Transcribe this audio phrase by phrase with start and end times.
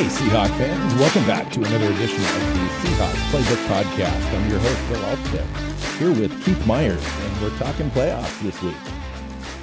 [0.00, 4.34] Hey, Seahawk fans, welcome back to another edition of the Seahawks Playbook Podcast.
[4.34, 8.74] I'm your host, Bill Alpstead, here with Keith Myers, and we're talking playoffs this week.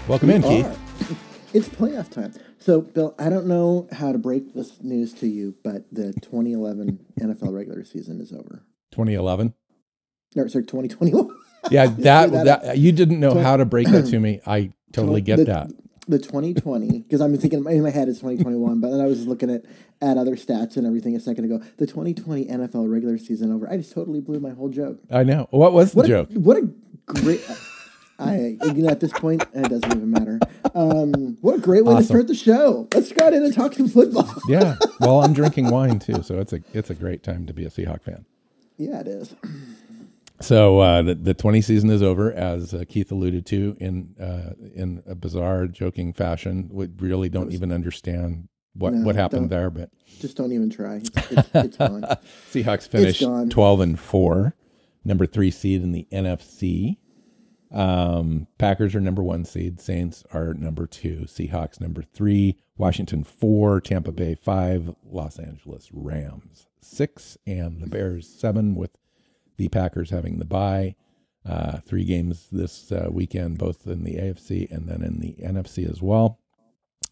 [0.07, 0.75] Welcome We in, are.
[0.99, 1.23] Keith.
[1.55, 2.35] It's playoff time.
[2.59, 6.99] So, Bill, I don't know how to break this news to you, but the 2011
[7.19, 8.63] NFL regular season is over.
[8.91, 9.55] 2011.
[10.35, 11.35] No, sorry, 2021.
[11.71, 14.39] Yeah, that, that that, you didn't know Twen- how to break that to me.
[14.45, 15.71] I totally get the, that.
[16.07, 19.49] The 2020, because I'm thinking in my head it's 2021, but then I was looking
[19.49, 19.63] at,
[20.01, 21.61] at other stats and everything a second ago.
[21.77, 23.69] The 2020 NFL regular season over.
[23.69, 24.99] I just totally blew my whole joke.
[25.11, 25.47] I know.
[25.51, 26.29] What was the What joke?
[26.33, 26.69] A, what a
[27.05, 27.41] great.
[28.19, 30.39] I you know at this point it doesn't even matter.
[30.73, 32.87] Um, what a great way to start the show.
[32.93, 34.27] Let's go in and talk some football.
[34.47, 34.75] yeah.
[34.99, 37.69] Well, I'm drinking wine too, so it's a it's a great time to be a
[37.69, 38.25] Seahawk fan.
[38.77, 39.35] yeah, it is.
[40.39, 44.53] So uh, the the 20 season is over, as uh, Keith alluded to in uh,
[44.75, 46.69] in a bizarre, joking fashion.
[46.71, 50.97] We really don't even understand what No, what happened there, but Just don't even try.
[50.97, 52.03] It's, it's, it's gone.
[52.51, 53.23] Seahawks finished.
[53.49, 54.55] 12 and 4,
[55.03, 56.97] number 3 seed in the NFC.
[57.71, 63.81] Um, Packers are number 1 seed, Saints are number 2, Seahawks number 3, Washington 4,
[63.81, 68.91] Tampa Bay 5, Los Angeles Rams 6 and the Bears 7 with
[69.57, 70.95] the Packers having the bye.
[71.47, 75.89] Uh, three games this uh, weekend, both in the AFC and then in the NFC
[75.89, 76.39] as well.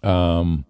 [0.04, 0.66] Um,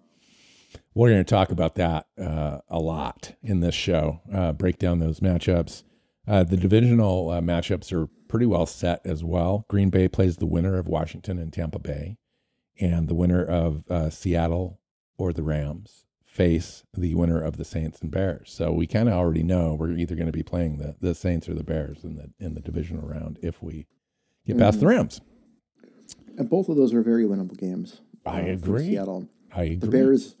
[0.94, 5.00] we're going to talk about that uh, a lot in this show, uh, break down
[5.00, 5.82] those matchups.
[6.28, 9.64] Uh, the divisional uh, matchups are pretty well set as well.
[9.68, 12.18] Green Bay plays the winner of Washington and Tampa Bay,
[12.80, 14.78] and the winner of Seattle
[15.18, 16.05] or the Rams
[16.36, 18.52] face the winner of the Saints and Bears.
[18.52, 21.48] So we kind of already know we're either going to be playing the, the Saints
[21.48, 23.86] or the Bears in the in the divisional round if we
[24.46, 25.20] get past the Rams.
[26.36, 28.02] And both of those are very winnable games.
[28.26, 28.90] I uh, agree.
[28.90, 29.28] Seattle.
[29.54, 29.76] I agree.
[29.76, 30.36] The Bears,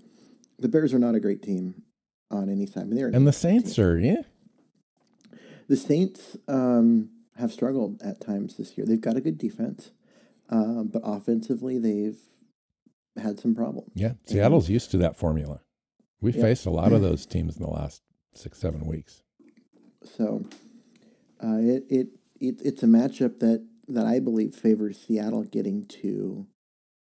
[0.58, 1.82] the Bears are not a great team
[2.30, 2.90] on any side.
[2.90, 3.84] They're and the Saints team.
[3.84, 4.22] are yeah.
[5.68, 8.86] The Saints um, have struggled at times this year.
[8.86, 9.92] They've got a good defense,
[10.50, 12.18] um, but offensively they've
[13.16, 13.90] had some problems.
[13.94, 15.60] Yeah, Seattle's used to that formula.
[16.20, 16.42] We Yeah.
[16.42, 18.02] faced a lot of those teams in the last
[18.34, 19.22] six, seven weeks.
[20.16, 20.44] So
[21.42, 22.08] uh, it, it
[22.40, 26.46] it it's a matchup that that I believe favors Seattle getting to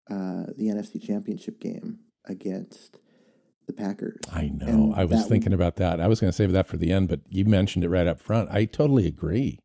[0.09, 2.99] uh, the NFC Championship game against
[3.65, 4.21] the Packers.
[4.31, 4.67] I know.
[4.67, 5.99] And I was thinking about that.
[5.99, 8.19] I was going to save that for the end, but you mentioned it right up
[8.19, 8.49] front.
[8.51, 9.59] I totally agree.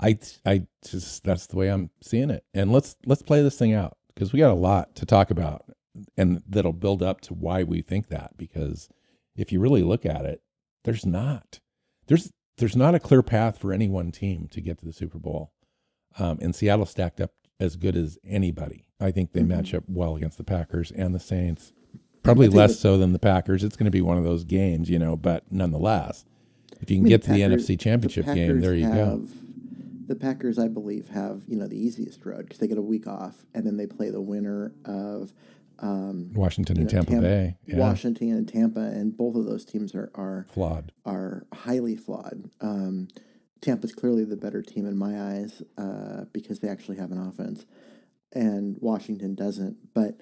[0.00, 2.44] I, I just that's the way I'm seeing it.
[2.54, 5.64] And let's let's play this thing out because we got a lot to talk about,
[6.16, 8.36] and that'll build up to why we think that.
[8.36, 8.88] Because
[9.36, 10.42] if you really look at it,
[10.84, 11.60] there's not
[12.06, 15.18] there's there's not a clear path for any one team to get to the Super
[15.18, 15.52] Bowl.
[16.18, 18.84] Um, and Seattle stacked up as good as anybody.
[19.00, 19.48] I think they Mhm.
[19.48, 21.72] match up well against the Packers and the Saints.
[22.22, 23.64] Probably less so than the Packers.
[23.64, 26.24] It's going to be one of those games, you know, but nonetheless,
[26.80, 28.86] if you I can mean, get to the Packers- NFC Championship the game, there you
[28.88, 29.24] go.
[30.06, 33.06] The Packers, I believe, have you know the easiest road because they get a week
[33.06, 35.32] off and then they play the winner of
[35.82, 37.56] um, Washington and know, Tampa Tam- Bay.
[37.66, 37.78] Yeah.
[37.78, 40.92] Washington and Tampa, and both of those teams are are Flawed.
[41.04, 42.48] are highly flawed.
[42.60, 43.08] Um,
[43.60, 47.66] Tampa's clearly the better team in my eyes uh, because they actually have an offense,
[48.32, 49.92] and Washington doesn't.
[49.92, 50.20] But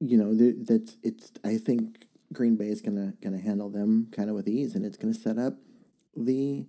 [0.00, 1.32] you know, th- that's it's.
[1.44, 4.96] I think Green Bay is gonna gonna handle them kind of with ease, and it's
[4.96, 5.54] gonna set up
[6.16, 6.66] the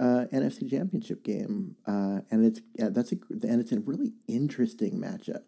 [0.00, 1.76] uh, NFC Championship game.
[1.86, 5.42] Uh, and it's yeah, that's a and it's a really interesting matchup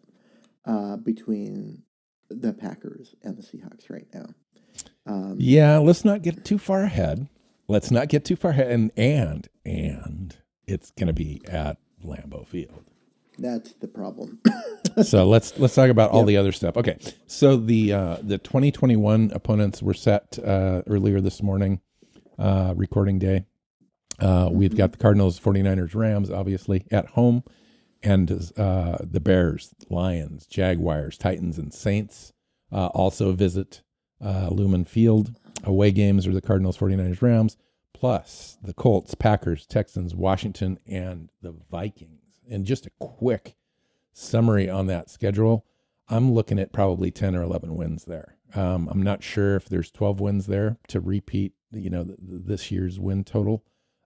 [0.69, 1.83] uh, between
[2.29, 4.27] the Packers and the Seahawks right now.
[5.05, 7.27] Um, Yeah, let's not get too far ahead.
[7.67, 8.71] Let's not get too far ahead.
[8.71, 10.37] And and and
[10.67, 12.83] it's going to be at Lambeau Field.
[13.39, 14.39] That's the problem.
[15.03, 16.27] so let's let's talk about all Yep.
[16.27, 16.77] the other stuff.
[16.77, 21.79] Okay, so the uh, the 2021 opponents were set uh, earlier this morning,
[22.37, 23.45] uh, recording day.
[24.19, 27.43] Uh, We've got the Cardinals, 49ers, Rams, obviously at home,
[28.03, 32.33] and uh, the Bears, Lions, Jaguars, Titans, and Saints
[32.71, 33.81] uh, also visit
[34.23, 35.35] uh, Lumen Field.
[35.63, 37.57] Away games are the Cardinals, 49ers, Rams,
[37.93, 42.41] plus the Colts, Packers, Texans, Washington, and the Vikings.
[42.49, 43.55] And just a quick
[44.13, 45.65] summary on that schedule,
[46.07, 48.37] I'm looking at probably 10 or 11 wins there.
[48.55, 52.41] Um, I'm not sure if there's 12 wins there to repeat, you know, th- th-
[52.45, 53.63] this year's win total.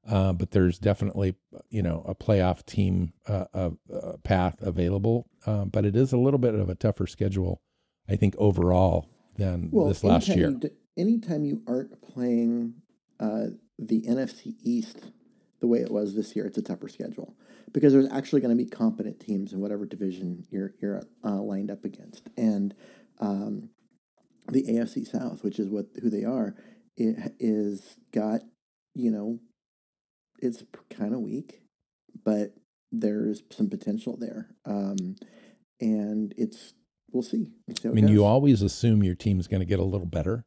[0.09, 1.35] Uh, but there's definitely
[1.69, 3.69] you know a playoff team uh, uh,
[4.23, 5.27] path available.
[5.45, 7.61] Uh, but it is a little bit of a tougher schedule,
[8.09, 10.49] I think overall than Well, this last anytime year.
[10.51, 12.75] You, d- anytime you aren't playing
[13.19, 13.47] uh,
[13.79, 15.11] the NFC East
[15.59, 17.35] the way it was this year, it's a tougher schedule
[17.71, 21.71] because there's actually going to be competent teams in whatever division you're you're uh, lined
[21.71, 22.75] up against, and
[23.19, 23.69] um,
[24.49, 26.55] the AFC South, which is what who they are,
[26.97, 28.41] it is got
[28.95, 29.39] you know,
[30.43, 31.61] it's kind of weak,
[32.23, 32.53] but
[32.91, 35.15] there's some potential there, um,
[35.79, 36.73] and it's
[37.11, 37.51] we'll see.
[37.67, 40.05] We'll see how I mean, you always assume your team's going to get a little
[40.05, 40.45] better,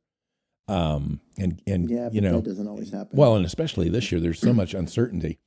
[0.69, 3.17] um, and and yeah, you know that doesn't always happen.
[3.17, 5.39] Well, and especially this year, there's so much uncertainty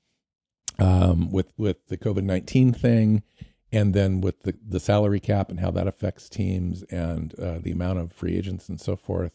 [0.80, 3.24] um, with with the COVID nineteen thing,
[3.72, 7.72] and then with the the salary cap and how that affects teams, and uh, the
[7.72, 9.34] amount of free agents and so forth,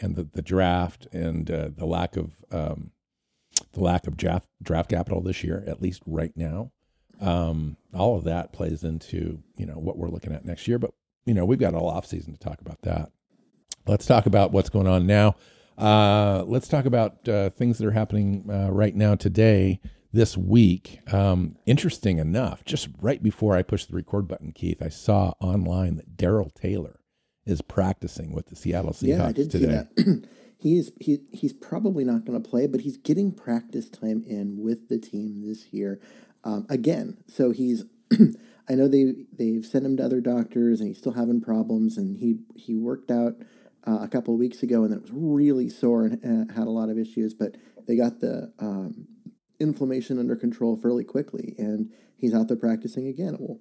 [0.00, 2.92] and the the draft and uh, the lack of um,
[3.72, 6.72] the lack of draft draft capital this year, at least right now.
[7.20, 10.92] Um, all of that plays into you know what we're looking at next year, but
[11.26, 13.10] you know we've got all off season to talk about that.
[13.86, 15.36] Let's talk about what's going on now.
[15.76, 19.80] Uh, let's talk about uh, things that are happening uh, right now today,
[20.12, 21.00] this week.
[21.12, 25.96] Um, interesting enough, just right before I pushed the record button, Keith, I saw online
[25.96, 27.00] that Darrell Taylor
[27.46, 29.82] is practicing with the Seattle Seahawks yeah, I did today.
[29.96, 30.28] see that.
[30.60, 34.88] he's he he's probably not going to play, but he's getting practice time in with
[34.88, 36.00] the team this year.
[36.44, 37.84] Um, again, so he's.
[38.68, 41.96] I know they they've sent him to other doctors, and he's still having problems.
[41.96, 43.34] And he he worked out
[43.86, 46.88] uh, a couple of weeks ago, and it was really sore and had a lot
[46.88, 47.34] of issues.
[47.34, 47.56] But
[47.88, 49.08] they got the um,
[49.58, 53.36] inflammation under control fairly quickly, and he's out there practicing again.
[53.40, 53.60] We'll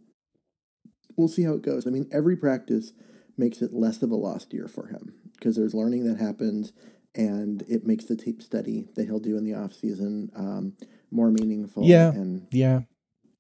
[1.18, 1.88] we'll see how it goes.
[1.88, 2.94] I mean, every practice
[3.40, 6.74] makes it less of a lost year for him because there's learning that happens
[7.16, 10.74] and it makes the tape study that he'll do in the off season um,
[11.12, 11.84] more meaningful.
[11.86, 12.12] Yeah.
[12.12, 12.82] and Yeah,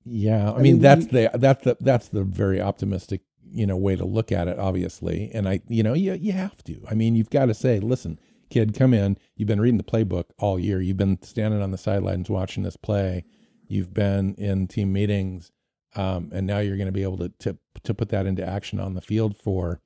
[0.05, 0.49] yeah.
[0.51, 3.95] I, mean, mean, that's we- the that's the that's the very optimistic you know way
[3.95, 5.29] to look at it, obviously.
[5.33, 6.81] And I, you know, you you have to.
[6.89, 8.19] I mean, you've got to say, listen,
[8.49, 9.17] kid, come in.
[9.35, 10.81] You've been reading the playbook all year.
[10.81, 13.25] You've been standing on the sidelines watching this play.
[13.67, 15.51] You've been in team meetings,
[15.95, 18.79] um, and now you're going to be able to to to put that into action
[18.79, 19.79] on the field for,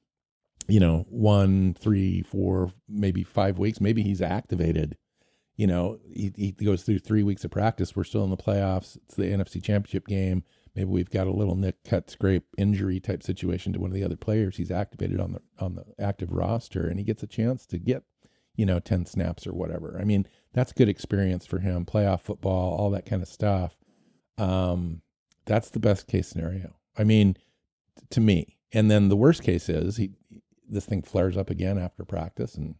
[0.68, 3.82] you know, one, three, four, maybe five weeks.
[3.82, 4.98] Maybe he's activated
[5.56, 7.96] you know, he, he goes through three weeks of practice.
[7.96, 8.98] We're still in the playoffs.
[9.06, 10.44] It's the NFC Championship game.
[10.76, 14.04] Maybe we've got a little nick, cut, scrape, injury type situation to one of the
[14.04, 14.58] other players.
[14.58, 18.04] He's activated on the on the active roster, and he gets a chance to get,
[18.56, 20.00] you know, ten snaps or whatever.
[20.02, 21.86] I mean, that's good experience for him.
[21.86, 23.78] Playoff football, all that kind of stuff.
[24.40, 25.04] Um,
[25.46, 26.74] that's the best case scenario.
[26.98, 28.58] I mean, t- to me.
[28.76, 30.14] And then the worst case is he
[30.70, 32.76] this thing flares up again after practice and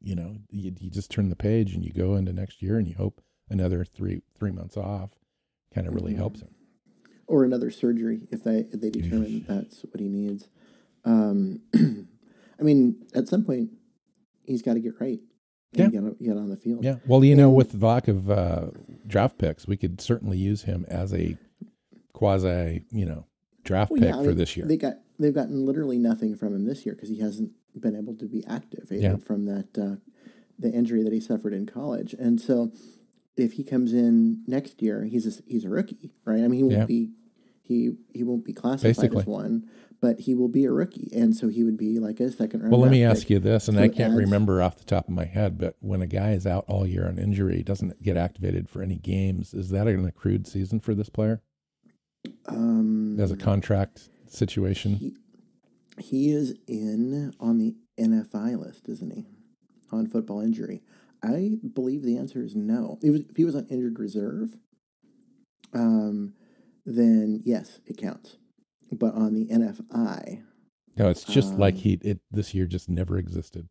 [0.00, 2.88] you know you, you just turn the page and you go into next year and
[2.88, 5.10] you hope another three three months off
[5.74, 6.16] kind of really Mhm.
[6.18, 6.54] helps him
[7.26, 10.48] or another surgery if they if they determine that's what he needs.
[11.04, 13.70] Um, I mean, at some point,
[14.44, 15.20] he's got to get right.
[15.72, 15.88] Yeah.
[15.88, 16.82] get, get on the field.
[16.82, 18.70] yeah well you know with the lack of uh,
[19.06, 21.36] draft picks we could certainly use him as a
[22.14, 23.26] quasi you know
[23.64, 26.54] draft Well, pick yeah, for mean, this year They got they've gotten literally nothing from
[26.54, 29.16] him this year because he hasn't been able to be active Yeah.
[29.16, 29.96] from that uh,
[30.58, 32.72] the injury that he suffered in college, and so
[33.36, 36.42] if he comes in next year, he's a, he's a rookie, right?
[36.42, 36.84] I mean, he won't Yeah.
[36.86, 37.10] be
[37.62, 39.20] he he won't be classified Basically.
[39.20, 39.68] as one,
[40.00, 42.72] but he will be a rookie, and so he would be like a second round.
[42.72, 43.30] well let me ask pick.
[43.30, 45.76] you this and So i can't adds- remember off the top of my head but
[45.80, 49.52] when a guy is out all year on injury doesn't get activated for any games
[49.54, 51.40] is that an accrued season for this player
[52.46, 55.16] Um, as a contract situation he,
[55.98, 59.26] he is in on the NFI list, isn't he?
[59.90, 60.82] On football injury.
[61.22, 62.98] I believe the answer is no.
[63.02, 64.56] If, if he was on injured reserve,
[65.74, 66.34] um,
[66.86, 68.36] then yes, it counts.
[68.92, 70.42] But on the NFI,
[70.96, 73.68] no it's just like Um, he it this year just never existed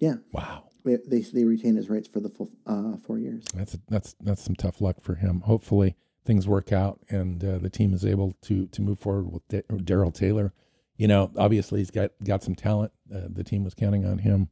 [0.00, 3.44] yeah, wow they they, they retain his rights for the full uh, four years.
[3.54, 5.42] That's that's that's some tough luck for him.
[5.42, 5.96] Hopefully
[6.30, 9.76] things work out and uh, the team is able to to move forward with Da-
[9.82, 10.52] Darrell Taylor.
[10.96, 12.92] You know, obviously he's got got some talent.
[13.12, 14.48] Uh, the team was counting on him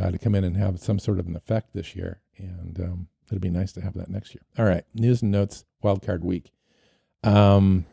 [0.00, 3.08] uh, to come in and have some sort of an effect this year, and um,
[3.26, 4.42] it'd be nice to have that next year.
[4.56, 5.64] All right, news and notes.
[5.82, 6.52] Wild card week.
[7.24, 7.84] Um,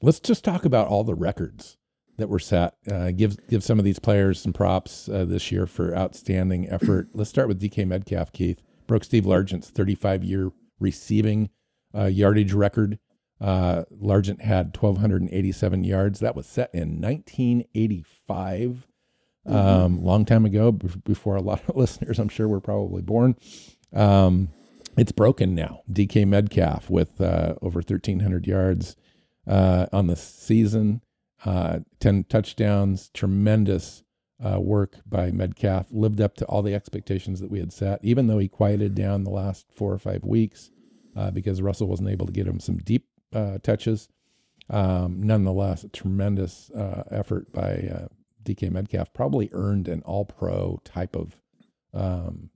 [0.00, 1.76] let's just talk about all the records
[2.18, 2.74] that were set.
[2.90, 7.10] Uh, give give some of these players some props uh, this year for outstanding effort.
[7.14, 8.32] Let's start with DK Metcalf.
[8.32, 11.48] Keith broke Steve Largent's 35 year receiving
[11.96, 12.98] uh, yardage record.
[13.40, 16.20] Uh, Largent had 1,287 yards.
[16.20, 18.86] That was set in 1985,
[19.46, 23.34] um, long time ago, bef- before a lot of listeners, I'm sure, were probably born.
[23.92, 24.50] Um,
[24.96, 25.80] it's broken now.
[25.90, 28.94] DK Metcalf with uh, over 1,300 yards
[29.46, 31.02] uh, on the season,
[31.44, 34.04] uh, 10 touchdowns, tremendous
[34.44, 35.86] uh, work by Metcalf.
[35.90, 39.24] Lived up to all the expectations that we had set, even though he quieted down
[39.24, 40.70] the last four or five weeks
[41.16, 44.08] uh, because Russell wasn't able to get him some deep uh, touches.
[44.70, 46.70] Um, nonetheless, a tremendous
[47.10, 48.08] effort by
[48.44, 49.12] DK Metcalf.
[49.12, 51.36] Probably earned an All Pro type of,
[51.92, 52.50] um,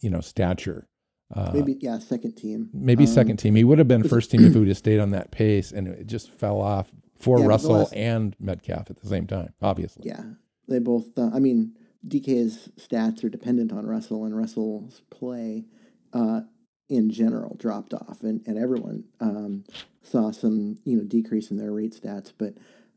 [0.00, 0.88] you know, stature
[1.34, 2.70] uh, maybe yeah, second team.
[2.72, 3.54] Maybe um, second team.
[3.54, 5.86] He would have been first team if he would have stayed on that pace, and
[5.86, 9.52] it just fell off for yeah, Russell last, and Metcalf at the same time.
[9.62, 10.22] Obviously, yeah,
[10.68, 11.16] they both.
[11.16, 15.66] Uh, I mean, DK's stats are dependent on Russell, and Russell's play
[16.12, 16.40] uh,
[16.90, 19.64] in general dropped off, and and everyone um,
[20.02, 22.54] saw some you know decrease in their rate stats, but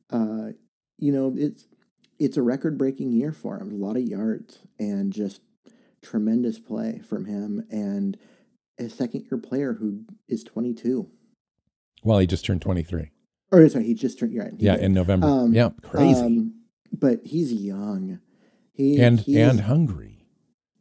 [0.10, 0.50] uh,
[0.98, 1.68] you know it's
[2.20, 3.72] it's a record breaking year for him.
[3.72, 5.42] A lot of yards and just
[6.02, 8.18] tremendous play from him and
[8.80, 11.08] a second year player who is 22.
[12.04, 13.12] Well, he just turned 23.
[13.52, 14.52] Or sorry, he just turned, right.
[14.58, 14.86] Yeah, did.
[14.86, 15.28] in November.
[15.28, 16.20] Um, yeah, crazy.
[16.20, 16.56] Um,
[16.92, 18.20] but he's young.
[18.74, 20.13] He and he and is, hungry.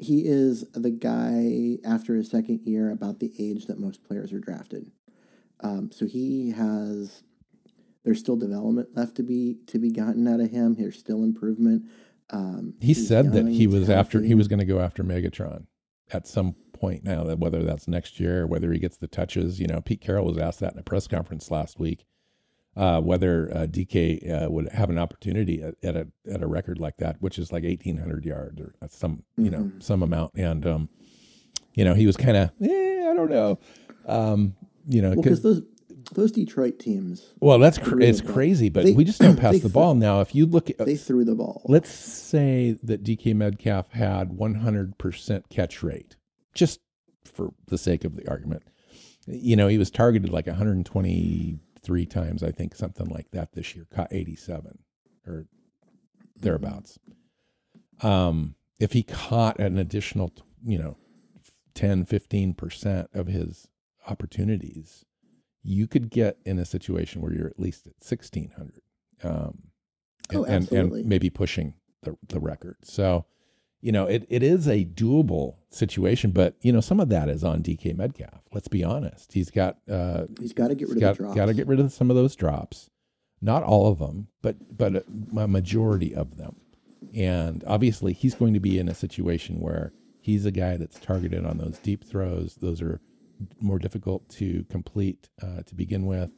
[0.03, 4.41] He is the guy after his second year about the age that most players are
[4.41, 4.91] drafted.
[5.61, 7.23] Um, so he has
[8.05, 10.75] there's still development left to be to be gotten out of him.
[10.75, 11.85] There's still improvement.
[12.31, 15.67] Um, he said that he was after he was going to go after Megatron
[16.13, 17.25] at some point now.
[17.25, 20.27] That whether that's next year or whether he gets the touches, you know, Pete Carroll
[20.27, 22.05] was asked that in a press conference last week.
[22.75, 26.79] Uh, whether uh, DK uh, would have an opportunity at, at, a at a record
[26.79, 29.81] like that, which is like eighteen hundred yards or some you know mm-hmm.
[29.81, 30.89] some amount, and um,
[31.75, 33.59] you know he was kind of eh, I don't know,
[34.07, 34.55] um,
[34.89, 35.65] you know because well, those
[36.15, 37.33] those Detroit teams.
[37.41, 40.21] Well, that's cr- it's crazy, but they, we just don't pass the ball now.
[40.21, 41.63] If you look at they threw the ball.
[41.67, 46.17] Let's say that DK Metcalf had 100% catch rate,
[46.55, 46.81] just
[47.25, 48.63] for the sake of the argument.
[49.27, 50.47] You know, he was targeted like
[51.89, 53.87] 123 times, I think, something like that this year.
[53.93, 54.79] Caught 87
[55.27, 55.47] or
[56.37, 56.99] thereabouts.
[58.03, 60.33] Um, if he caught an additional,
[60.65, 60.97] you know,
[61.75, 63.69] 10, 15% of his
[64.07, 65.05] opportunities,
[65.63, 68.83] you could get in a situation where you're at least at 1600
[69.23, 69.63] um,
[70.35, 72.77] oh, and, and, and, maybe pushing the, the record.
[72.83, 73.27] So,
[73.83, 77.43] you know, it, it is a doable situation, but you know, some of that is
[77.43, 78.41] on DK Metcalf.
[78.55, 79.33] Let's be honest.
[79.33, 81.37] He's got uh, he's got to get rid got, of the drops.
[81.37, 82.89] Got to get rid of some of those drops.
[83.41, 85.05] Not all of them, but but a,
[85.37, 86.57] a majority of them.
[87.13, 91.45] And obviously, he's going to be in a situation where he's a guy that's targeted
[91.45, 92.55] on those deep throws.
[92.55, 93.01] Those are
[93.61, 96.31] more difficult to complete uh, to begin with,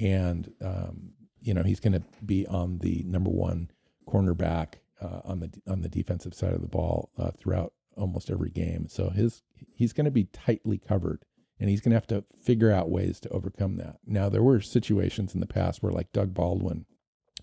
[0.00, 1.10] and um,
[1.42, 3.70] you know he's going to be on the number one
[4.08, 8.50] cornerback uh, on the on the defensive side of the ball uh, throughout almost every
[8.50, 8.88] game.
[8.88, 9.42] So his
[9.74, 11.24] he's going to be tightly covered,
[11.58, 13.96] and he's going to have to figure out ways to overcome that.
[14.06, 16.86] Now there were situations in the past where like Doug Baldwin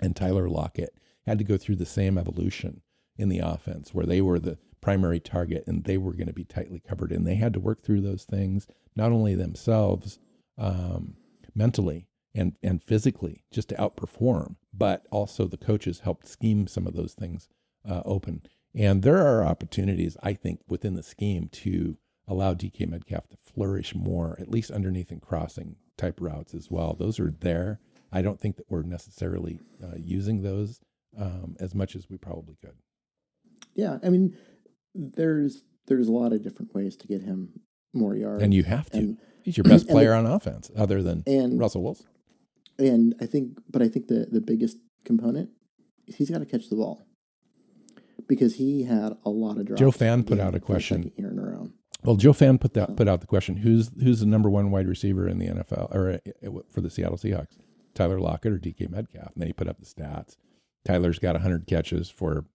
[0.02, 2.82] and Tyler Lockett had to go through the same evolution
[3.18, 6.44] in the offense where they were the primary target and they were going to be
[6.44, 10.20] tightly covered and they had to work through those things not only themselves
[10.58, 11.16] um,
[11.56, 16.94] mentally and and physically just to outperform, but also the coaches helped scheme some of
[16.94, 17.48] those things
[17.88, 18.42] uh, open.
[18.76, 21.98] And there are opportunities, I think, within the scheme to
[22.28, 26.96] allow DK Metcalf to flourish more, at least underneath and crossing type routes as well.
[26.98, 27.80] Those are there.
[28.12, 30.80] I don't think that we're necessarily uh, using those
[31.20, 32.76] um, as much as we probably could.
[33.76, 34.36] Yeah, I mean,
[34.96, 37.60] there's there's a lot of different ways to get him
[37.94, 38.42] more yards.
[38.42, 38.98] And you have to.
[38.98, 42.08] And, He's your best player the, on offense, other than and, Russell Wilson.
[42.80, 45.50] And I think, but I think the the biggest component
[46.08, 47.06] is he's got to catch the ball
[48.28, 49.80] because he had a lot of drops.
[49.80, 51.70] Joe Fan put out a question year in a row.
[52.04, 54.88] Well, Joe Fan put that put out the question: Who's who's the number one wide
[54.88, 57.58] receiver in the NFL or uh, for the Seattle Seahawks?
[57.94, 59.34] Tyler Lockett or DK Metcalf?
[59.34, 60.36] And then he put up the stats.
[60.86, 62.46] Tyler's got 100 catches for,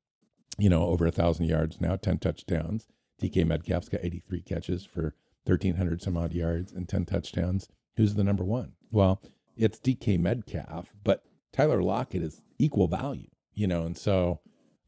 [0.59, 2.87] you know, over a thousand yards now, 10 touchdowns.
[3.23, 7.69] DK Metcalf's got 83 catches for 1,300 some odd yards and 10 touchdowns.
[7.97, 8.73] Who's the number one?
[8.91, 9.23] Well,
[9.59, 14.41] it's DK Metcalf, but Tyler Lockett is equal value, you know, and so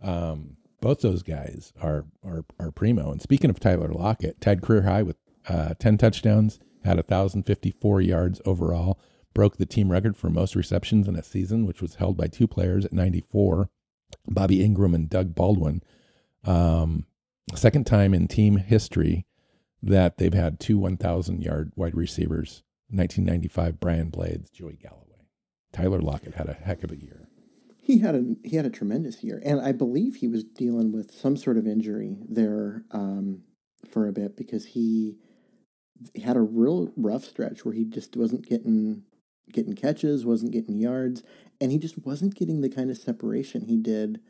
[0.03, 3.11] um, both those guys are, are are primo.
[3.11, 5.17] And speaking of Tyler Lockett, tied career high with
[5.49, 8.99] uh, 10 touchdowns, had 1,054 yards overall,
[9.35, 12.47] broke the team record for most receptions in a season, which was held by two
[12.47, 13.69] players at 94,
[14.27, 15.83] Bobby Engram and Doug Baldwin.
[16.45, 17.07] Um,
[17.55, 19.27] second time in team history
[19.83, 25.07] that they've had two 1,000 yard wide receivers 1995 Brian Blades, Joey Galloway.
[25.73, 27.29] Tyler Lockett had a heck of a year.
[27.77, 31.13] He had a he had a tremendous year, and I believe he was dealing with
[31.13, 33.43] some sort of injury there um,
[33.89, 35.17] for a bit because he
[36.23, 39.03] had a real rough stretch where he just wasn't getting
[39.53, 41.23] getting catches, wasn't getting yards,
[41.61, 44.21] and he just wasn't getting the kind of separation he did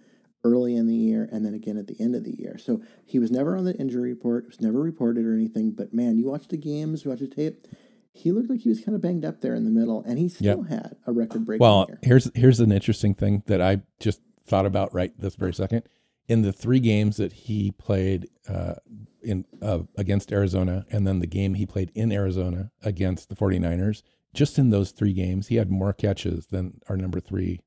[0.42, 2.56] early in the year and then again at the end of the year.
[2.56, 5.72] So he was never on the injury report, it was never reported or anything.
[5.72, 7.66] But man, you watch the games, you watch the tape,
[8.12, 10.28] he looked like he was kind of banged up there in the middle, and he
[10.28, 10.68] still yep.
[10.68, 11.98] had a record breaking well, year.
[12.02, 15.82] here's here's an interesting thing that I just thought about right this very second.
[16.28, 18.74] In the three games that he played uh,
[19.22, 24.02] in uh, against Arizona, and then the game he played in Arizona against the 49ers,
[24.32, 27.60] just in those three games, he had more catches than our number three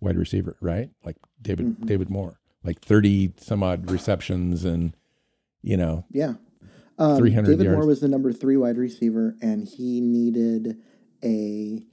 [0.00, 0.90] wide receiver, right?
[1.04, 1.86] Like David mm-hmm.
[1.86, 4.96] David Moore, like 30 some odd receptions and
[5.62, 6.34] you know, yeah.
[7.02, 7.66] Um, David yards.
[7.66, 10.80] Moore was the number three wide receiver, and he needed
[11.24, 11.84] a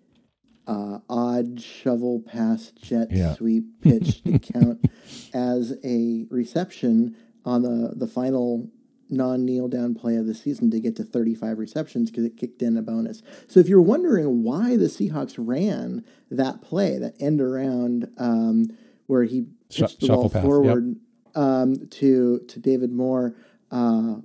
[0.67, 3.33] uh, odd shovel pass jet yeah.
[3.33, 4.85] sweep pitch to count
[5.33, 8.69] as a reception on the the final
[9.09, 12.61] non kneel down play of the season to get to 35 receptions because it kicked
[12.61, 13.23] in a bonus.
[13.47, 18.67] So if you're wondering why the Seahawks ran that play, that end around um,
[19.07, 20.97] where he pitched Sh- the ball pass, forward yep.
[21.35, 23.35] um, to to David Moore
[23.71, 24.17] uh,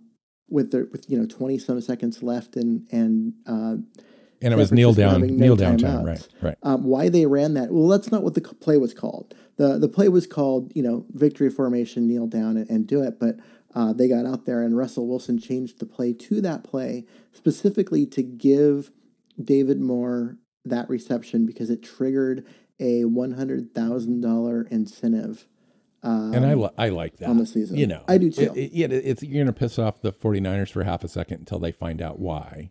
[0.48, 3.76] with the with you know 20 some seconds left and and uh,
[4.44, 6.28] and it was kneel down, kneel down time, right?
[6.42, 6.56] Right.
[6.62, 7.70] Um, why they ran that?
[7.70, 9.34] Well, that's not what the play was called.
[9.56, 13.18] the The play was called, you know, victory formation, kneel down and, and do it.
[13.18, 13.36] But
[13.74, 18.04] uh, they got out there, and Russell Wilson changed the play to that play specifically
[18.06, 18.90] to give
[19.42, 20.36] David Moore
[20.66, 22.46] that reception because it triggered
[22.78, 25.46] a one hundred thousand dollar incentive.
[26.04, 27.76] Um, and I, li- I like that on the season.
[27.76, 28.52] You know, I do too.
[28.54, 31.58] It, it, it's you're going to piss off the 49ers for half a second until
[31.58, 32.70] they find out why,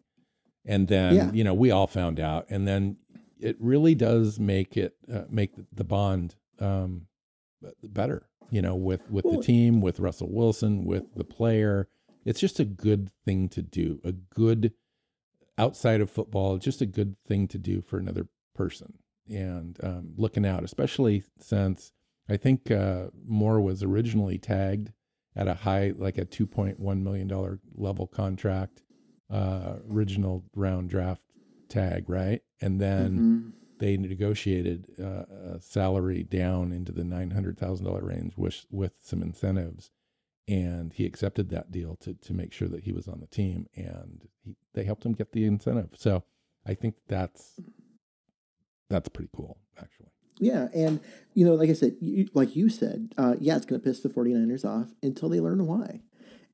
[0.65, 1.31] and then yeah.
[1.31, 2.97] you know we all found out, and then
[3.39, 7.07] it really does make it uh, make the bond um,
[7.83, 11.87] better you know, with with well, the team, with Russell Wilson, with the player.
[12.23, 13.99] It's just a good thing to do.
[14.03, 14.73] A good
[15.57, 18.99] outside of football, just a good thing to do for another person.
[19.27, 21.93] And um, looking out, especially since
[22.29, 24.91] I think uh, Moore was originally tagged
[25.35, 28.83] at a high, like a two point one million dollar level contract,
[29.29, 31.21] uh, original round draft
[31.69, 32.41] tag, right?
[32.61, 33.11] And then.
[33.11, 33.49] Mm-hmm
[33.83, 38.93] they negotiated uh, a salary down into the nine hundred thousand dollar range with with
[39.01, 39.91] some incentives,
[40.47, 43.67] and he accepted that deal to to make sure that he was on the team,
[43.75, 45.89] and he, they helped him get the incentive.
[45.97, 46.23] So
[46.65, 47.59] I think that's
[48.89, 50.12] that's pretty cool, actually.
[50.39, 50.99] Yeah, and
[51.33, 54.01] you know, like I said, you, like you said, uh, yeah, it's going to piss
[54.01, 56.01] the 49ers off until they learn why.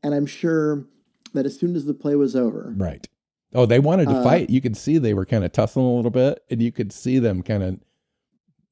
[0.04, 0.86] And I'm sure
[1.34, 3.08] that as soon as the play was over, right,
[3.54, 4.50] Oh, they wanted to uh, fight.
[4.50, 7.20] You could see they were kind of tussling a little bit, and you could see
[7.20, 7.80] them kind of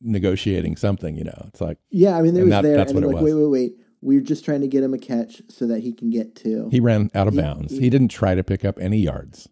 [0.01, 1.15] negotiating something.
[1.15, 2.15] You know, it's like yeah.
[2.17, 3.33] I mean, they was that, there, that's and what it like, was.
[3.33, 3.71] Wait, wait, wait.
[4.01, 6.69] We're just trying to get him a catch so that he can get to.
[6.69, 7.71] He ran out of he, bounds.
[7.71, 9.49] He, he, didn't try to pick up any yards.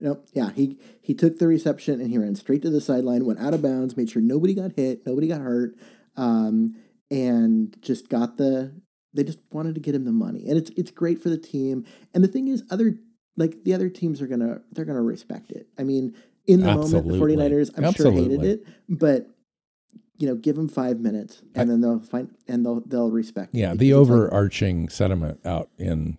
[0.00, 0.26] Nope.
[0.32, 3.54] Yeah, he he took the reception and he ran straight to the sideline, went out
[3.54, 5.74] of bounds, made sure nobody got hit, nobody got hurt,
[6.16, 6.76] um,
[7.10, 8.72] and just got the.
[9.14, 11.86] They just wanted to get him the money, and it's it's great for the team.
[12.12, 12.98] And the thing is, other
[13.38, 15.68] like the other teams are gonna they're gonna respect it.
[15.78, 16.14] I mean,
[16.46, 17.18] in the Absolutely.
[17.18, 18.20] moment, the 49ers, I'm Absolutely.
[18.20, 19.28] sure hated it, but
[20.18, 23.54] you know, give them five minutes and I, then they'll find and they'll they'll respect.
[23.54, 26.18] Yeah, the overarching sentiment out in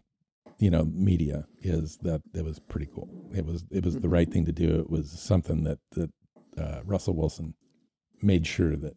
[0.59, 3.09] you know media is that it was pretty cool.
[3.33, 4.01] It was it was mm-hmm.
[4.01, 4.79] the right thing to do.
[4.79, 6.11] It was something that that
[6.57, 7.53] uh, Russell Wilson
[8.21, 8.95] made sure that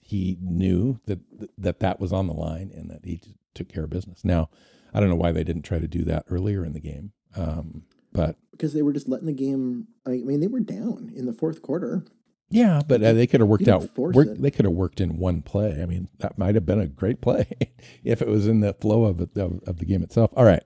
[0.00, 1.20] he knew that
[1.58, 3.20] that that was on the line and that he
[3.54, 4.24] took care of business.
[4.24, 4.50] Now,
[4.92, 7.12] I don't know why they didn't try to do that earlier in the game.
[7.36, 9.88] Um, but because they were just letting the game.
[10.06, 12.04] I mean, they were down in the fourth quarter.
[12.50, 13.96] Yeah, but uh, they could have worked out.
[13.98, 15.82] Work, they could have worked in one play.
[15.82, 17.48] I mean, that might have been a great play
[18.04, 20.30] if it was in the flow of, of, of the game itself.
[20.36, 20.62] All right,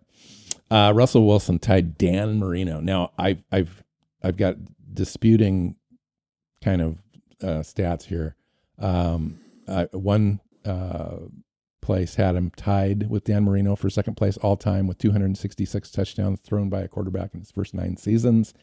[0.71, 2.81] uh, Russell Wilson tied Dan Marino.
[2.81, 3.83] Now, I've I've
[4.23, 4.57] I've got
[4.93, 5.77] disputing
[6.63, 6.99] kind of
[7.43, 8.37] uh, stats here.
[8.79, 9.39] Um,
[9.93, 11.17] one uh,
[11.81, 16.41] place had him tied with Dan Marino for second place all time with 266 touchdowns
[16.41, 18.55] thrown by a quarterback in his first nine seasons.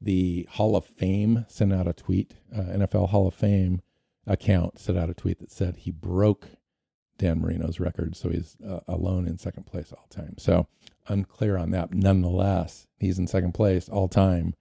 [0.00, 3.82] The Hall of Fame sent out a tweet, uh, NFL Hall of Fame
[4.26, 6.46] account sent out a tweet that said he broke
[7.18, 10.36] Dan Marino's record, so he's uh, alone in second place all time.
[10.38, 10.68] So
[11.10, 11.92] unclear on that.
[11.92, 14.54] Nonetheless, he's in second place all time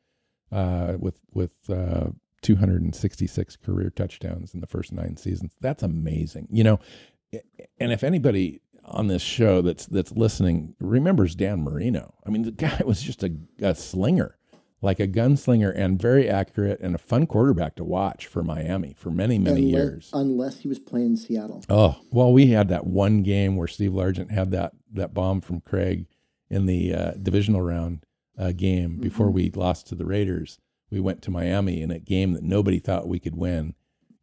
[0.51, 2.07] uh, with with uh,
[2.41, 5.55] 266 career touchdowns in the first nine seasons.
[5.61, 6.47] That's amazing.
[6.51, 6.79] You know,
[7.79, 12.51] and if anybody on this show that's that's listening remembers Dan Marino, I mean the
[12.51, 13.31] guy was just a,
[13.61, 14.37] a slinger,
[14.81, 19.11] like a gunslinger, and very accurate and a fun quarterback to watch for Miami for
[19.11, 20.09] many many unless, years.
[20.13, 21.63] Unless he was playing Seattle.
[21.69, 25.61] Oh well, we had that one game where Steve Largent had that that bomb from
[25.61, 26.07] Krieg
[26.49, 28.05] in the uh, divisional round
[28.37, 29.33] uh, game before Mhm.
[29.33, 30.59] we lost to the Raiders.
[30.91, 33.73] We went to Miami in a game that nobody thought we could win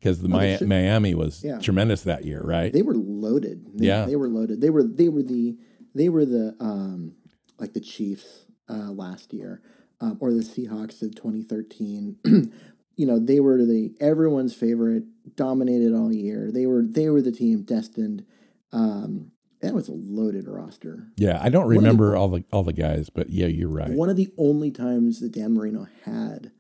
[0.01, 1.59] because the Oh, Mi- should- Miami was Yeah.
[1.59, 2.73] tremendous that year, right?
[2.73, 3.67] They were loaded.
[3.75, 4.07] They, Yeah.
[4.07, 4.61] they were loaded.
[4.61, 5.57] They were they were the
[5.95, 7.13] they were the um
[7.59, 9.61] like the Chiefs uh, last year,
[10.01, 12.17] um, or the Seahawks of 2013.
[12.97, 15.05] you know, they were the everyone's favorite,
[15.37, 16.51] dominated all year.
[16.51, 18.25] They were they were the team destined.
[18.73, 21.07] Um, that was a loaded roster.
[21.17, 23.91] yeah, I don't of the- remember all the all the guys, but yeah, you're right.
[23.91, 26.53] One of the only times that Dan Marino had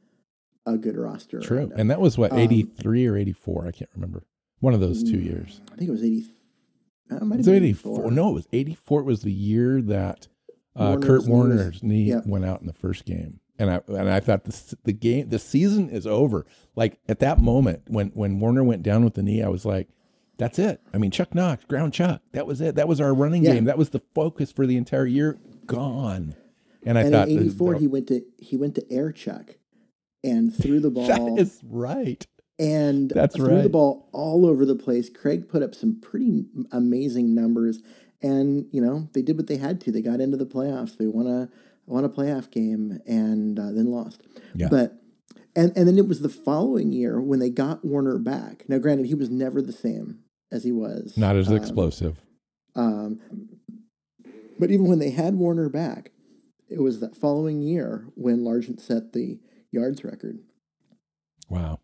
[0.64, 1.40] a good roster.
[1.40, 1.72] True, him.
[1.76, 3.66] and that was what Um, 83 or 84.
[3.66, 4.24] I can't remember.
[4.60, 5.60] One of those two Mm, years.
[5.72, 6.24] I think it was 80.
[7.10, 8.10] Uh, it might have been 84?
[8.10, 9.00] No, it was 84.
[9.00, 10.26] It Was the year that
[10.74, 12.26] uh, Warner's Curt Warner's knee Yep.
[12.26, 15.38] went out in the first game, and I and I thought the the game the
[15.38, 16.44] season is over.
[16.74, 19.88] Like at that moment when when Warner went down with the knee, I was like,
[20.38, 20.80] that's it.
[20.92, 22.20] I mean, Chuck Knox, ground Chuck.
[22.32, 22.74] That was it.
[22.74, 23.54] That was our running Yeah.
[23.54, 23.64] game.
[23.64, 25.38] That was the focus for the entire year.
[25.66, 26.34] Gone.
[26.84, 29.56] And I and thought in uh, '84 he went to he went to air chuck
[30.22, 32.24] and threw the ball that is right.
[32.58, 35.10] and That's threw the ball all over the place.
[35.10, 37.80] Krieg put up some pretty amazing numbers,
[38.22, 39.90] and you know they did what they had to.
[39.92, 40.96] They got into the playoffs.
[40.96, 41.48] They won a
[41.86, 44.22] won a playoff game and uh, then lost.
[44.54, 44.68] Yeah.
[44.70, 45.00] But
[45.56, 48.64] and and then it was the following year when they got Warner back.
[48.68, 51.16] Now, granted, he was never the same as he was.
[51.16, 52.20] Not as um, explosive.
[52.74, 53.20] Um,
[54.58, 56.12] but even when they had Warner back,
[56.68, 59.38] it was that following year when Largent set the
[59.70, 60.38] yards record.
[61.48, 61.80] Wow.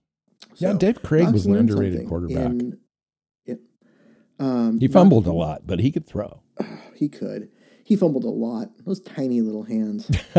[0.56, 2.46] Yeah, Dave Krieg Knox was an underrated quarterback.
[2.50, 2.78] in-
[3.46, 3.54] yeah.
[4.38, 6.42] Um, he Knox- fumbled a lot, but he could throw.
[6.94, 7.50] He could.
[7.84, 8.68] He fumbled a lot.
[8.84, 10.06] Those tiny little hands.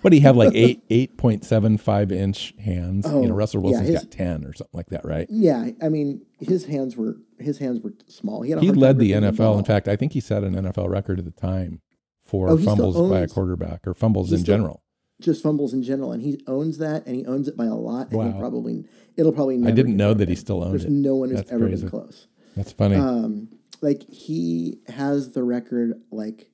[0.00, 3.06] what do you have like eight eight point seven five inch hands?
[3.06, 5.26] you know, Oh, Russell yeah, Wilson's his- got ten or something like that, right?
[5.30, 8.42] yeah, I mean, his hands were his hands were small.
[8.42, 9.58] He had a He led the NFL.
[9.58, 11.80] In fact, I think he set an NFL record at the time
[12.24, 14.82] for Oh, fumbles by a quarterback or fumbles in general.
[15.20, 18.10] just fumbles in general, and he owns that, and he owns it by a lot.
[18.10, 18.38] And Wow.
[18.40, 18.84] probably
[19.16, 19.56] it'll probably.
[19.56, 20.90] Never didn't know that he still owned There's it.
[20.90, 21.82] no one who's That's ever crazy.
[21.82, 22.26] been close.
[22.56, 22.96] That's funny.
[22.96, 23.48] Um,
[23.82, 26.00] like he has the record.
[26.10, 26.50] Like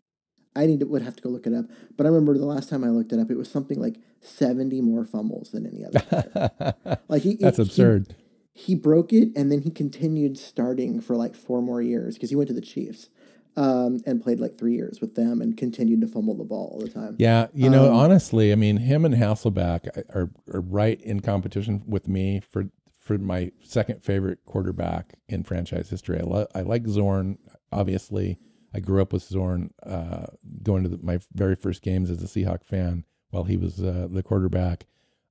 [0.55, 2.69] I need to would have to go look it up, but I remember the last
[2.69, 6.99] time I looked it up, it was something like seventy more fumbles than any other.
[7.09, 8.15] like he, That's he- absurd.
[8.55, 12.37] He, broke it, and then he continued starting for like four more years because he
[12.37, 13.09] went to the Chiefs.
[13.55, 16.81] Um, and played like three years with them and continued to fumble the ball all
[16.81, 17.17] the time.
[17.19, 21.83] Yeah, you know, Um, honestly, I mean, him and Hasselbeck are, are right in competition
[21.87, 26.19] with me for for my second favorite quarterback in franchise history.
[26.19, 27.37] I, lo- I like Zorn,
[27.71, 28.39] obviously.
[28.75, 30.27] I grew up with Zorn, uh,
[30.63, 34.09] going to the, my very first games as a Seahawk fan while he was uh,
[34.11, 34.87] the quarterback.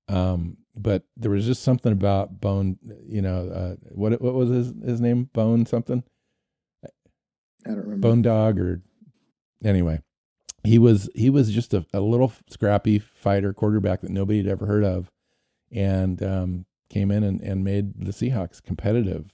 [0.07, 4.73] Um, but there was just something about Bone, you know, uh, what what was his
[4.83, 5.29] his name?
[5.33, 6.03] Bone something.
[6.83, 8.07] I don't remember.
[8.07, 8.81] Bone Dog or
[9.63, 10.01] anyway,
[10.63, 14.65] he was he was just a, a little scrappy fighter quarterback that nobody had ever
[14.65, 15.11] heard of,
[15.71, 19.31] and um, came in and, and made the Seahawks competitive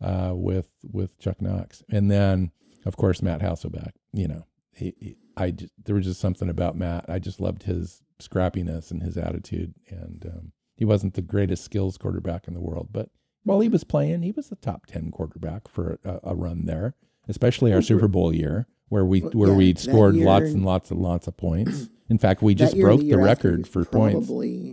[0.00, 2.52] uh, with with Chuck Knox, and then
[2.84, 3.92] of course Matt Hasselbeck.
[4.12, 7.06] You know, he, he I just, there was just something about Matt.
[7.08, 11.96] I just loved his scrappiness and his attitude, and um, he wasn't the greatest skills
[11.96, 13.10] quarterback in the world, but
[13.44, 16.94] while he was playing, he was a top ten quarterback for a, a run there
[17.28, 20.90] especially our Super Bowl year where we where yeah, we scored year- lots and lots
[20.90, 21.88] and lots of points.
[22.08, 24.28] In fact, we just year broke the, after, record for points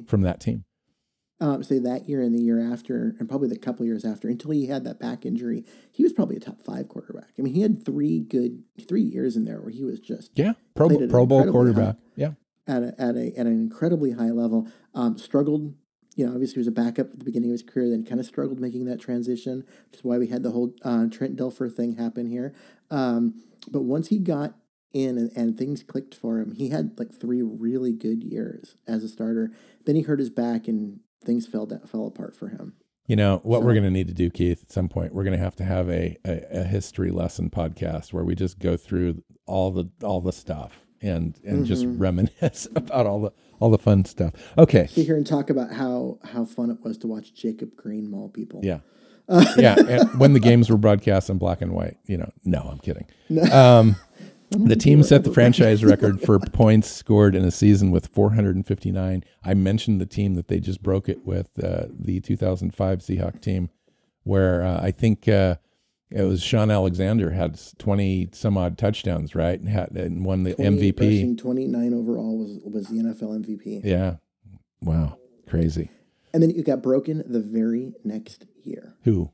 [0.10, 0.66] from that team.
[1.42, 4.52] Um, say that year and the year after, and probably the couple years after, until
[4.52, 7.30] he had that back injury, he was probably a top five quarterback.
[7.40, 10.54] I mean, he had three good three years in there where he was just Yeah,
[10.76, 11.96] Pro Pro Bowl quarterback.
[12.18, 12.32] Yeah,
[12.68, 14.68] at a, at a at an incredibly high level.
[14.94, 15.74] Um, struggled,
[16.16, 18.20] you know, obviously he was a backup at the beginning of his career, then kind
[18.20, 21.74] of struggled making that transition, which is why we had the whole uh, Trent Dilfer
[21.74, 22.54] thing happen here.
[22.92, 24.56] Um, but once he got
[24.94, 29.04] in and, and things clicked for him, he had like three really good years as
[29.04, 29.52] a starter.
[29.86, 32.74] Then he hurt his back and things fell that fell apart for him.
[33.08, 34.62] you know what we're going to need to do, Keith.
[34.64, 38.14] At some point, we're going to have to have a, a a history lesson podcast
[38.14, 42.00] where we just go through all the all the stuff and and just Mhm.
[42.00, 44.34] reminisce about all the all the fun stuff.
[44.58, 48.10] Okay, Sit here and talk about how how fun it was to watch Jacob Green
[48.10, 48.62] maul people.
[48.64, 48.80] yeah.
[49.28, 49.76] Uh, yeah,
[50.18, 53.06] when the games were broadcast in black and white, you know, no, I'm kidding.
[53.30, 53.44] No.
[53.44, 53.96] Um,
[54.52, 59.24] The team set the franchise record for points scored in a season with 459.
[59.44, 63.70] I mentioned the team that they just broke it with, uh, the 2005 Seahawk team,
[64.24, 65.56] where uh, I think uh,
[66.12, 70.56] it was Shaun Alexander had 20 some odd touchdowns, right, and had and won the
[70.56, 71.00] MVP.
[71.00, 73.82] rushing, 29 overall was was the NFL MVP.
[73.84, 74.16] Yeah,
[74.82, 75.92] wow, crazy.
[76.34, 78.96] And then it got broken the very next year.
[79.04, 79.32] Who?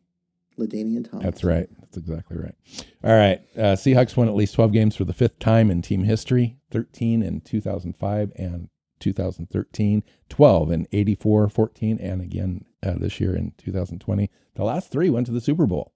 [0.57, 1.25] Ladainian Thomas.
[1.25, 1.67] That's right.
[1.79, 2.55] That's exactly right.
[3.03, 3.41] All right.
[3.57, 7.21] Uh, Seahawks won at least 12 games for the fifth time in team history 13
[7.21, 14.29] in 2005 and 2013, 12 in 84, 14, and again uh, this year in 2020.
[14.55, 15.93] The last three went to the Super Bowl.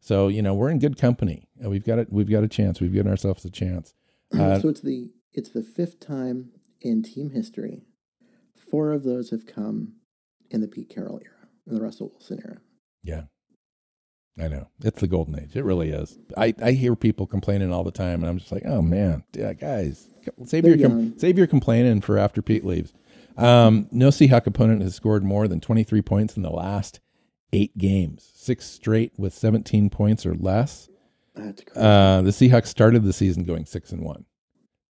[0.00, 1.48] So, you know, we're in good company.
[1.64, 2.12] Uh, We've got it.
[2.12, 2.80] We've got a chance.
[2.80, 3.94] We've given ourselves a chance.
[4.36, 7.84] Uh, so it's the it's the fifth time in team history.
[8.56, 9.94] Four of those have come
[10.50, 12.58] in the Pete Carroll era, in the Russell Wilson era.
[13.04, 13.22] Yeah.
[14.38, 14.68] I know.
[14.84, 15.56] It's the golden age.
[15.56, 16.18] It really is.
[16.36, 19.54] I, I hear people complaining all the time, and I'm just like, oh, man, yeah,
[19.54, 20.08] guys,
[20.44, 22.92] save They're your, com- save your complaining for after Pete leaves.
[23.38, 27.00] Um, no Seahawk opponent has scored more than 23 points in the last
[27.52, 30.88] eight games, six straight with 17 points or less.
[31.34, 31.80] That's crazy.
[31.86, 34.24] Uh, the Seahawks started the season going six and one.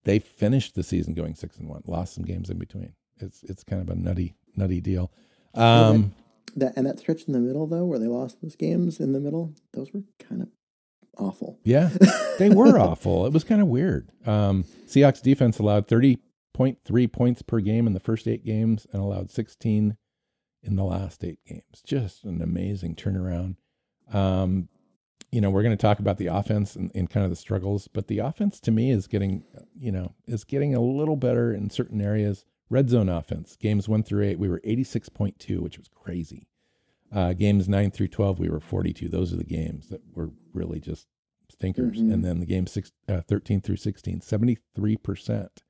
[0.05, 1.83] They finished the season going six and one.
[1.87, 2.95] Lost some games in between.
[3.19, 5.11] It's it's kind of a nutty nutty deal.
[5.55, 6.15] Um,
[6.55, 9.21] that and that stretch in the middle though, where they lost those games in the
[9.21, 10.49] middle, those were kind of
[11.19, 11.59] awful.
[11.65, 11.91] yeah,
[12.39, 13.27] they were awful.
[13.27, 14.11] It was kind of weird.
[14.27, 16.19] Um, Seahawks defense allowed thirty
[16.55, 19.97] point three points per game in the first eight games and allowed sixteen
[20.63, 21.83] in the last eight games.
[21.85, 23.57] Just an amazing turnaround.
[24.13, 24.69] Um,
[25.33, 27.89] you know, we're going to talk about the offense and, and kind of the struggles,
[27.89, 29.45] but the offense to me is getting,
[29.79, 32.45] you know, is getting a little better in certain areas.
[32.68, 36.48] Red zone offense, games one through eight, we were 86.2, which was crazy.
[37.12, 39.09] Uh, games nine through 12, we were 42.
[39.09, 41.07] Those are the games that were really just
[41.48, 41.98] stinkers.
[41.98, 42.12] Mhm.
[42.12, 45.62] And then the game six, uh, 13 through 16, 73%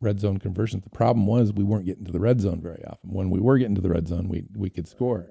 [0.00, 0.82] red zone conversions.
[0.82, 3.12] The problem was we weren't getting to the red zone very often.
[3.12, 5.30] When we were getting to the red zone, we, we could score.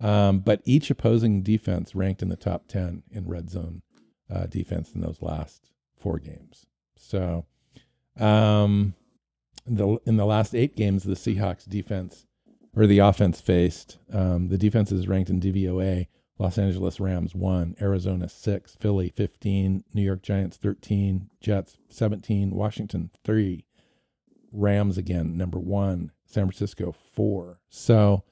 [0.00, 3.82] Um, but each opposing defense ranked in the top 10 in red zone
[4.28, 6.66] uh, defense in those last four games.
[6.96, 7.46] So,
[8.16, 8.94] um,
[9.76, 12.26] the, in the last eight games, the Seahawks defense
[12.76, 16.06] or the offense faced, um, the defense is ranked in DVOA.
[16.40, 23.10] Los Angeles Rams one, Arizona six, Philly 15, New York Giants 13, Jets 17, Washington
[23.24, 23.64] three,
[24.52, 27.58] Rams again, number one, San Francisco four.
[27.68, 28.22] So,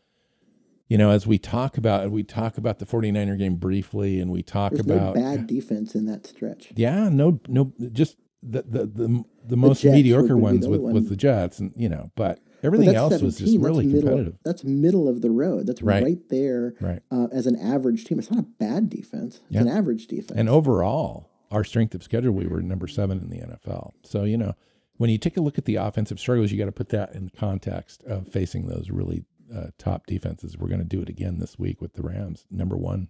[0.89, 4.43] you know, as we talk about we talk about the 49er game briefly and we
[4.43, 6.73] talk There's about no bad defense in that stretch.
[6.77, 10.93] yeah, no no just the the the, the most Jets mediocre ones the with, only
[10.95, 14.09] with the Jets and you know, but everything else was just 17, really that's middle,
[14.11, 14.39] competitive.
[14.45, 15.67] That's middle of the road.
[15.67, 16.03] That's Right.
[16.03, 17.01] right, there Right.
[17.11, 18.19] uh, as an average team.
[18.19, 19.37] It's not a bad defense.
[19.47, 19.61] It's Yeah.
[19.63, 20.33] an average defense.
[20.39, 23.95] And overall, our strength of schedule, we were number seven in the NFL.
[24.03, 24.55] So, you know,
[24.97, 27.27] when you take a look at the offensive struggles, you got to put that in
[27.27, 30.59] the context of facing those really uh, top defenses.
[30.59, 33.09] We're going to do it again this week with the Rams, number one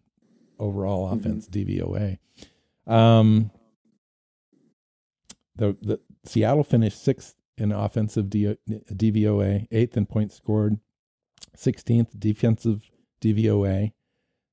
[0.58, 1.18] overall Mm-hmm.
[1.18, 2.18] offense, DVOA.
[2.86, 3.50] Um,
[5.56, 10.78] the, the Seattle finished sixth in offensive D, DVOA, eighth in points scored,
[11.56, 12.90] 16th defensive
[13.20, 13.92] DVOA,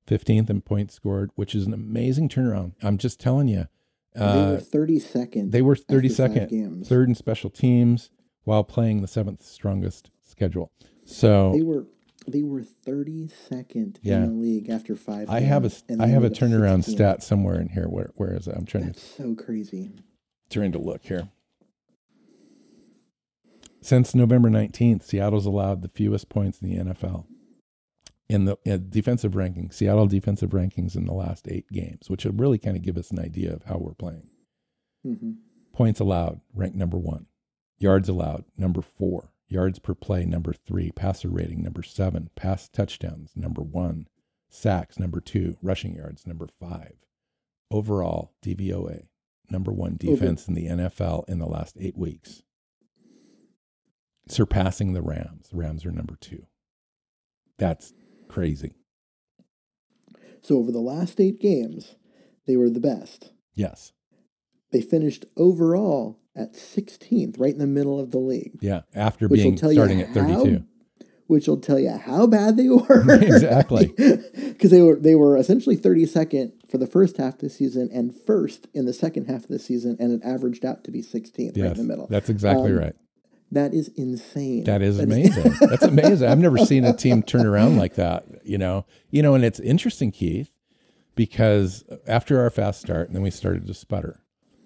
[0.08, 2.72] 15th in points scored, which is an amazing turnaround.
[2.82, 3.66] I'm just telling you.
[4.14, 5.50] they Uh, were 32nd.
[5.50, 6.88] they were after five 32nd, games.
[6.88, 8.10] third in special teams
[8.44, 10.70] while playing the seventh strongest schedule.
[11.04, 11.86] So They were
[12.26, 14.24] they were 32nd Yeah.
[14.24, 15.28] in the league after five.
[15.28, 16.90] I have a games, I they have a turnaround 16th.
[16.94, 17.86] stat somewhere in here.
[17.88, 18.54] Where where is it?
[18.56, 19.90] I'm trying to That's so crazy.
[20.54, 21.28] Trying to look here.
[23.82, 27.26] Since November 19th, Seattle's allowed the fewest points in the NFL.
[28.30, 32.40] In the in defensive rankings, Seattle defensive rankings in the last eight games, which would
[32.40, 34.30] really kind of give us an idea of how we're playing.
[35.04, 35.32] hmm
[35.74, 37.26] Points allowed, ranked number one.
[37.78, 39.32] Yards allowed, number four.
[39.48, 40.90] Yards per play, number three.
[40.92, 42.30] Passer rating, number seven.
[42.36, 44.06] Pass touchdowns, number one.
[44.48, 45.58] Sacks, number two.
[45.60, 46.94] Rushing yards, number five.
[47.70, 49.08] Overall, DVOA,
[49.50, 52.42] number one defense in the NFL in the last eight weeks.
[54.28, 55.48] Surpassing the Rams.
[55.50, 56.46] The Rams are number two.
[57.58, 57.92] That's
[58.28, 58.74] crazy.
[60.42, 61.96] So over the last eight games,
[62.46, 63.32] they were the best.
[63.54, 63.92] Yes.
[64.72, 68.82] They finished overall at 16th, right in the middle of the league, Yeah.
[68.94, 70.64] After being starting at 32.
[71.26, 73.04] Which will tell you how bad they were.
[73.22, 73.94] Exactly.
[74.54, 78.14] Because they were they were essentially 32nd for the first half of the season and
[78.14, 81.56] first in the second half of the season, and it averaged out to be 16th,
[81.60, 82.06] right in the middle.
[82.08, 82.96] That's exactly Um, right.
[83.50, 84.64] That is insane.
[84.64, 85.54] That is amazing.
[85.60, 86.28] That's amazing.
[86.28, 88.86] I've never seen a team turn around like that, you know.
[89.10, 90.50] You know, and it's interesting, Keith,
[91.14, 94.20] because after our fast start, and then we started to sputter.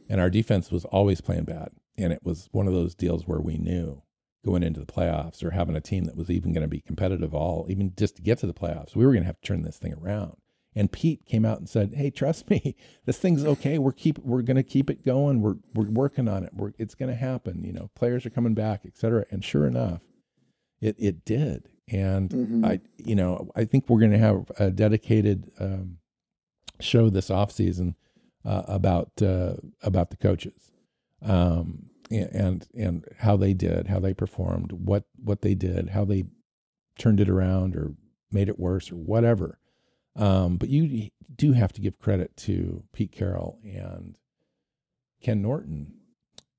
[0.08, 1.68] And our defense was always playing bad.
[1.98, 4.02] And it was one of those deals where we knew
[4.44, 7.34] going into the playoffs or having a team that was even going to be competitive
[7.34, 9.62] all, even just to get to the playoffs, we were going to have to turn
[9.62, 10.36] this thing around.
[10.74, 13.78] And Pete came out and said, "Hey, trust me, this thing's okay.
[13.78, 15.40] We're keep we're going to keep it going.
[15.40, 16.50] We're we're working on it.
[16.54, 17.64] We're it's going to happen.
[17.64, 20.02] You know, players are coming back, et cetera." And sure enough,
[20.80, 21.68] it it did.
[21.90, 22.66] And Mhm.
[22.66, 25.98] I, you know, I think we're going to have a dedicated um,
[26.80, 27.94] show this offseason
[28.44, 30.70] uh, about uh, about the coaches
[31.22, 36.24] um, and and how they did, how they performed, what what they did, how they
[36.98, 37.94] turned it around or
[38.30, 39.58] made it worse or whatever.
[40.16, 44.18] Um, but you do have to give credit to Pete Carroll and
[45.22, 45.94] Ken Norton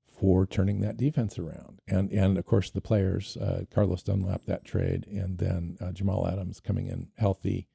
[0.08, 4.64] for turning that defense around, and and of course the players, uh, Carlos Dunlap that
[4.64, 7.68] trade, and then uh, Jamal Adams coming in healthy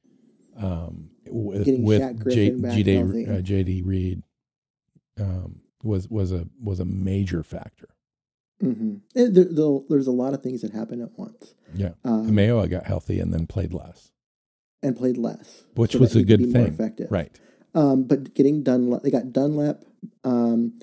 [0.58, 3.28] um, with, Getting with J, J.D.
[3.28, 3.82] Uh, J.D.
[3.82, 4.24] Reed
[5.20, 7.90] um, was was a was a major factor.
[8.60, 11.54] hmm There, there- there's a lot of things that happen at once.
[11.76, 14.12] Yeah, Um, Mayowa got healthy and then played less,
[14.82, 17.12] and played less, which so was a good thing, effective.
[17.12, 17.38] right?
[17.74, 19.84] Um, but getting Dunlap, they got Dunlap,
[20.24, 20.80] um,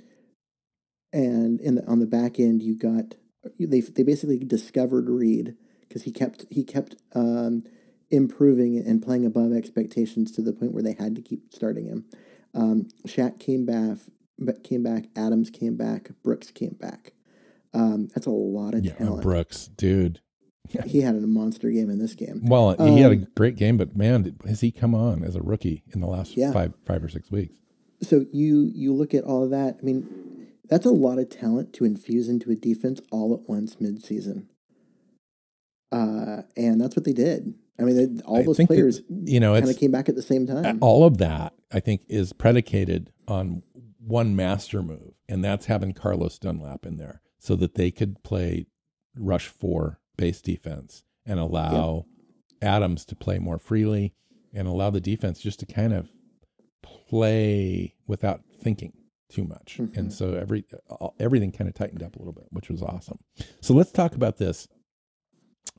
[1.12, 3.14] and in the, on the back end, you got
[3.58, 5.56] they they basically discovered Reed
[5.88, 7.64] because he kept he kept um,
[8.10, 12.04] improving and playing above expectations to the point where they had to keep starting him.
[12.54, 13.98] Um, Shaq came back,
[14.62, 15.06] came back.
[15.16, 16.10] Adams came back.
[16.22, 17.12] Brooks came back.
[17.74, 19.22] Um, that's a lot of Yeah, talent.
[19.22, 20.20] Brooks, dude.
[20.86, 22.42] he had a monster game in this game.
[22.44, 25.34] Well, he had a Um, great game, but man, did- has he come on as
[25.36, 26.52] a rookie in the last Yeah.
[26.52, 27.58] five five or six weeks?
[28.02, 29.78] So you you look at all of that.
[29.80, 30.06] I mean,
[30.68, 34.46] that's a lot of talent to infuse into a defense all at once midseason.
[35.90, 37.54] Uh, and that's what they did.
[37.78, 40.08] I mean, they, all I those think that, players you know, kind of came back
[40.08, 40.78] at the same time.
[40.80, 41.52] all of that.
[41.72, 43.62] I think is predicated on
[44.04, 48.66] one master move, and that's having Carlos Dunlap in there so that they could play
[49.16, 52.06] rush four base defense and allow
[52.60, 54.14] Adams to play more freely
[54.52, 56.10] and allow the defense just to kind of
[56.82, 58.92] play without thinking
[59.28, 59.78] too much.
[59.78, 59.96] Mhm.
[59.96, 60.64] And so every
[61.18, 63.18] everything kind of tightened up a little bit, which was awesome.
[63.60, 64.68] So let's talk about this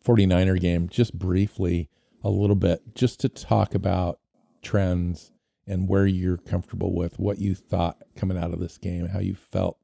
[0.04, 1.90] 49er game just briefly
[2.24, 4.20] a little bit just to talk about
[4.62, 5.32] trends
[5.68, 9.36] and where you're comfortable with what you thought coming out of this game, how you
[9.36, 9.78] felt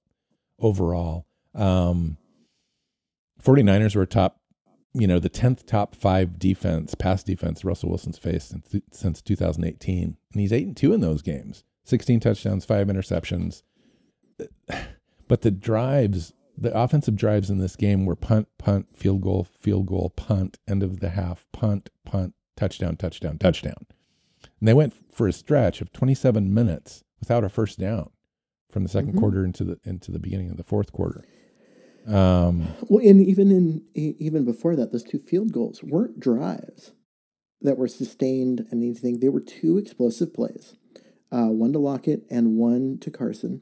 [0.59, 1.25] overall.
[1.53, 2.17] Um
[3.43, 4.39] 49ers were top,
[4.93, 10.17] you know, the 10th top 5 defense, pass defense Russell Wilson's faced since, since 2018.
[10.33, 11.63] And he's 8 and 2 in those games.
[11.85, 13.63] 16 touchdowns, 5 interceptions.
[15.27, 19.85] But the drives, the offensive drives in this game were punt, punt, field goal, field
[19.85, 23.85] goal, punt, end of the half, punt, punt, touchdown, touchdown, touchdown.
[24.59, 28.09] And they went for a stretch of 27 minutes without a first down
[28.71, 29.19] from the 2nd Mhm.
[29.19, 31.23] quarter into the into the beginning of the fourth quarter.
[32.07, 36.91] Um, Well, and even in even before that, those two field goals weren't drives
[37.61, 39.19] that were sustained and anything.
[39.19, 40.75] They were two explosive plays,
[41.31, 43.61] uh, one to Lockett and one to Carson.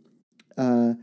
[0.56, 0.96] Uh,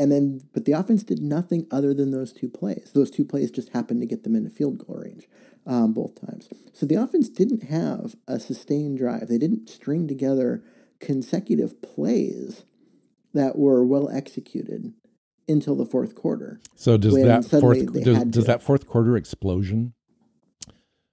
[0.00, 2.92] and then, but the offense did nothing other than those two plays.
[2.94, 5.28] Those two plays just happened to get them into field goal range
[5.68, 6.48] um, both times.
[6.72, 9.28] So the offense didn't have a sustained drive.
[9.28, 10.64] They didn't string together
[10.98, 12.64] consecutive plays
[13.34, 14.94] that were well executed
[15.46, 16.60] until the fourth quarter.
[16.74, 19.94] so does that fourth does, does that fourth quarter explosion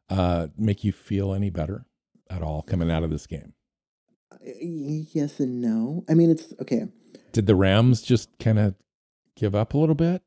[0.09, 1.85] uh, make you feel any better
[2.29, 3.53] at all coming out of this game?
[4.41, 6.03] Yes and no.
[6.09, 6.87] I mean, it's okay.
[7.31, 8.75] Did the Rams just kind of
[9.35, 10.21] give up a little bit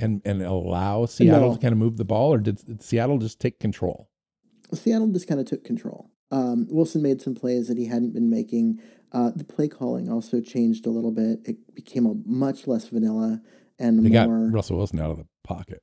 [0.00, 1.54] and and allow Seattle No.
[1.54, 4.08] to kind of move the ball, or did, did Seattle just take control?
[4.72, 6.10] Seattle just kind of took control.
[6.30, 8.80] Um, Wilson made some plays that he hadn't been making.
[9.12, 11.40] Uh, the play calling also changed a little bit.
[11.44, 13.40] It became a much less vanilla
[13.80, 15.82] and They got more Russell Wilson out of the pocket.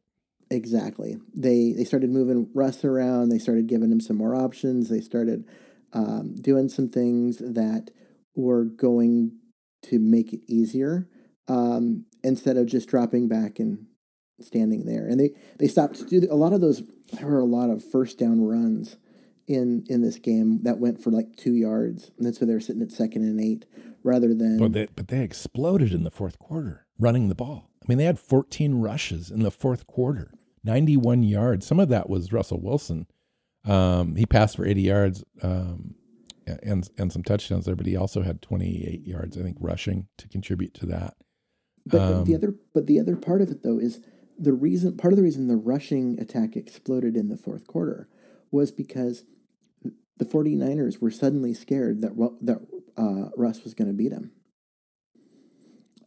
[0.49, 1.17] exactly.
[1.35, 3.29] They they started moving Russ around.
[3.29, 4.87] They started giving him some more options.
[4.89, 5.45] They started
[5.93, 7.91] um, doing some things that
[8.35, 9.31] were going
[9.83, 11.09] to make it easier
[11.49, 13.87] um, instead of just dropping back and
[14.41, 15.07] standing there.
[15.07, 16.83] And they they stopped to do a lot of those.
[17.13, 18.97] There were a lot of first down runs
[19.47, 22.91] in in this game that went for like two yards, and so they're sitting at
[22.91, 23.65] second and eight
[24.03, 27.69] rather than But they but they exploded in the fourth quarter running the ball.
[27.83, 30.33] I mean, they had 14 rushes in the fourth quarter,
[30.65, 31.65] 91 yards.
[31.65, 33.07] Some of that was Russell Wilson.
[33.63, 35.95] Um, he passed for 80 yards um,
[36.63, 40.27] and and some touchdowns there, but he also had 28 yards, I think, rushing to
[40.27, 41.15] contribute to that.
[41.85, 44.01] But the- the Um, other, but the other part of it though is
[44.37, 44.97] the reason.
[44.97, 48.07] Part of the reason the rushing attack exploded in the fourth quarter
[48.51, 49.23] was because
[50.17, 52.59] the 49ers were suddenly scared that that
[52.97, 54.31] uh, Russ was going to beat him,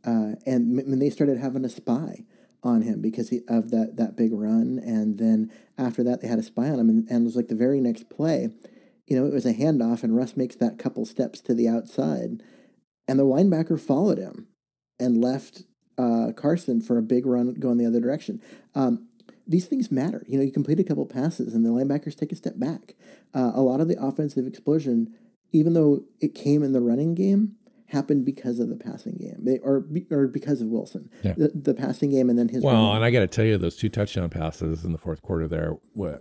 [0.05, 2.25] uh, and when they started having a spy
[2.63, 6.39] on him because he, of that that big run, and then after that they had
[6.39, 8.51] a spy on him, and, and it was like the very next play,
[9.07, 12.43] you know, it was a handoff, and Russ makes that couple steps to the outside,
[13.09, 14.49] and the linebacker followed him
[14.99, 15.63] and left
[15.99, 18.41] uh, Carson for a big run going the other direction.
[18.75, 19.07] Um,
[19.47, 20.25] these things matter.
[20.29, 22.95] You know, you complete a couple passes and the linebackers take a step back.
[23.35, 25.15] Uh, a lot of the offensive explosion
[25.53, 29.59] even though it came in the running game, happened because of the passing game, they,
[29.59, 31.11] or or because of Wilson.
[31.23, 31.35] Yeah.
[31.37, 33.59] The, the passing game and then his Well, running- and I got to tell you,
[33.59, 35.77] those two touchdown passes in the fourth quarter there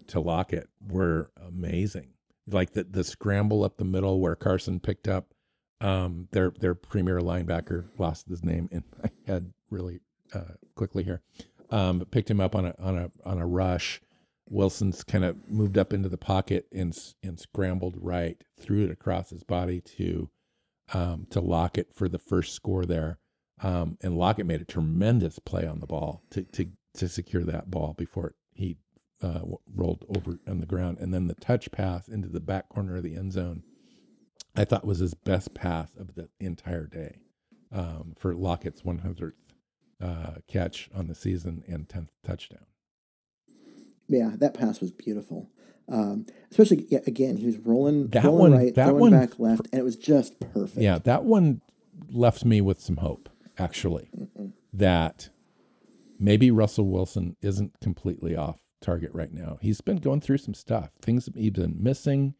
[0.08, 2.10] to Lockett were amazing.
[2.48, 5.34] Like the the scramble up the middle where Carson picked up
[5.80, 10.00] um, their their premier linebacker, lost his name in my head really
[10.34, 11.22] uh, quickly here,
[11.72, 14.02] um, picked him up on a on a on a rush.
[14.50, 19.30] Wilson's kind of moved up into the pocket and and scrambled right, threw it across
[19.30, 20.30] his body to
[20.94, 23.20] um, to Lockett for the first score there.
[23.62, 27.70] Um, and Lockett made a tremendous play on the ball to to to secure that
[27.70, 28.78] ball before he
[29.22, 29.42] uh,
[29.76, 30.98] rolled over on the ground.
[31.00, 33.64] And then the touch pass into the back corner of the end zone,
[34.56, 37.20] I thought was his best pass of the entire day
[37.72, 39.34] um, for Lockett's 100th
[40.02, 42.66] uh, catch on the season and 10th touchdown.
[44.08, 45.50] yeah, that pass was beautiful.
[45.88, 49.68] Um, especially yeah, again, he was rolling, That rolling one- right, that one- back left,
[49.72, 50.78] and it was just perfect.
[50.82, 51.62] Yeah, that one
[52.12, 53.28] left me with some hope,
[53.58, 54.10] actually,
[54.74, 55.30] that
[56.20, 59.58] maybe Russell Wilson isn't completely off target right now.
[59.62, 60.92] He's been going through some stuff.
[61.02, 62.36] Things he's been missing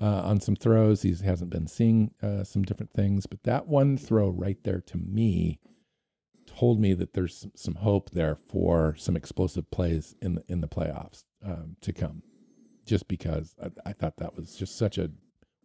[0.00, 1.02] uh, on some throws.
[1.02, 4.96] He hasn't been seeing uh, some different things, but that one throw right there to
[4.96, 5.58] me
[6.46, 10.68] told me that there's some, hope there for some explosive plays in the in the
[10.68, 12.22] playoffs um, to come.
[12.84, 15.10] Just because I, I thought that was just such a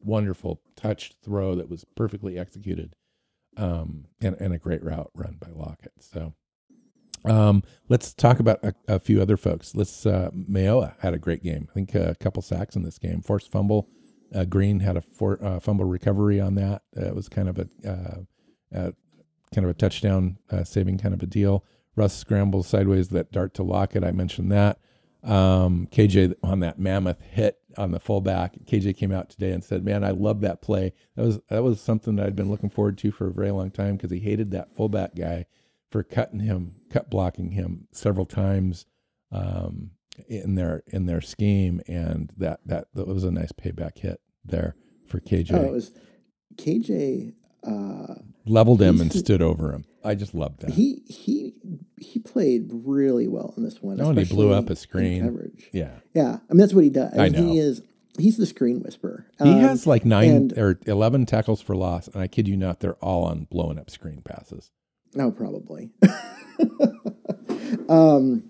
[0.01, 2.95] wonderful touch throw that was perfectly executed,
[3.57, 5.93] um, and and a great route run by Lockett.
[5.99, 6.34] So,
[7.25, 9.75] um, let's talk about a, a few other folks.
[9.75, 11.67] Let's uh, Mayowa had a great game.
[11.69, 13.21] I think a couple sacks in this game.
[13.21, 13.89] Forced fumble.
[14.34, 16.84] Uh, Green had a for, uh, fumble recovery on that.
[16.95, 18.91] Uh, it was kind of a uh, uh,
[19.57, 21.65] kind of a touchdown uh, saving kind of a deal.
[21.95, 24.03] Russ scrambles sideways that dart to Lockett.
[24.03, 24.77] I mentioned that.
[25.23, 28.53] Um, KJ on that mammoth hit on the fullback.
[28.65, 30.93] KJ came out today and said, "Man, I love that play.
[31.15, 33.71] That was that was something that I'd been looking forward to for a very long
[33.71, 35.47] time because he hated that fullback guy
[35.89, 38.85] for cutting him, cut blocking him several times
[39.31, 39.89] um,
[40.27, 44.75] in their in their scheme, and that that that was a nice payback hit there
[45.07, 45.51] for KJ.
[45.51, 45.93] Oh, was
[46.57, 47.33] KJ.
[47.63, 49.83] Uh, Leveled him and stood over him.
[50.05, 50.69] I just loved that.
[50.71, 51.53] he he
[51.99, 53.99] he played really well in this one.
[53.99, 55.23] Oh, and he blew up a screen.
[55.23, 55.69] coverage.
[55.73, 55.91] yeah.
[56.13, 57.17] Yeah, I mean that's what he does.
[57.17, 57.39] I know.
[57.45, 57.81] He is
[58.17, 59.25] he's the screen whisperer.
[59.43, 62.55] He Um, has like nine and- or eleven tackles for loss, and I kid you
[62.55, 64.71] not, they're all on blowing up screen passes.
[65.13, 65.89] No, probably.
[67.89, 68.49] um,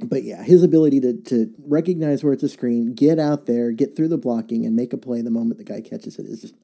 [0.00, 3.96] but yeah, his ability to to recognize where it's a screen, get out there, get
[3.96, 6.54] through the blocking, and make a play the moment the guy catches it is just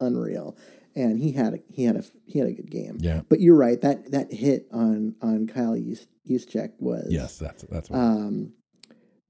[0.00, 0.56] unreal.
[0.96, 2.96] And he had a he had a he had a good game.
[3.00, 3.22] Yeah.
[3.28, 5.76] But you're right that that hit on on Kyle
[6.28, 8.52] Juszczyk was Yes, that's that's um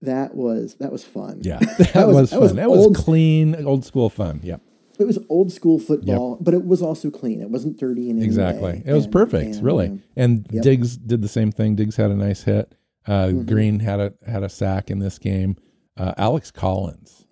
[0.03, 1.41] that was that was fun.
[1.43, 1.59] yeah,
[1.93, 2.57] that, was- was, that was fun.
[2.57, 4.41] that was old- clean, old school fun.
[4.43, 4.57] Yeah,
[4.99, 7.43] It was old school football, but it was also clean.
[7.43, 8.63] It wasn't dirty in any exactly.
[8.63, 8.83] way.
[8.87, 9.87] It was And- perfect, and, really.
[9.89, 10.63] um, And Yep.
[10.63, 11.77] Diggs did the same thing.
[11.77, 12.75] Diggs had a nice hit.
[13.07, 13.43] Uh, Mm-hmm.
[13.47, 15.57] Green had a had a sack in this game.
[15.99, 17.27] Uh, Alex Collins,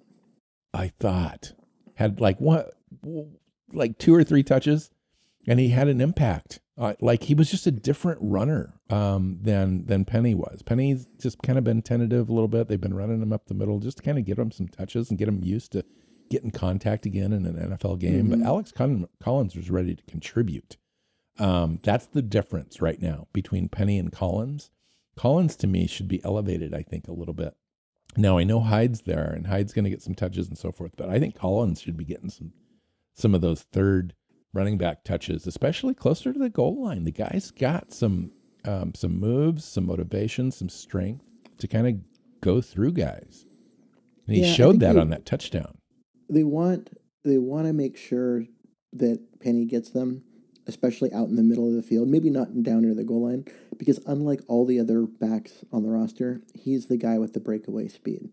[0.74, 1.52] I thought,
[1.94, 2.74] had like what,
[3.72, 4.90] like two or three touches,
[5.46, 6.60] and he had an impact.
[6.76, 10.62] Uh, like he was just a different runner um, than than Penny was.
[10.62, 12.68] Penny's just kind of been tentative a little bit.
[12.68, 15.10] They've been running him up the middle just to kind of get him some touches
[15.10, 15.84] and get him used to
[16.30, 18.28] getting contact again in an NFL game.
[18.30, 20.76] But Alex Collin- Collins was ready to contribute.
[21.38, 24.70] Um, that's the difference right now between Penny and Collins.
[25.16, 27.54] Collins to me should be elevated, I think, a little bit.
[28.16, 30.92] Now I know Hyde's there and Hyde's going to get some touches and so forth,
[30.96, 32.52] but I think Collins should be getting some
[33.18, 34.14] some of those third
[34.54, 37.04] running back touches, especially closer to the goal line.
[37.04, 38.30] The guy's got some
[38.64, 41.24] um, some moves, some motivation, some strength
[41.58, 41.94] to kind of
[42.40, 43.46] go through guys,
[44.26, 45.78] and he Yeah, showed that they- on that touchdown.
[46.30, 46.90] they want
[47.24, 48.44] they want to make sure
[48.92, 50.22] that Penny gets them,
[50.66, 52.08] especially out in the middle of the field.
[52.08, 53.44] Maybe not down near the goal line,
[53.76, 57.88] because unlike all the other backs on the roster, he's the guy with the breakaway
[57.88, 58.28] speed.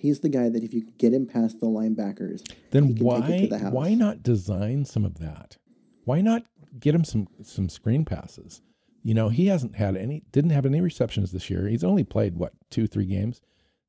[0.00, 3.48] He's the guy that if you get him past the linebackers, Then why take it
[3.50, 5.56] to the why not design some of that?
[6.04, 6.44] Why not
[6.78, 8.62] get him some some screen passes?
[9.02, 11.66] You know, he hasn't had any didn't have any receptions this year.
[11.68, 13.40] He's only played what two three games,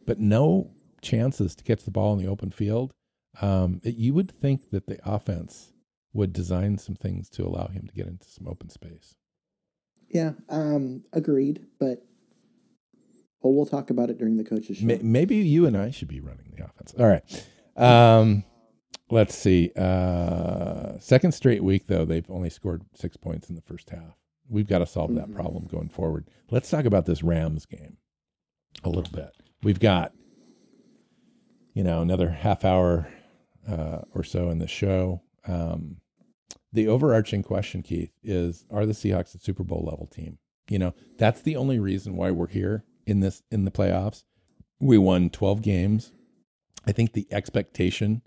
[0.05, 2.93] but no chances to catch the ball in the open field.
[3.41, 5.73] Um, it- you would think that the offense
[6.13, 9.15] would design some things to allow him to get into some open space.
[10.09, 11.65] Yeah, um, agreed.
[11.79, 12.03] But
[13.43, 14.85] oh, we'll talk about it during the coaches show.
[14.85, 16.93] May- Maybe you and I should be running the offense.
[16.99, 17.47] All right.
[17.77, 18.43] Um,
[19.09, 19.71] let's see.
[19.75, 24.17] Uh, second straight week, though, they've only scored six points in the first half.
[24.49, 25.35] We've got to solve that Mhm.
[25.35, 26.27] problem going forward.
[26.51, 27.97] Let's talk about this Rams game
[28.83, 29.29] a little bit.
[29.63, 30.13] We've got,
[31.73, 33.07] you know, another half hour
[33.67, 35.21] uh, or so in the show.
[35.45, 35.97] Um,
[36.73, 40.39] the overarching question, Keith, is: Are the Seahawks a Super Bowl level team?
[40.69, 44.23] You know, that's the only reason why we're here in this in the playoffs.
[44.79, 46.11] We won 12 games.
[46.87, 48.21] I think the expectation,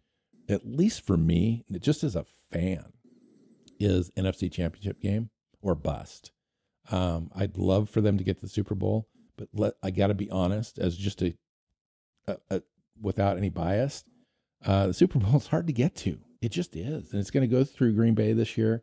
[0.48, 2.92] at least for me, just as a fan,
[3.80, 5.30] is NFC Championship game
[5.62, 6.32] or bust.
[6.90, 10.08] Um, I'd love for them to get to the Super Bowl, but let, I got
[10.08, 11.34] to be honest, as just a,
[12.26, 12.62] a, a
[13.00, 14.04] without any bias,
[14.64, 16.18] uh, the Super Bowl is hard to get to.
[16.40, 18.82] It just is, and it's going to go through Green Bay this year,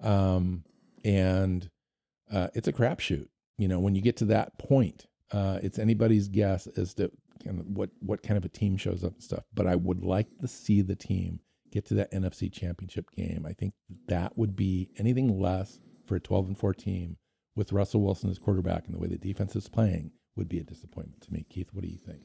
[0.00, 0.64] um,
[1.04, 1.68] and
[2.32, 3.28] uh, it's a crapshoot.
[3.58, 7.10] You know, when you get to that point, uh, it's anybody's guess as to
[7.44, 9.44] kind of what what kind of a team shows up and stuff.
[9.54, 13.46] But I would like to see the team get to that NFC Championship game.
[13.46, 13.74] I think
[14.08, 17.16] that would be anything less for a 12 and 4 team
[17.54, 20.64] with Russell Wilson as quarterback and the way the defense is playing would be a
[20.64, 21.46] disappointment to me.
[21.48, 22.22] Keith, what do you think?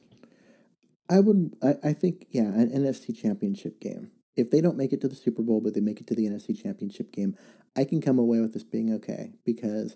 [1.08, 1.54] I would.
[1.62, 4.10] I, I think yeah, an NFC Championship game.
[4.34, 6.26] If they don't make it to the Super Bowl, but they make it to the
[6.26, 7.36] NFC Championship game,
[7.76, 9.94] I can come away with this being okay because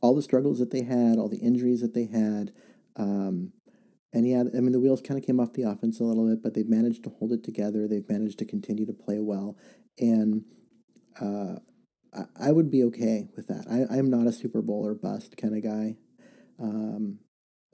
[0.00, 2.52] all the struggles that they had, all the injuries that they had,
[2.96, 3.52] um,
[4.12, 6.42] and yeah, I mean the wheels kind of came off the offense a little bit,
[6.42, 7.86] but they've managed to hold it together.
[7.86, 9.56] They've managed to continue to play well,
[9.98, 10.44] and
[11.20, 11.56] uh,
[12.14, 13.66] I, I would be okay with that.
[13.70, 15.96] I, I'm not a Super Bowl or bust kind of guy.
[16.58, 17.18] Um,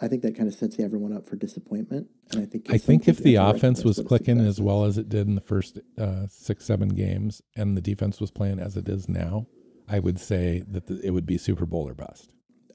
[0.01, 2.09] I think that kind of sets everyone up for disappointment.
[2.31, 5.27] And I think I think if the offense was clicking as well as it did
[5.27, 9.09] in the first uh, six seven games, and the defense was playing as it is
[9.09, 9.47] now,
[9.89, 12.31] I would say that the, it would be Super Bowl or bust.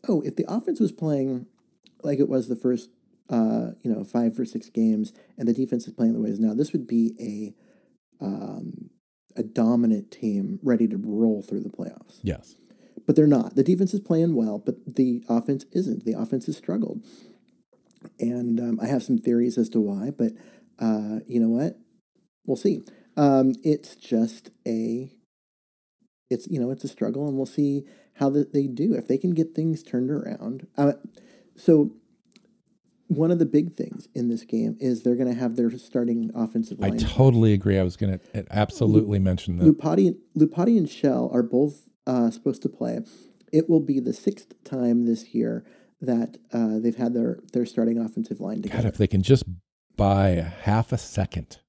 [0.07, 1.47] Oh, if the offense was playing
[2.03, 2.89] like it was the first,
[3.30, 6.34] uh, you know, five or six games, and the defense is playing the way it
[6.34, 8.89] is now, this would be a um,
[9.36, 12.20] a dominant team ready to roll through the playoffs.
[12.24, 12.55] Yes
[13.05, 13.55] but they're not.
[13.55, 16.05] The defense is playing well, but the offense isn't.
[16.05, 17.05] The offense has struggled,
[18.20, 20.12] and um, I have some theories as to why.
[20.12, 20.34] But
[20.80, 21.78] uh, you know what?
[22.45, 22.82] We'll see.
[23.18, 25.12] Um, it's just a,
[26.32, 29.17] it's you know it's a struggle, and we'll see how that they do if they
[29.17, 30.67] can get things turned around.
[30.77, 30.93] Uh,
[31.55, 31.91] so.
[33.07, 36.32] One of the big things in this game is they're going to have their starting
[36.34, 36.93] offensive line.
[36.93, 37.77] I totally agree.
[37.77, 39.65] I was going to absolutely mention that.
[39.65, 43.01] Lupati, Iupati and Shell are both uh, supposed to play.
[43.51, 45.65] It will be the sixth time this year
[45.99, 48.84] that uh, they've had their their starting offensive line together.
[48.84, 49.43] God, if they can just
[49.97, 51.59] buy a half a second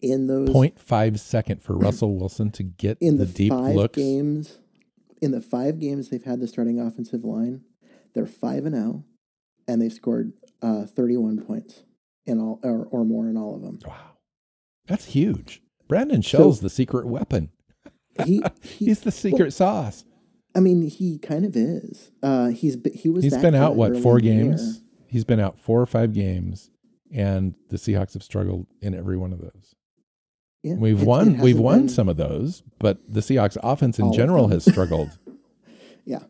[0.00, 3.96] in those 0.5 second for Russell Wilson to get in the, the deep five looks.
[3.96, 4.58] games,
[5.20, 7.62] in the five games they've had the starting offensive line,
[8.14, 9.04] they're five and zero,
[9.66, 11.82] and they've scored uh, thirty one points
[12.26, 13.78] in all or, or more in all of them.
[13.86, 14.16] Wow,
[14.86, 15.62] that's huge.
[15.88, 17.50] Brandon Shell's so, the secret weapon.
[18.26, 20.04] He, he he's the secret well, sauce.
[20.52, 22.10] I mean, he kind of is.
[22.20, 23.22] Uh, he's he was.
[23.22, 24.82] He's been out what four games?
[25.06, 26.68] He's been out four or five games,
[27.12, 29.74] and the Seahawks have struggled in every one of those.
[30.62, 31.38] Yeah, we've won.
[31.38, 35.16] We've won some of those, but the Seahawks offense in general has struggled.
[36.04, 36.24] yeah,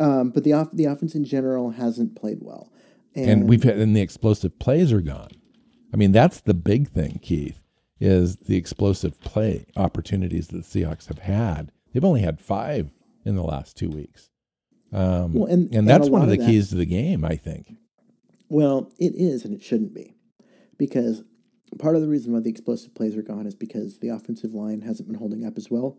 [0.00, 2.72] um, but the off, the offense in general hasn't played well,
[3.14, 5.30] and, and we've had, and the explosive plays are gone.
[5.94, 7.62] I mean, that's the big thing, Keith
[8.02, 11.70] is the explosive play opportunities that the Seahawks have had.
[11.92, 12.90] They've only had five
[13.24, 14.30] in the last two weeks.
[14.92, 17.36] Um, well, and, and that's and one of the of keys to the game, I
[17.36, 17.76] think.
[18.52, 20.14] Well, it is, and it shouldn't be,
[20.76, 21.22] because
[21.78, 24.82] part of the reason why the explosive plays are gone is because the offensive line
[24.82, 25.96] hasn't been holding up as well,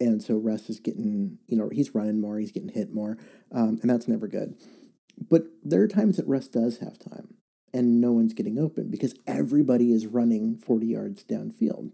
[0.00, 3.18] and so Russ is getting, you know, he's running more, he's getting hit more,
[3.52, 4.54] um, and that's never good.
[5.28, 7.34] But there are times that Russ does have time,
[7.74, 11.90] and no one's getting open because everybody is running 40 yards downfield.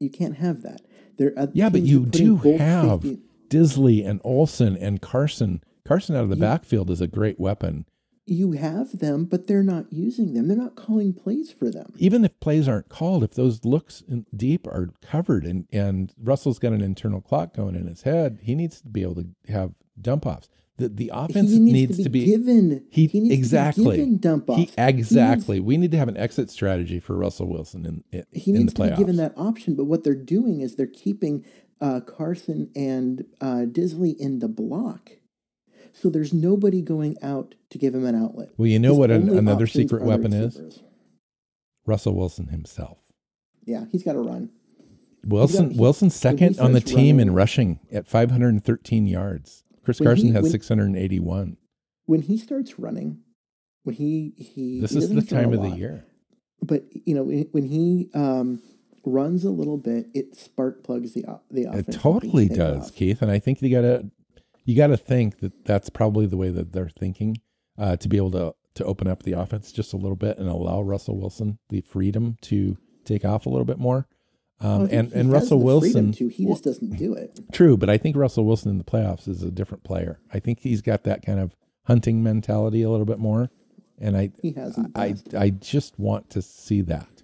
[0.00, 0.80] You can't have that.
[1.18, 3.18] There, yeah, but you do have safety.
[3.50, 5.62] Dissly and Olsen and Carson.
[5.86, 7.86] Carson out of the you, backfield is a great weapon.
[8.26, 10.48] You have them, but they're not using them.
[10.48, 11.92] They're not calling plays for them.
[11.98, 14.02] Even if plays aren't called, if those looks
[14.34, 18.54] deep are covered and, and Russell's got an internal clock going in his head, he
[18.54, 20.48] needs to be able to have dump offs.
[20.76, 22.86] The, the offense he needs, needs to be, to be given.
[22.90, 24.58] He, he exactly given dump offs.
[24.58, 25.56] He, exactly.
[25.56, 28.52] He needs, we need to have an exit strategy for Russell Wilson in, in he
[28.52, 28.88] in needs playoffs.
[28.88, 29.76] to be given that option.
[29.76, 31.44] But what they're doing is they're keeping
[31.80, 35.10] uh, Carson and uh, Dissly in the block.
[35.94, 38.50] So there's nobody going out to give him an outlet.
[38.56, 40.80] Well, you know His what an, another secret weapon is?
[41.86, 42.98] Russell Wilson himself.
[43.64, 44.50] Yeah, he's got to run.
[45.24, 49.64] Wilson got, Wilson second on the team running, in rushing at 513 yards.
[49.84, 51.56] Chris Carson he, has when, 681.
[52.06, 53.20] When he starts running,
[53.84, 56.04] when he he this he is the time of lot, the year.
[56.60, 58.62] But you know when he um,
[59.04, 61.88] runs a little bit, it spark plugs the the offense.
[61.88, 62.94] It totally does, off.
[62.94, 63.22] Keith.
[63.22, 64.06] And I think you gotta
[64.64, 67.36] you gotta think that that's probably the way that they're thinking
[67.78, 70.48] uh, to be able to to open up the offense just a little bit and
[70.48, 74.08] allow Russell Wilson the freedom to take off a little bit more.
[74.60, 77.38] Um, think and and Russell Wilson, to, he just doesn't do it.
[77.52, 80.20] true, but I think Russell Wilson in the playoffs is a different player.
[80.32, 81.54] I think he's got that kind of
[81.84, 83.50] hunting mentality a little bit more,
[83.98, 84.76] and I He has.
[84.76, 85.14] in the I.
[85.36, 87.22] I just want to see that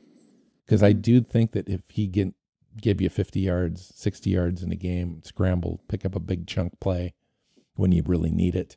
[0.67, 2.35] because I do think that if he get
[2.81, 6.79] give you 50 yards, 60 yards in a game, scramble, pick up a big chunk
[6.81, 7.15] play
[7.81, 8.77] when you really need it,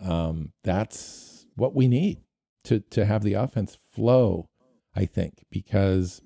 [0.00, 2.18] um, that's what we need
[2.64, 4.48] to to have the offense flow.
[4.94, 6.20] I think because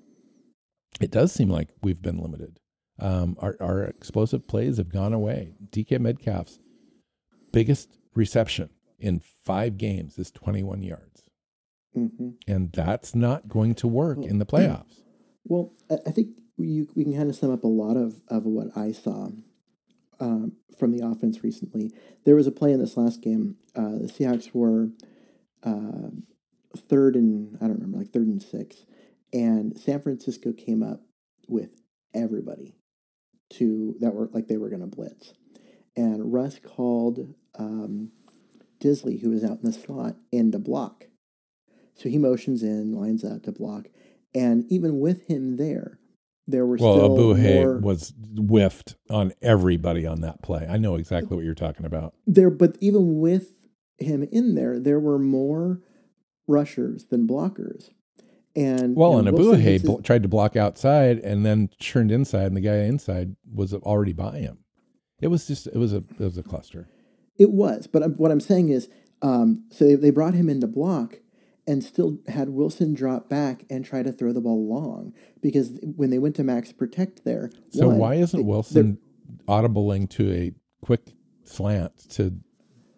[0.99, 2.59] it does seem like we've been limited.
[2.99, 5.53] Um, our our explosive plays have gone away.
[5.71, 6.59] DK Metcalf's
[7.51, 8.69] biggest reception
[8.99, 11.21] in five games is 21 yards
[11.93, 15.01] hmm and that's not going to work in the playoffs.
[15.49, 18.75] Well, I think we we can kind of sum up a lot of, of what
[18.75, 19.29] I saw
[20.19, 21.91] um, from the offense recently.
[22.25, 23.57] There was a play in this last game.
[23.75, 24.89] Uh, the Seahawks were
[25.63, 26.09] uh,
[26.77, 28.85] third and I don't remember, like third and six,
[29.33, 31.01] and San Francisco came up
[31.47, 31.69] with
[32.13, 32.75] everybody
[33.49, 35.33] to that were like they were going to blitz,
[35.95, 38.11] and Russ called um,
[38.79, 41.05] Dissly, who was out in the slot, in to block.
[41.95, 43.87] So he motions in, lines up to block,
[44.35, 45.99] and even with him there,
[46.47, 50.65] there were Well, still Ogbuehi more was whiffed on everybody on that play.
[50.69, 52.13] I know exactly what you're talking about.
[52.25, 52.49] there.
[52.49, 53.53] But even with
[53.99, 55.81] him in there, there were more
[56.47, 57.89] rushers than blockers.
[58.55, 61.45] And Well, and know, Abu Wilson Hay hits his- bl- tried to block outside and
[61.45, 64.59] then turned inside, and the guy inside was already by him.
[65.21, 66.87] It was just it was a it was a cluster.
[67.37, 68.89] It was, but what I'm saying is,
[69.21, 71.19] um, so they, they brought him into block
[71.67, 76.09] and still had Wilson drop back and try to throw the ball long because when
[76.09, 78.97] they went to max protect there, So one, why isn't they- Wilson
[79.47, 81.13] audibling to a quick
[81.43, 82.33] slant to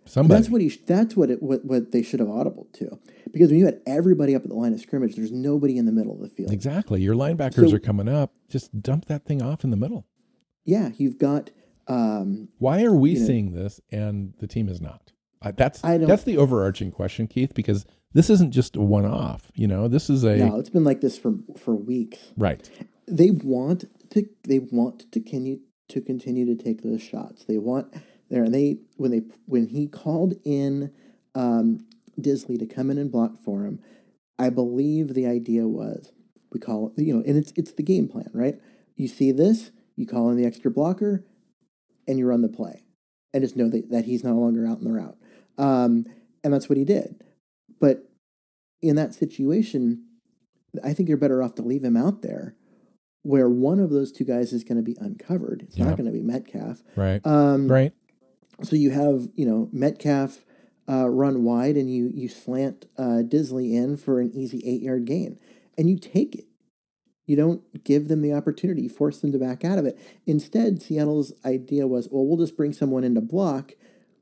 [0.06, 0.40] somebody?
[0.40, 0.70] That's what he.
[0.70, 1.42] That's what it.
[1.42, 3.00] What, what they should have audible to,
[3.32, 5.92] because when you had everybody up at the line of scrimmage, there's nobody in the
[5.92, 6.52] middle of the field.
[6.52, 7.02] exactly.
[7.02, 8.34] Your linebackers So- are coming up.
[8.50, 10.06] Just dump that thing off in the middle.
[10.66, 11.50] Yeah, you've got.
[11.88, 15.12] Um, Why are we you know- seeing this and the team is not?
[15.42, 19.52] Uh, that's I don't- that's the overarching question, Keith, because this isn't just a one-off.
[19.54, 22.18] You know, this is a no, it's been like this for for weeks.
[22.38, 22.70] right.
[23.08, 24.30] They want to.
[24.44, 27.46] They want to continue to continue to take those shots.
[27.46, 27.94] They want
[28.30, 30.92] there, and they when they when he called in
[31.36, 31.86] um,
[32.20, 33.80] Dissly to come in and block for him.
[34.38, 36.12] I believe the idea was
[36.52, 38.60] we call you know, and it's it's the game plan, right?
[38.96, 41.26] You see this, you call in the extra blocker,
[42.08, 42.86] and you run the play,
[43.34, 45.18] and just know that, that he's no longer out in the route.
[45.58, 46.06] Um,
[46.44, 47.22] and that's what he did.
[47.80, 48.10] But
[48.82, 50.04] in that situation,
[50.84, 52.56] I think you're better off to leave him out there,
[53.24, 55.64] where one of those two guys is going to be uncovered.
[55.64, 55.86] It's Yeah.
[55.86, 56.84] not going to be Metcalf.
[56.96, 57.22] Right.
[57.26, 57.94] Um, right.
[58.64, 60.46] so you have, you know, Metcalf
[60.90, 65.06] uh, run wide and you you slant uh, Dissly in for an easy eight yard
[65.06, 65.38] gain,
[65.78, 66.46] and you take it.
[67.28, 70.00] You don't give them the opportunity, force them to back out of it.
[70.26, 73.74] Instead, Seattle's idea was, well, we'll just bring someone in to block,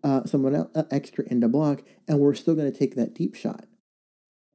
[0.04, 3.66] uh, someone el- uh, extra block, and we're still going to take that deep shot.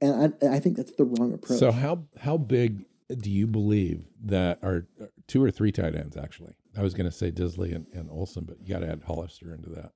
[0.01, 1.59] And I, I think that's the wrong approach.
[1.59, 4.87] So how how big do you believe that are
[5.29, 6.55] two or three tight ends actually?
[6.77, 9.55] I was going to say Dissly and, and Olsen, but you got to add Hollister
[9.55, 9.93] into that.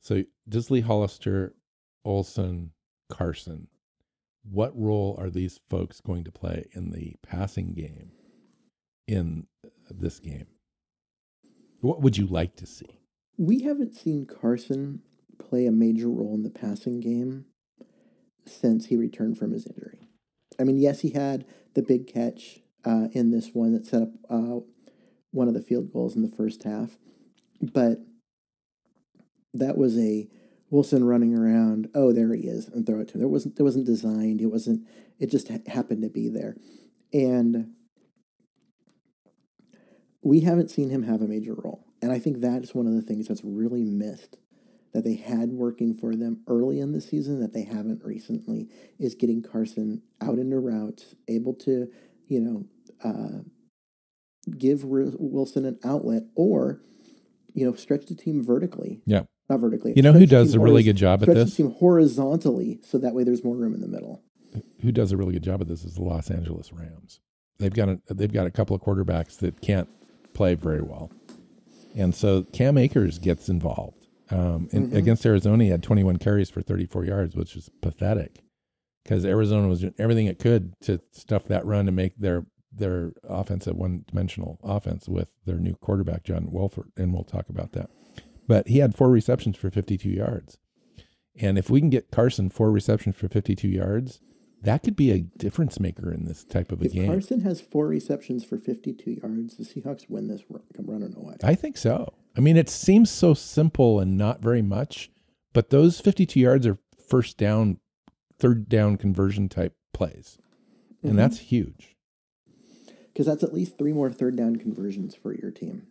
[0.00, 1.54] So Dissly, Hollister,
[2.04, 2.72] Olsen,
[3.10, 3.68] Carson.
[4.42, 8.12] What role are these folks going to play in the passing game
[9.06, 9.46] in
[9.90, 10.46] this game?
[11.80, 12.99] What would you like to see?
[13.40, 15.00] We haven't seen Carson
[15.38, 17.46] play a major role in the passing game
[18.44, 20.10] since he returned from his injury.
[20.60, 24.10] I mean, yes, he had the big catch uh, in this one that set up
[24.28, 24.58] uh,
[25.30, 26.98] one of the field goals in the first half,
[27.62, 28.00] but
[29.54, 30.28] that was a
[30.68, 31.88] Wilson running around.
[31.94, 33.20] Oh, there he is, and throw it to him.
[33.20, 33.58] There wasn't.
[33.58, 34.42] It wasn't designed.
[34.42, 34.86] It wasn't.
[35.18, 36.56] It just ha- happened to be there,
[37.10, 37.70] and
[40.20, 41.89] we haven't seen him have a major role.
[42.02, 44.36] And I think that's one of the things that's really missed
[44.92, 49.14] that they had working for them early in the season that they haven't recently is
[49.14, 51.88] getting Carson out into routes, able to,
[52.26, 52.64] you know,
[53.04, 53.42] uh,
[54.58, 56.80] give Wi- Wilson an outlet or,
[57.54, 59.00] you know, stretch the team vertically.
[59.06, 59.22] Yeah.
[59.48, 59.92] Not vertically.
[59.96, 61.56] You know who does a really good job at stretch this?
[61.56, 64.22] the team horizontally so that way there's more room in the middle.
[64.80, 67.20] Who does a really good job at this is the Los Angeles Rams.
[67.58, 69.88] They've got a they've got a couple of quarterbacks that can't
[70.32, 71.10] play very well,
[71.96, 74.06] and so Cam Akers gets involved.
[74.30, 74.96] Um, and Mhm.
[74.96, 78.44] Against Arizona, he had 21 carries for 34 yards, which is pathetic
[79.02, 83.12] because Arizona was doing everything it could to stuff that run and make their their
[83.24, 87.72] offense a one dimensional offense with their new quarterback John Wolford, and we'll talk about
[87.72, 87.90] that.
[88.46, 90.56] But he had four receptions for 52 yards,
[91.36, 94.20] And if we can get Carson four receptions for 52 yards,
[94.62, 97.06] that could be a difference maker in this type of a If game.
[97.06, 101.36] Carson has four receptions for 52 yards, the Seahawks win this run, come running away.
[101.42, 102.12] I think so.
[102.36, 105.10] I mean, it seems so simple and not very much,
[105.52, 107.78] but those 52 yards are first down,
[108.38, 110.38] third down conversion type plays.
[111.02, 111.16] And Mhm.
[111.16, 111.96] that's huge.
[113.08, 115.86] Because that's at least three more third down conversions for your team.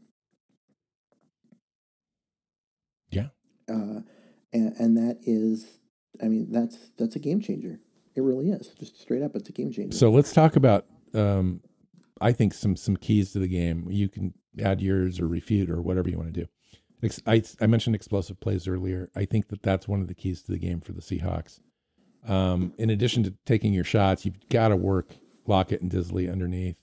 [3.11, 3.29] Yeah.
[3.67, 4.01] Uh,
[4.53, 5.79] and, and that is,
[6.21, 7.81] I mean, that's that's a game changer.
[8.19, 8.67] It really is.
[8.77, 9.95] Just straight up, it's a game changer.
[9.95, 11.61] So let's talk about, um,
[12.19, 13.87] I think, some some keys to the game.
[13.89, 16.47] You can add yours or refute or whatever you want to do.
[17.25, 19.09] I, I mentioned explosive plays earlier.
[19.15, 21.61] I think that that's one of the keys to the game for the Seahawks.
[22.27, 25.15] Um, in addition to taking your shots, you've got to work
[25.47, 26.75] Lockett and Dissly underneath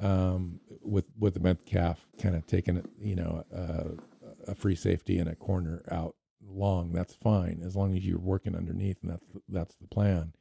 [0.00, 5.28] um, with with the Metcalf kind of taking you know, uh, a free safety and
[5.28, 6.92] a corner out long.
[6.92, 10.32] That's fine as long as you're working underneath, and that's that's the plan.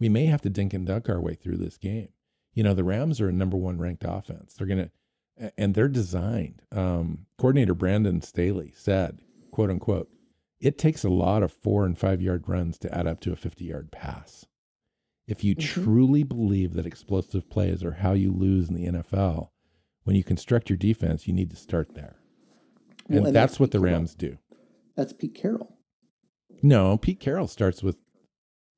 [0.00, 2.08] We may have to dink and dunk our way through this game.
[2.54, 4.54] You know, the Rams are a number one ranked offense.
[4.54, 4.90] They're gonna
[5.56, 6.62] and they're designed.
[6.72, 9.20] Um, coordinator Brandon Staley said,
[9.52, 10.10] "quote unquote."
[10.58, 13.36] It takes a lot of four and five yard runs to add up to a
[13.36, 14.44] 50 yard pass.
[15.26, 15.60] If you Mhm.
[15.60, 19.52] truly believe that explosive plays are how you lose in the NFL,
[20.02, 22.16] when you construct your defense, you need to start there.
[23.08, 23.98] Well, And, and that's, that's what the Pete Carroll.
[24.00, 24.38] Rams do.
[24.96, 25.78] that's Pete Carroll.
[26.62, 27.96] No, Pete Carroll starts with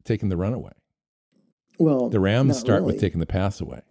[0.04, 0.72] taking the run away.
[1.82, 3.82] Well, The Rams start with taking the pass away.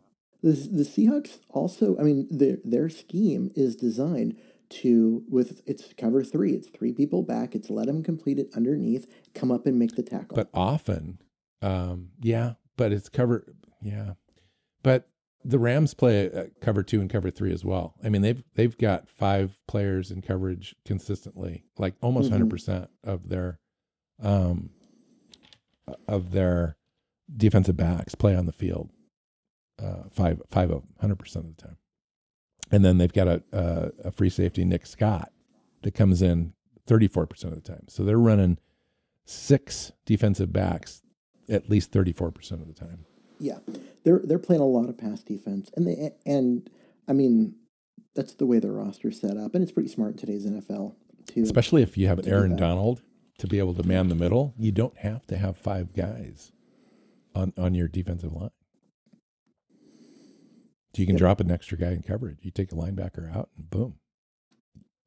[0.41, 4.37] The the Seahawks also, I mean, their their scheme is designed
[4.69, 6.53] to with it's cover three.
[6.53, 7.53] It's three people back.
[7.53, 10.35] It's let them complete it underneath, come up and make the tackle.
[10.35, 11.19] But often,
[11.61, 14.13] um, yeah, but it's cover, yeah.
[14.83, 15.09] But
[15.43, 17.95] the Rams play uh, cover two and cover three as well.
[18.03, 22.31] I mean, they've they've got five players in coverage consistently, like almost Mhm.
[22.31, 23.59] 100 percent of their,
[24.23, 24.69] um,
[26.07, 26.77] of their
[27.35, 28.89] defensive backs play on the field.
[29.81, 31.77] Uh, five five of hundred percent of the time,
[32.71, 35.31] and then they've got a, a a free safety Nick Scott
[35.81, 36.53] that comes in
[36.85, 37.85] 34 percent of the time.
[37.87, 38.59] So they're running
[39.25, 41.01] six defensive backs
[41.49, 43.05] at least 34% of the time.
[43.39, 43.57] yeah,
[44.03, 46.69] they're they're playing a lot of pass defense, and they and
[47.07, 47.55] I mean
[48.13, 50.95] that's the way their roster's set up, and it's pretty smart in today's NFL
[51.27, 51.41] too.
[51.41, 52.55] Especially if you have do Aaron.
[52.55, 53.01] Donald
[53.39, 56.51] to be able to man the middle, you don't have to have five guys
[57.35, 58.51] on, on your defensive line.
[60.95, 61.19] So you can Yep.
[61.19, 62.39] drop an extra guy in coverage.
[62.41, 63.95] You take a linebacker out and boom.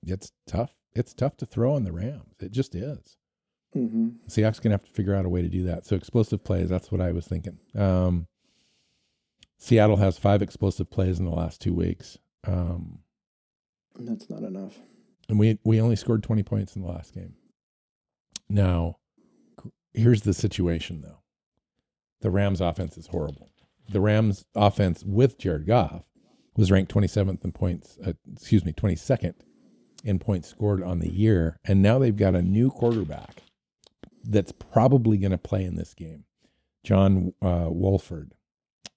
[0.02, 0.74] It's tough.
[0.94, 2.36] It's tough to throw on the Rams.
[2.40, 3.16] It just is.
[3.72, 5.84] hmm Seahawks gonna have to figure out a way to do that.
[5.84, 7.58] So explosive plays, that's what I was thinking.
[7.74, 8.28] Um,
[9.58, 12.18] Seattle has five explosive plays in the last two weeks.
[12.46, 13.00] Um,
[13.98, 14.78] That's not enough.
[15.28, 17.34] and we we only scored 20 points in the last game.
[18.48, 18.98] Now,
[19.92, 21.22] here's the situation though.
[22.24, 23.50] The Rams offense is horrible.
[23.86, 26.04] The Rams offense with Jared Goff
[26.56, 29.34] was ranked 27th in points, uh, excuse me, 22nd
[30.04, 33.42] in points scored on the year, and now they've got a new quarterback
[34.22, 36.24] that's probably going to play in this game.
[36.82, 38.32] John uh, Wolford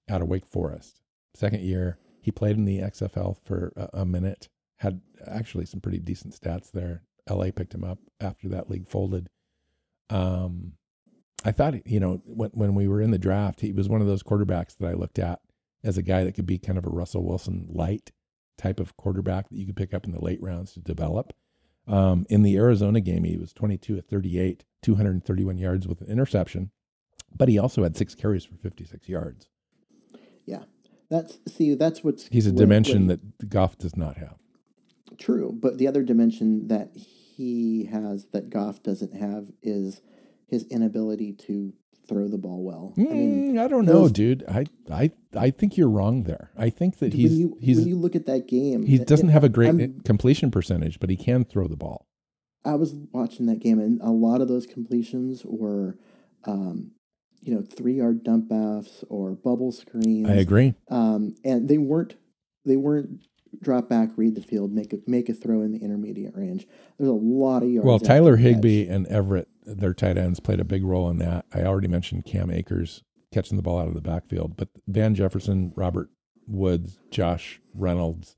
[0.08, 1.02] out of Wake Forest,
[1.34, 1.98] second year.
[2.22, 4.48] He played in the XFL for a, a minute
[4.78, 7.02] had actually some pretty decent stats there.
[7.28, 9.28] LA picked him up after that league folded.
[10.08, 10.77] Um,
[11.48, 14.06] I thought, you know, when when we were in the draft, he was one of
[14.06, 15.40] those quarterbacks that I looked at
[15.82, 18.12] as a guy that could be kind of a Russell Wilson light
[18.58, 21.32] type of quarterback that you could pick up in the late rounds to develop.
[21.86, 26.70] Um, in the Arizona game, he was 22 at 38, 231 yards with an interception,
[27.34, 29.48] but he also had six carries for 56 yards.
[30.44, 30.64] Yeah,
[31.08, 34.36] that's see, that's what's He's a what- dimension what- that Goff does not have.
[35.16, 40.02] True, but the other dimension that he has that Goff doesn't have is
[40.48, 41.72] his inability to
[42.08, 42.94] throw the ball well.
[42.96, 44.42] I mean, Mm, I don't know, those- dude.
[44.48, 46.50] I, I I think you're wrong there.
[46.56, 49.28] I think that when he's you he's when you look at that game, he doesn't
[49.28, 52.06] it- have a great I'm- completion percentage, but he can throw the ball.
[52.64, 55.96] I was watching that game, and a lot of those completions were,
[56.44, 56.92] um,
[57.40, 60.28] you know, three yard dump offs or bubble screens.
[60.28, 60.74] I agree.
[60.88, 62.16] um, and they weren't
[62.64, 63.20] they weren't
[63.62, 66.66] drop back, read the field, make a make a throw in the intermediate range.
[66.98, 67.86] There's a lot of yards.
[67.86, 68.54] Well, Tyler the catch.
[68.54, 71.46] Higbee and Everett, their tight ends, played a big role in that.
[71.52, 73.02] I already mentioned Cam Akers
[73.32, 76.10] catching the ball out of the backfield, but Van Jefferson, Robert
[76.46, 78.36] Woods, Josh Reynolds,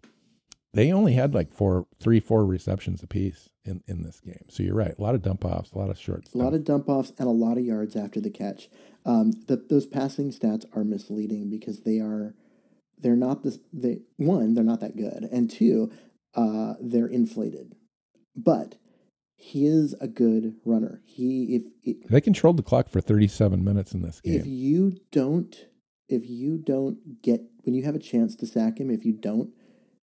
[0.72, 4.44] they only had like four, three, four receptions apiece in in this game.
[4.48, 4.94] So you're right.
[4.98, 7.28] A lot of dump offs, a lot of short A lot of dump offs and
[7.28, 8.68] a lot of yards after the catch.
[9.04, 12.34] Um, the, those passing stats are misleading because they are
[13.02, 15.90] they're not this they one they're not that good and two
[16.34, 17.74] uh, they're inflated.
[18.36, 18.76] But
[19.36, 21.02] he is a good runner.
[21.04, 24.98] He if if, They controlled the clock for 37 minutes in this game if you
[25.10, 25.56] don't
[26.08, 29.50] if you don't get when you have a chance to sack him, if you don't,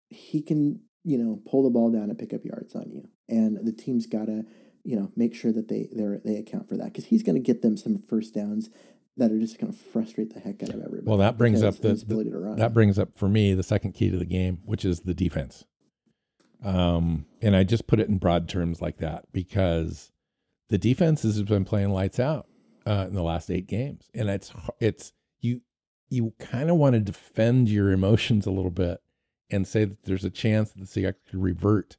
[0.08, 3.08] he can you know pull the ball down and pick up yards on you.
[3.28, 4.44] And the team's got to
[4.84, 7.40] you know make sure that they they they account for that because he's going to
[7.42, 8.70] get them some first downs
[9.16, 11.02] that are just going to frustrate the heck out of everybody.
[11.06, 12.56] Well, that brings up the- his ability to run.
[12.56, 15.64] That brings up for me the second key to the game, which is the defense.
[16.64, 20.10] Um, and I just put it in broad terms like that because
[20.68, 22.46] the defense has been playing lights out
[22.86, 25.60] uh, in the last eight games, and it's it's you
[26.08, 28.98] you kind of want to defend your emotions a little bit
[29.50, 31.98] and say that there's a chance that the Seahawks could revert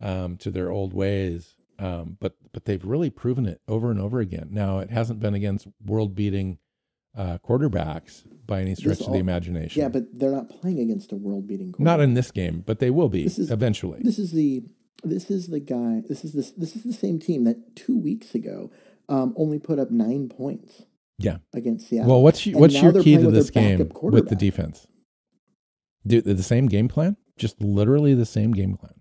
[0.00, 4.20] um, to their old ways, um, but but they've really proven it over and over
[4.20, 4.48] again.
[4.50, 6.58] Now it hasn't been against world beating
[7.16, 9.82] uh, quarterbacks by any stretch of the imagination.
[9.82, 11.74] yeah, but they're not playing against a world beating.
[11.78, 14.00] Not in this game, but they will be This is- eventually.
[14.02, 14.64] This is the
[15.04, 16.02] this is the guy.
[16.08, 18.70] This is this this is the same team that two weeks ago
[19.08, 20.84] um, only put up nine points
[21.18, 21.38] yeah.
[21.52, 22.10] against Seattle.
[22.10, 24.86] Well, what's your, what's your key to this game with the defense?
[26.06, 27.16] Do the same game plan?
[27.36, 28.94] Just literally the same game plan.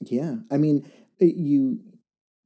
[0.00, 0.90] Yeah, I mean,
[1.20, 1.80] you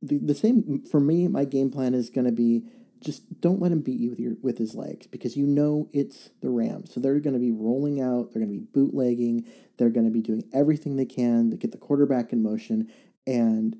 [0.03, 1.29] the, the same for me.
[1.29, 2.65] My game plan is going to be
[3.05, 6.31] just don't let him beat you with your with his legs because you know it's
[6.41, 6.93] the Rams.
[6.93, 8.33] So they're going to be rolling out.
[8.33, 9.47] They're going to be bootlegging.
[9.77, 12.91] They're going to be doing everything they can to get the quarterback in motion,
[13.27, 13.77] and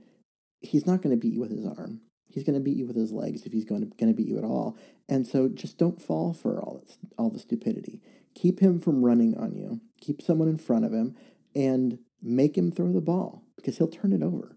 [0.61, 2.01] he's not going to beat you with his arm.
[2.27, 4.29] He's going to beat you with his legs if he's going to going to beat
[4.29, 4.77] you at all.
[5.09, 8.03] And so just don't fall for all this, all the stupidity.
[8.35, 9.81] Keep him from running on you.
[10.01, 11.15] Keep someone in front of him
[11.55, 14.54] and make him throw the ball because he'll turn it over.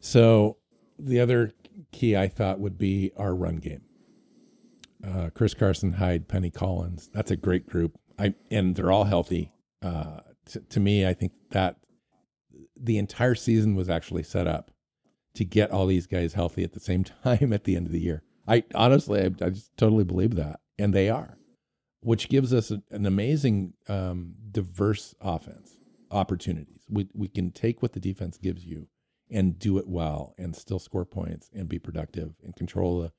[0.00, 0.58] So
[0.98, 1.52] the other
[1.92, 3.82] key I thought would be our run game.
[5.06, 7.08] Uh, Chris Carson, Hyde, Penny Collins.
[7.12, 7.98] That's a great group.
[8.18, 9.52] I and they're all healthy.
[9.80, 11.76] Uh, to, to me, I think that
[12.76, 14.70] the entire season was actually set up
[15.34, 18.00] to get all these guys healthy at the same time at the end of the
[18.00, 18.22] year.
[18.46, 21.38] I honestly, I, I just totally believe that, and they are,
[22.00, 25.76] which gives us a, an amazing, um, diverse offense
[26.10, 26.82] opportunities.
[26.88, 28.88] We we can take what the defense gives you
[29.30, 33.12] and do it well and still score points and be productive and control the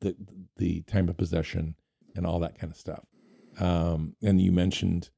[0.00, 0.14] the,
[0.58, 1.74] the time of possession
[2.14, 3.04] and all that kind of stuff.
[3.58, 5.08] Um, and you mentioned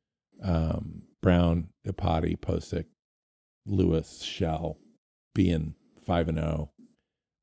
[0.42, 2.84] um, Brown, Iupati, Pocic,
[3.66, 4.78] Lewis, Shell
[5.34, 5.74] being
[6.06, 6.70] five and zero,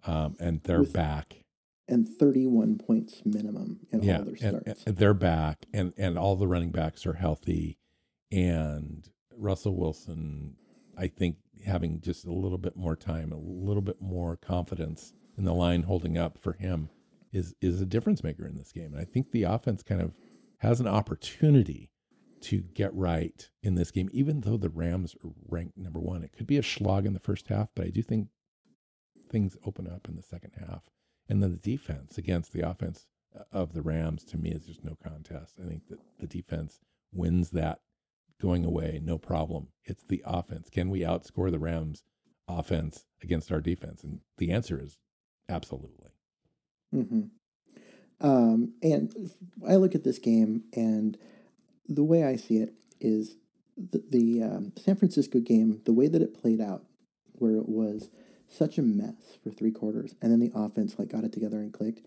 [0.05, 1.41] um, and they're With- back.
[1.89, 4.83] And 31 points minimum in Yeah, all their and, starts.
[4.87, 7.77] and they're back, and and all the running backs are healthy,
[8.31, 10.55] and Russell Wilson,
[10.97, 15.45] I think, having just a little bit more time, a little bit more confidence in
[15.45, 16.89] the line holding up for him
[17.33, 18.93] is is a difference maker in this game.
[18.93, 20.13] And I think the offense kind of
[20.59, 21.91] has an opportunity
[22.41, 26.23] to get right in this game, even though the Rams are ranked number one.
[26.23, 28.27] It could be a slog in the first half, but I do think
[29.29, 30.83] things open up in the second half.
[31.27, 33.07] And then the defense against the offense
[33.51, 35.55] of the Rams to me is just no contest.
[35.59, 36.79] I think that the defense
[37.11, 37.79] wins that
[38.41, 39.67] going away, no problem.
[39.83, 40.69] It's the offense.
[40.69, 42.03] Can we outscore the Rams
[42.47, 44.03] offense against our defense?
[44.03, 44.97] And the answer is
[45.49, 46.09] absolutely.
[46.91, 47.23] hmm
[48.19, 49.31] Um, and
[49.67, 51.17] I look at this game, and
[51.87, 53.37] the way I see it is
[53.77, 56.83] the, the um, San Francisco game, the way that it played out,
[57.33, 58.09] where it was
[58.47, 61.73] such a mess for three quarters, and then the offense like got it together and
[61.73, 62.01] clicked.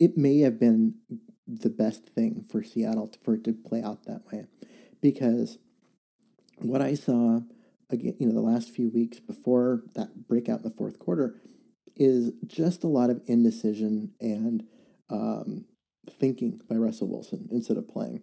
[0.00, 0.94] It may have been
[1.46, 4.44] the best thing for Seattle for it to play out that way,
[5.00, 5.58] because
[6.58, 7.40] what I saw
[7.90, 11.36] again, you know, the last few weeks before that breakout in the fourth quarter
[11.96, 14.64] is just a lot of indecision and
[15.10, 15.64] um,
[16.08, 18.22] thinking by Russell Wilson instead of playing.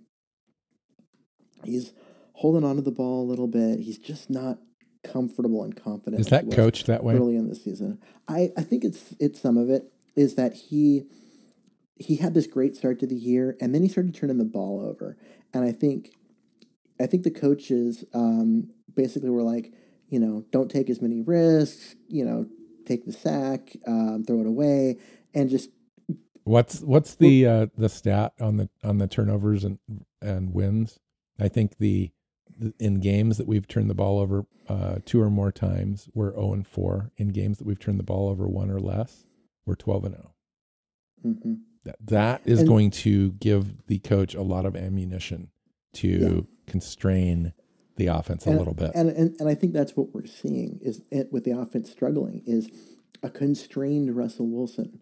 [1.63, 1.93] He's
[2.34, 3.80] holding on to the ball a little bit.
[3.80, 4.59] He's just not
[5.03, 6.19] comfortable and confident.
[6.19, 7.15] Is that he coached that way?
[7.15, 7.99] early in the season?
[8.28, 11.07] I, I think it's it's some of it is that he
[11.97, 14.82] he had this great start to the year and then he started turning the ball
[14.82, 15.17] over.
[15.53, 16.11] And I think
[16.99, 19.73] I think the coaches um, basically were like,
[20.09, 22.45] you know, don't take as many risks, you know,
[22.85, 24.97] take the sack, um, throw it away,
[25.33, 25.69] and just
[26.43, 29.79] What's what's the uh, the stat on the on the turnovers and
[30.21, 30.99] and wins?
[31.39, 32.11] I think the,
[32.59, 36.31] the in games that we've turned the ball over uh, two or more times, we're
[36.33, 37.11] zero and four.
[37.17, 39.25] In games that we've turned the ball over one or less,
[39.65, 40.35] we're twelve and zero.
[41.25, 41.57] mhm.
[41.83, 45.49] That that is And- going to give the coach a lot of ammunition
[45.93, 46.41] to Yeah.
[46.68, 47.53] Constrain
[47.97, 48.91] the offense a and, little bit.
[48.93, 52.43] And, and and I think that's what we're seeing is it, with the offense struggling
[52.45, 52.70] is
[53.24, 54.99] a constrained Russell Wilson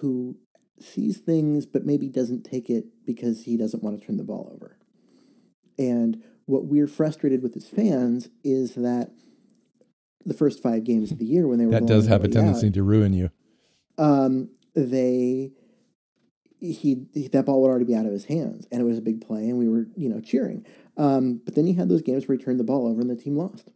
[0.00, 0.36] who
[0.80, 4.50] sees things but maybe doesn't take it because he doesn't want to turn the ball
[4.54, 4.78] over.
[5.78, 9.10] And what we're frustrated with as fans is that
[10.24, 12.68] the first five games of the year when they were That does have a tendency
[12.68, 13.30] out, to ruin you.
[13.98, 15.52] um, they
[16.62, 19.02] he, he that ball would already be out of his hands, and it was a
[19.02, 20.64] big play, and we were you know cheering.
[20.96, 23.16] Um, but then he had those games where he turned the ball over and the
[23.16, 23.70] team lost,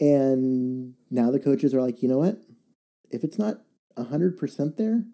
[0.00, 2.38] and now the coaches are like, you know what?
[3.10, 3.62] If it's not
[3.96, 5.04] hundred percent there,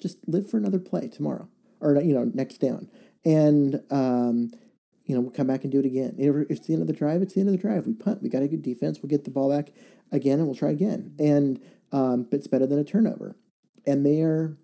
[0.00, 1.48] just live for another play tomorrow
[1.80, 2.88] or you know next down,
[3.24, 4.50] and um,
[5.04, 6.14] you know we'll come back and do it again.
[6.18, 7.86] If it's the end of the drive, it's the end of the drive.
[7.86, 8.22] We punt.
[8.22, 9.00] We got a good defense.
[9.02, 9.72] We'll get the ball back
[10.12, 11.14] again, and we'll try again.
[11.18, 11.60] And
[11.92, 13.36] um, it's better than a turnover.
[13.86, 14.56] And they are,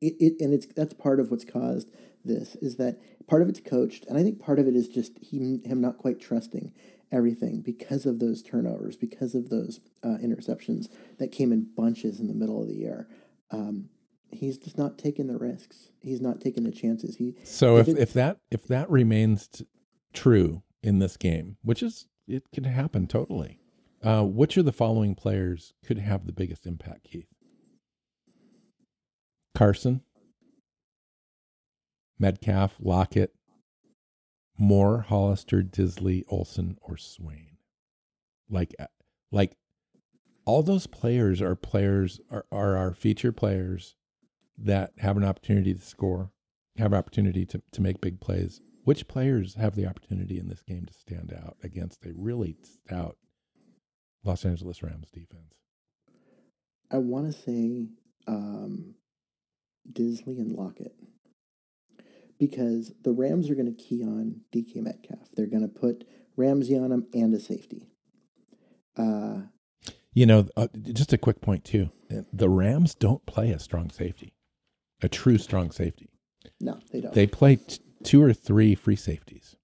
[0.00, 1.90] it, it and it's that's part of what's caused
[2.24, 5.12] this is that part of it's coached, and I think part of it is just
[5.22, 6.72] him him not quite trusting
[7.12, 10.88] everything because of those turnovers, because of those uh, interceptions
[11.18, 13.08] that came in bunches in the middle of the year.
[13.50, 13.90] Um,
[14.32, 15.90] he's just not taking the risks.
[16.00, 17.16] He's not taking the chances.
[17.16, 19.66] He So if, If if, that if that remains t-
[20.12, 23.60] true in this game, which is it can happen totally.
[24.02, 27.26] Uh, which of the following players could have the biggest impact, Keith?
[29.56, 30.02] Carson,
[32.18, 33.32] Metcalf, Lockett,
[34.58, 37.56] Moore, Hollister, Dissly, Olsen, or Swain.
[38.50, 38.88] Like, uh,
[39.32, 39.56] like
[40.44, 43.96] all those players are players are, are our feature players
[44.58, 46.32] that have an opportunity to score,
[46.76, 48.60] have an opportunity to, to make big plays.
[48.84, 53.16] Which players have the opportunity in this game to stand out against a really stout
[54.22, 55.54] Los Angeles Rams defense?
[56.92, 57.86] I want to say
[58.28, 58.94] um,
[59.92, 60.94] Dissly and Lockett
[62.38, 65.28] because the Rams are going to key on DK Metcalf.
[65.34, 66.04] They're going to put
[66.36, 67.88] Ramsey on him and a safety.
[68.96, 69.42] Uh,
[70.12, 71.90] You know, uh, just a quick point too.
[72.32, 74.34] The Rams don't play a strong safety,
[75.02, 76.08] a true strong safety.
[76.60, 77.14] no, they don't.
[77.14, 79.56] They play t- two or three free safeties.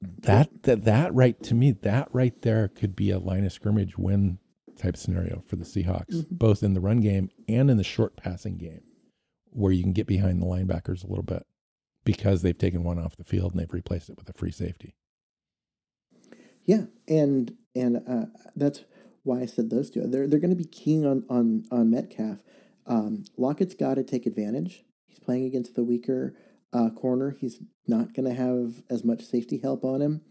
[0.00, 3.96] That that that right to me, that right there could be a line of scrimmage
[3.96, 4.38] win
[4.82, 6.38] type scenario for the Seahawks, Mhm.
[6.38, 8.82] both in the run game and in the short passing game,
[9.50, 11.46] where you can get behind the linebackers a little bit
[12.04, 14.94] because they've taken one off the field and they've replaced it with a free safety.
[16.64, 18.84] Yeah, and and uh, that's
[19.24, 20.06] why I said those two.
[20.06, 22.42] They're they're going to be keen on on on Metcalf.
[22.86, 24.84] Um, Lockett's got to take advantage.
[25.06, 26.34] He's playing against the weaker
[26.72, 27.36] uh, corner.
[27.38, 30.22] He's not going to have as much safety help on him.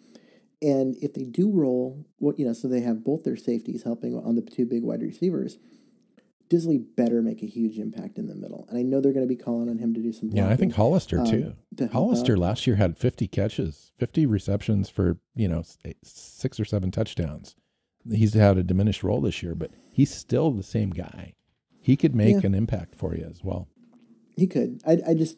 [0.62, 4.16] And if they do roll, what you know, so they have both their safeties helping
[4.16, 5.58] on the two big wide receivers.
[6.50, 9.36] Dissly better make a huge impact in the middle, and I know they're going to
[9.36, 10.32] be calling on him to do some.
[10.34, 11.54] Yeah, I think Hollister um, too.
[11.78, 12.40] to Hollister out.
[12.40, 15.64] last year had 50 catches, 50 receptions for, you know,
[16.04, 17.56] six or seven touchdowns.
[18.12, 21.36] He's had a diminished role this year, but he's still the same guy.
[21.80, 22.48] He could make Yeah.
[22.48, 23.70] an impact for you as well.
[24.36, 24.82] He could.
[24.86, 25.38] I, I just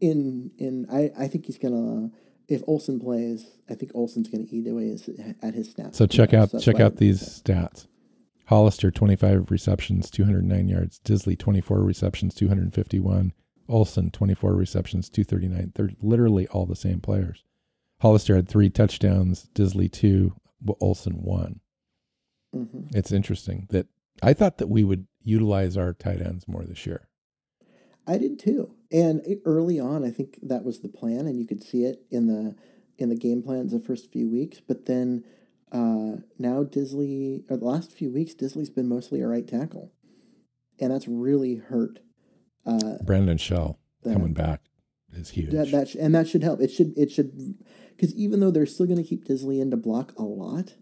[0.00, 2.10] in in I, I think he's gonna
[2.48, 5.08] if Olsen plays, I think Olsen's gonna eat away his,
[5.42, 5.98] at his snaps.
[5.98, 7.86] So check out that's check out these stats.
[8.46, 11.00] Hollister 25 receptions, 209 yards.
[11.04, 13.32] Dissly 24 receptions, 251.
[13.68, 15.72] Olsen 24 receptions, 239.
[15.74, 17.44] They're literally all the same players.
[18.00, 20.34] Hollister had 3 touchdowns, Dissly 2,
[20.80, 21.60] Olsen 1.
[22.54, 22.94] Mhm.
[22.94, 23.86] It's interesting that
[24.22, 27.08] I thought that we would utilize our tight ends more this year.
[28.06, 28.74] I did too.
[28.90, 32.26] And early on, I think that was the plan, and you could see it in
[32.26, 32.54] the
[32.98, 34.60] in the game plans the first few weeks.
[34.60, 35.24] But then
[35.70, 39.92] uh, now Dissly, or the last few weeks, Dissly's been mostly a right tackle,
[40.78, 42.00] and that's really hurt.
[42.66, 44.12] Uh, Brandon Shell that.
[44.12, 44.62] coming back
[45.12, 45.50] is huge.
[45.50, 46.60] That, that sh- and that should help.
[46.60, 47.56] It should it should
[47.96, 50.74] because even though they're still going to keep Dissly in to block a lot,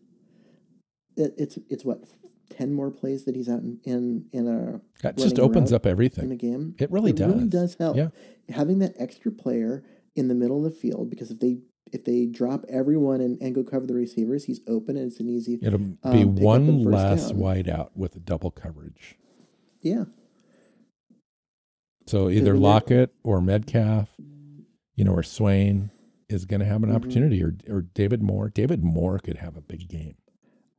[1.17, 2.03] it, it's it's what
[2.51, 5.91] ten more plays that he's out in in, in a that just opens up in
[5.91, 6.37] a everything.
[6.37, 6.75] game.
[6.79, 7.75] It really it really does.
[7.75, 7.97] does help.
[7.97, 8.09] Yeah.
[8.51, 9.83] Having that extra player
[10.17, 11.59] in the middle of the field because if they
[11.93, 15.29] if they drop everyone and, and go cover the receivers, he's open and it's an
[15.29, 17.39] easy It'll be um, one less down.
[17.39, 19.17] wide out with a double coverage.
[19.81, 20.05] yeah.
[22.07, 24.09] So either Lockett or Metcalf,
[24.97, 25.91] you know, or Swain
[26.29, 26.95] is going to have an Mhm.
[26.97, 28.49] opportunity, or or David Moore.
[28.51, 30.15] David Moore could have a big game.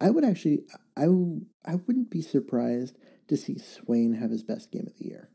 [0.02, 0.64] I would actually
[0.98, 1.04] I,
[1.66, 2.98] I wouldn't be surprised
[3.28, 5.30] to see Swain have his best game of the year.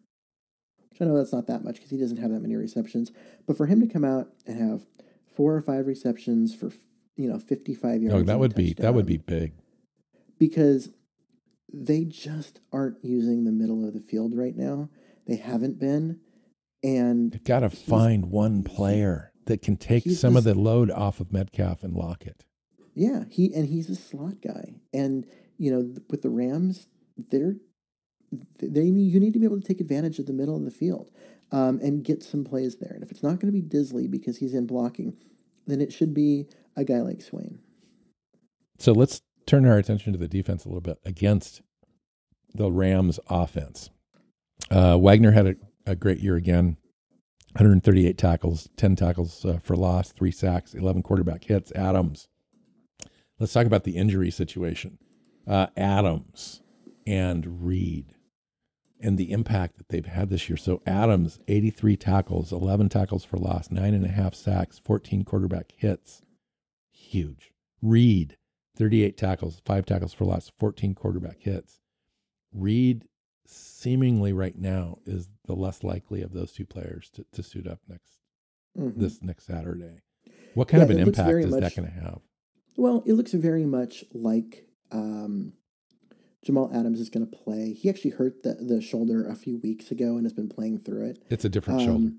[0.91, 3.13] Which I know that's not that much because he doesn't have that many receptions,
[3.47, 4.83] but for him to come out and have
[5.35, 6.73] four or five receptions for
[7.17, 9.53] you know fifty five oh, yards, No, that would be that would be big.
[10.39, 10.91] because
[11.73, 14.89] they just aren't using the middle of the field right now.
[15.27, 16.21] They haven't been,
[16.83, 21.21] and They've got to find one player that can take some of the load off
[21.21, 22.46] of Metcalf and Lockett.
[22.97, 25.27] Yeah, he and he's a slot guy, and
[25.59, 26.89] you know th- with the Rams,
[27.31, 27.57] they're
[28.59, 30.71] they need you need to be able to take advantage of the middle of the
[30.71, 31.11] field,
[31.53, 32.93] um, and get some plays there.
[32.95, 35.15] And if it's not going to be Dissly because he's in blocking,
[35.67, 37.59] then it should be a guy like Swain.
[38.79, 41.61] So let's turn our attention to the defense a little bit against
[42.55, 43.91] the Rams offense.
[44.71, 45.55] Uh, Wagner had a,
[45.87, 46.79] a great year again
[47.53, 51.73] 138 tackles, 10 tackles uh, for loss, three sacks, 11 quarterback hits.
[51.73, 52.29] Adams.
[53.39, 54.99] Let's talk about the injury situation.
[55.47, 56.63] Uh, Adams
[57.07, 58.15] and Reed
[59.01, 60.57] and the impact that they've had this year.
[60.57, 65.73] So Adams, 83 tackles, 11 tackles for loss, nine and a half sacks, 14 quarterback
[65.77, 66.23] hits.
[66.91, 67.53] Huge.
[67.83, 68.37] Reed,
[68.77, 71.81] 38 tackles, five tackles for loss, 14 quarterback hits.
[72.55, 73.05] Reed
[73.47, 77.81] seemingly right now is the less likely of those two players to, to suit up
[77.87, 78.13] next
[78.77, 78.97] Mhm.
[78.99, 80.01] this next Saturday.
[80.55, 82.21] What kind Yeah, of an impact is that going to have?
[82.77, 85.53] Well, it looks very much like um,
[86.45, 87.73] Jamal Adams is going to play.
[87.73, 91.07] He actually hurt the, the shoulder a few weeks ago and has been playing through
[91.07, 91.25] it.
[91.31, 91.95] It's a different shoulder.
[92.09, 92.19] Um,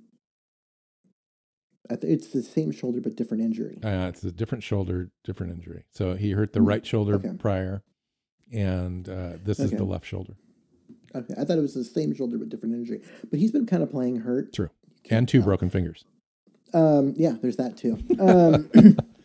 [1.90, 3.80] I th- it's the same shoulder but different injury.
[3.84, 5.86] Uh, it's a different shoulder, different injury.
[5.92, 7.32] So he hurt the Mm, right shoulder okay.
[7.40, 7.82] prior,
[8.52, 10.36] and uh, this is the left shoulder.
[11.16, 13.02] Okay, I thought it was the same shoulder but different injury.
[13.30, 14.54] But he's been kind of playing hurt.
[14.54, 14.70] True.
[15.10, 15.46] And two tell.
[15.46, 16.04] broken fingers.
[16.74, 17.98] Um, yeah, there's that too.
[18.20, 18.70] Um,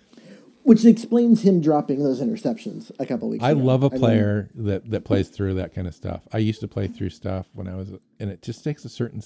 [0.65, 3.49] which explains him dropping those interceptions a couple weeks ago.
[3.49, 3.61] I ago.
[3.61, 6.23] love a player that that plays through that kind of stuff.
[6.33, 7.91] I used to play through stuff when I was,
[8.21, 9.23] and it just takes a certain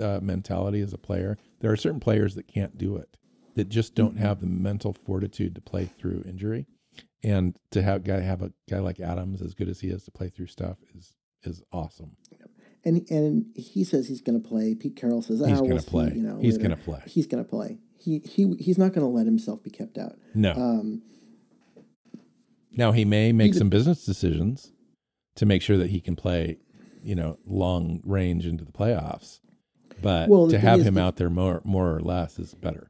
[0.00, 1.36] uh, mentality as a player.
[1.60, 3.16] There are certain players that can't do it,
[3.56, 4.22] that just don't Mm-hmm.
[4.24, 6.66] have the mental fortitude to play through injury,
[7.24, 10.10] and to have guy have a guy like Adams as good as he is to
[10.10, 11.14] play through stuff is
[11.44, 12.16] is awesome.
[12.84, 14.74] and and he says he's going to play.
[14.74, 16.12] Pete Carroll says, He's "Ah, going we'll to see," play.
[16.14, 17.00] You know, He's going to play.
[17.06, 17.78] He's going to play.
[17.98, 20.16] He he he's not going to let himself be kept out.
[20.34, 20.52] No.
[20.52, 21.02] Um,
[22.72, 24.72] Now he may make some business decisions
[25.36, 26.58] to make sure that he can play,
[27.02, 29.40] you know, long range into the playoffs.
[30.00, 32.86] But Well, to have him if- out there more more or less is better.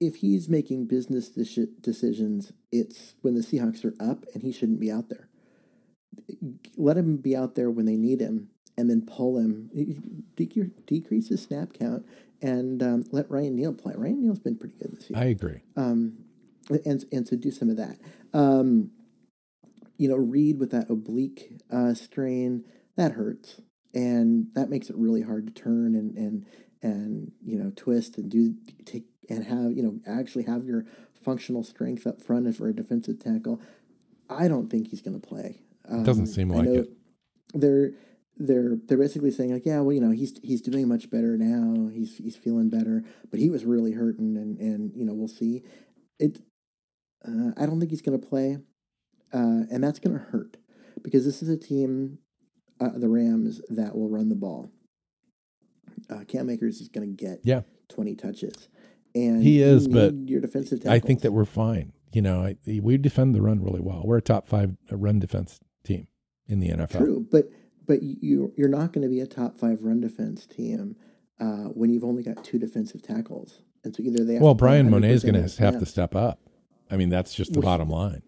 [0.00, 4.78] if he's making business deci- decisions, it's when the Seahawks are up, and he shouldn't
[4.78, 5.28] be out there.
[6.76, 9.70] Let him be out there when they need him, and then pull him.
[10.36, 12.06] Decrease his snap count,
[12.40, 13.94] and um, let Ryan Neal play.
[13.96, 15.18] Ryan Neal's been pretty good this year.
[15.18, 15.62] I agree.
[15.76, 16.18] um,
[16.84, 17.98] and and so do some of that.
[18.32, 18.90] Um,
[19.96, 22.64] you know, Reed with that oblique uh, strain
[22.96, 23.60] that hurts,
[23.94, 26.46] and that makes it really hard to turn and and
[26.82, 30.84] and you know twist and do take and have you know actually have your
[31.24, 33.60] functional strength up front for a defensive tackle.
[34.30, 35.60] I don't think he's going to play.
[35.88, 36.90] Um, Doesn't seem like it.
[37.54, 37.92] They're
[38.38, 41.88] they're they're basically saying like, yeah, well, you know, he's he's doing much better now.
[41.88, 45.62] He's he's feeling better, but he was really hurting, and and you know, we'll see.
[46.18, 46.40] It.
[47.26, 48.58] Uh, I don't think he's going to play,
[49.32, 50.56] uh, and that's going to hurt
[51.02, 52.18] because this is a team,
[52.80, 54.70] uh, the Rams, that will run the ball.
[56.08, 57.62] Uh, Cam Akers is going to get Yeah.
[57.88, 58.68] twenty touches,
[59.14, 60.82] and He is, but your defensive.
[60.86, 61.92] I think that we're fine.
[62.12, 64.02] You know, I, we defend the run really well.
[64.04, 66.06] We're a top five run defense team
[66.46, 66.98] in the NFL.
[66.98, 67.50] True, but
[67.88, 70.94] but you you're not going to be a top five run defense team
[71.40, 74.88] uh, when you've only got two defensive tackles, and so either they have Well, Bryan
[74.88, 76.38] Mone is going to have to step up.
[76.90, 78.22] I mean, that's just the Well, bottom line,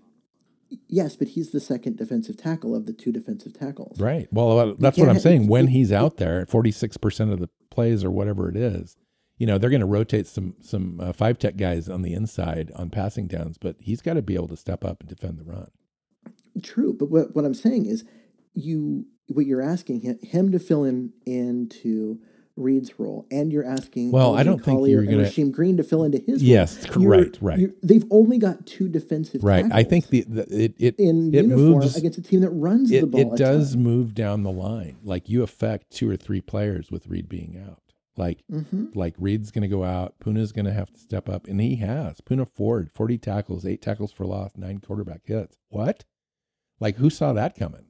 [0.88, 4.00] Yes, but he's the second defensive tackle of the two defensive tackles.
[4.00, 4.28] right?
[4.32, 5.46] Well, that's what I'm saying.
[5.46, 8.96] When he's out there, 46 percent of the plays or whatever it is,
[9.36, 12.70] you know, they're going to rotate some some uh, five tech guys on the inside
[12.76, 15.44] on passing downs, but he's got to be able to step up and defend the
[15.44, 15.70] run.
[16.62, 18.04] True, but what what I'm saying is,
[18.54, 22.20] you what you're asking him, him to fill in into
[22.56, 25.82] Reed's role, and you're asking Well, I don't think Collier you're gonna- Rasheem Green to
[25.82, 26.42] fill into his.
[26.42, 27.04] Yes, role.
[27.04, 27.58] You're- right, right.
[27.58, 29.42] you're- They've only got two defensive.
[29.42, 29.64] Right.
[29.72, 32.90] I think the, the it it in it uniform moves against a team that runs
[32.90, 33.32] the ball.
[33.32, 33.82] it does ton.
[33.82, 34.98] move down the line.
[35.02, 37.80] Like you affect two or three players with Reed being out.
[38.16, 38.94] Like Mhm.
[38.94, 41.76] like Reed's going to go out, Poona's going to have to step up, and he
[41.76, 42.20] has.
[42.20, 45.56] Poona Ford, forty tackles, eight tackles for loss, nine quarterback hits.
[45.70, 46.04] What?
[46.80, 47.84] Like who saw that coming?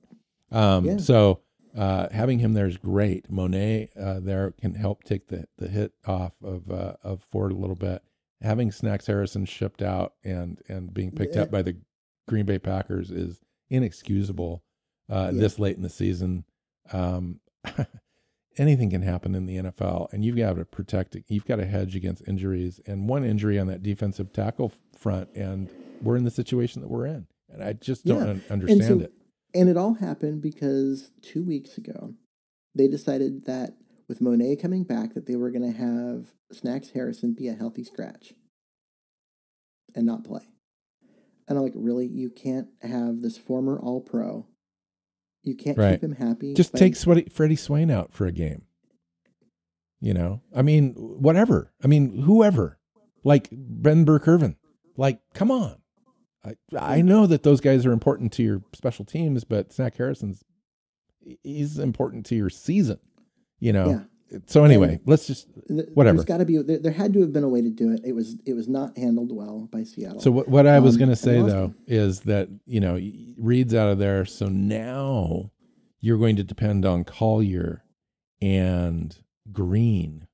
[0.50, 0.96] Um, Yeah.
[0.98, 1.40] So
[1.76, 3.30] uh, having him there is great.
[3.30, 3.54] Mone
[3.98, 7.76] uh, there can help take the the hit off of uh, of Ford a little
[7.76, 8.02] bit.
[8.42, 11.42] Having Snacks Harrison shipped out and and being picked Yeah.
[11.42, 11.76] up by the
[12.28, 13.40] Green Bay Packers is
[13.70, 14.62] inexcusable
[15.08, 15.40] uh, Yeah.
[15.40, 16.44] this late in the season.
[16.92, 17.40] Um,
[18.58, 21.24] anything can happen in the NFL, and you've got to protect it.
[21.28, 25.68] You've got to hedge against injuries, and one injury on that defensive tackle front, and
[26.02, 27.26] we're in the situation that we're in.
[27.48, 28.30] And I just don't Yeah.
[28.30, 29.12] un- understand so, it.
[29.54, 32.14] And it all happened because two weeks ago,
[32.74, 33.74] they decided that
[34.08, 37.84] with Mone coming back, that they were going to have Snacks Harrison be a healthy
[37.84, 38.32] scratch
[39.94, 40.42] and not play.
[41.48, 42.06] And I'm like, really?
[42.06, 44.46] You can't have this former All Pro.
[45.42, 45.92] You can't Right.
[45.92, 46.54] keep him happy.
[46.54, 48.62] Just take Sweaty, Freddie Swain out for a game.
[50.00, 51.72] You know, I mean, whatever.
[51.82, 52.78] I mean, whoever.
[53.22, 54.56] like Ben Burr-Kirven.
[54.96, 55.76] Like, come on.
[56.44, 60.42] I, I know that those guys are important to your special teams, but Snack Harrison's
[61.42, 62.98] he's important to your season.
[63.58, 63.90] You know.
[63.90, 64.38] Yeah.
[64.46, 66.18] So anyway, let's just Whatever.
[66.18, 68.00] There's got to be there, there had to have been a way to do it.
[68.04, 70.20] It was it was not handled well by Seattle.
[70.20, 72.98] So what, what I was Um, going to say though is that you know
[73.38, 75.50] Reed's out of there, so now
[75.98, 77.82] you're going to depend on Collier
[78.40, 79.18] and
[79.50, 80.28] Green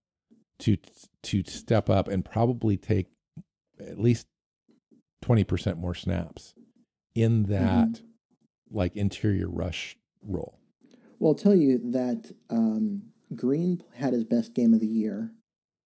[0.59, 0.77] to
[1.23, 3.07] to step up and probably take
[3.81, 4.27] at least
[5.22, 6.55] twenty percent more snaps
[7.14, 8.76] in that Mm-hmm.
[8.76, 10.59] like interior rush role.
[11.18, 13.02] Well, I'll tell you that um,
[13.34, 15.32] Green had his best game of the year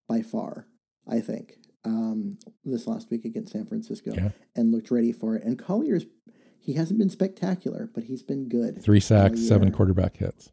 [0.09, 0.66] by far,
[1.09, 4.31] I think, um, this last week against San Francisco Yeah.
[4.57, 5.44] and looked ready for it.
[5.44, 6.07] And Collier's,
[6.59, 8.82] he hasn't been spectacular, but he's been good.
[8.82, 10.51] Three sacks, seven quarterback hits.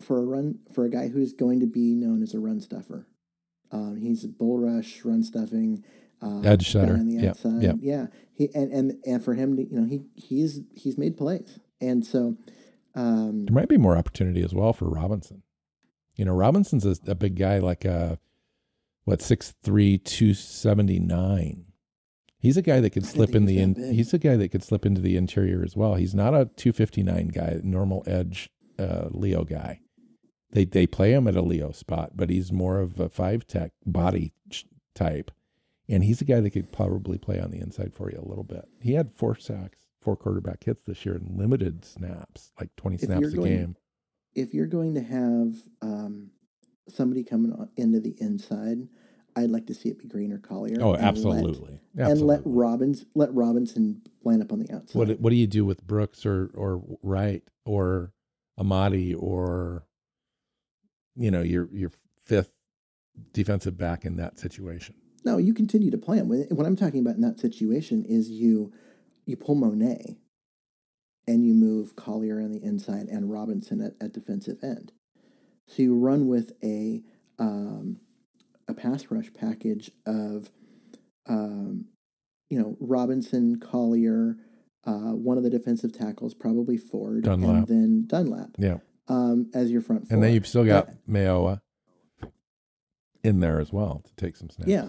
[0.00, 3.06] For a run, for a guy who's going to be known as a run stuffer.
[3.72, 5.84] Um, he's bull rush, run stuffing,
[6.44, 6.94] Edge guy setter.
[6.94, 7.62] on the Yeah, outside.
[7.62, 7.72] yeah.
[7.80, 8.06] yeah.
[8.34, 11.58] He and, and and for him to, you know, he he's he's made plays.
[11.80, 12.36] And so
[12.94, 15.42] um, There might be more opportunity as well for Robinson.
[16.16, 18.16] You know, Robinson's a, a big guy, like uh
[19.04, 21.64] what six three two seventy nine.
[22.38, 24.86] He's a guy that could slip in the in, he's a guy that could slip
[24.86, 25.94] into the interior as well.
[25.96, 28.48] He's not a two fifty nine guy, normal edge
[28.78, 29.80] uh, Leo guy.
[30.52, 33.72] They they play him at a Leo spot, but he's more of a five tech
[33.84, 34.32] body
[34.94, 35.30] type,
[35.90, 38.44] and he's a guy that could probably play on the inside for you a little
[38.44, 38.66] bit.
[38.80, 43.02] He had four sacks, four quarterback hits this year in limited snaps, like twenty If
[43.02, 43.76] snaps a going- game.
[44.34, 46.30] if you're going to have um,
[46.88, 48.88] somebody coming on, into the inside,
[49.36, 50.78] I'd like to see it be Green or Collier.
[50.80, 51.80] Oh, and let- absolutely.
[51.96, 54.98] and let Robbins let Robinson line up on the outside.
[54.98, 58.12] what what do you do with Brooks or or Wright or
[58.58, 59.84] Amadi or
[61.16, 61.90] you know your your
[62.22, 62.50] fifth
[63.32, 64.94] defensive back in that situation?
[65.24, 66.20] No, you continue to play.
[66.22, 68.72] When- What I'm talking about in that situation is you
[69.26, 70.16] you pull Mone
[71.28, 74.92] and you move Collier on the inside and Robinson at, at defensive end.
[75.68, 77.02] So you run with a
[77.38, 78.00] um,
[78.66, 80.50] a pass rush package of
[81.26, 81.86] um,
[82.48, 84.36] you know Robinson, Collier,
[84.84, 87.50] uh, one of the defensive tackles, probably Ford, Dunlap.
[87.50, 90.14] and then Dunlap Yeah, um, as your front four.
[90.16, 91.60] and then you've still got Uh, Mayowa
[93.22, 94.68] in there as well to take some snaps.
[94.70, 94.88] Yeah.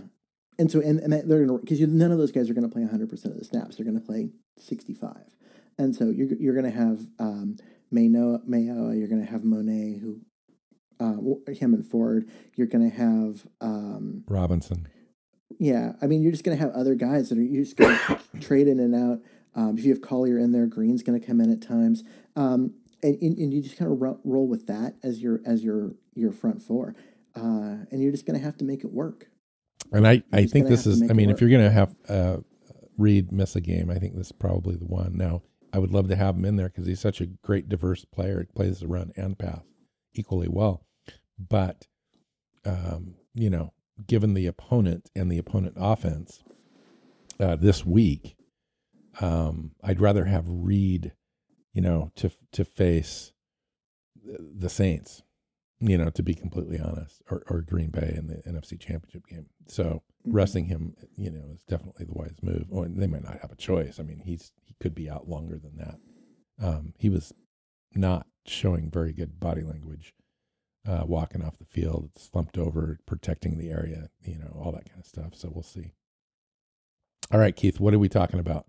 [0.62, 2.72] And so, and, and they're going to, because none of those guys are going to
[2.72, 3.78] play 100% of the snaps.
[3.78, 4.30] They're going to play
[4.60, 5.18] 65.
[5.80, 7.58] And so you're, you're going to have um,
[7.90, 10.22] Mayo, Mayo, you're going to have Mone, who,
[11.04, 12.30] uh, him and Ford.
[12.56, 14.88] You're going to have, um, Robinson.
[15.58, 17.98] yeah, I mean, you're just going to have other guys that are, you're just going
[18.08, 19.20] to trade in and out.
[19.56, 22.04] Um, if you have Collier in there, Green's going to come in at times.
[22.36, 25.64] Um, and, and, and you just kind of ro- roll with that as your, as
[25.64, 26.94] your, your front four.
[27.36, 29.31] Uh, and you're just going to have to make it work.
[29.92, 32.38] And I, I think this is, I mean, if you're going to have uh,
[32.98, 35.18] Reed miss a game, I think this is probably the one.
[35.18, 35.42] Now,
[35.74, 38.40] I would love to have him in there because he's such a great, diverse player.
[38.40, 39.62] He plays the run and pass
[40.14, 40.86] equally well.
[41.38, 41.88] But,
[42.66, 43.74] um, you know,
[44.08, 46.44] given the opponent and the opponent offense
[47.40, 48.36] uh, this week,
[49.20, 51.14] um, I'd rather have Reed,
[51.74, 53.34] you know, to to face
[54.24, 55.24] the- the Saints,
[55.82, 59.48] you know, to be completely honest, or, or Green Bay in the NFC Championship game.
[59.68, 60.34] So Mhm.
[60.36, 62.68] resting him, you know, is definitely the wise move.
[62.70, 64.00] Or they might not have a choice.
[64.00, 66.00] I mean, he's he could be out longer than that.
[66.60, 67.34] Um, he was
[67.96, 70.14] not showing very good body language,
[70.86, 75.00] uh, walking off the field, slumped over, protecting the area, you know, all that kind
[75.00, 75.34] of stuff.
[75.36, 75.94] So we'll see.
[77.32, 78.68] All right, Keith, what are we talking about?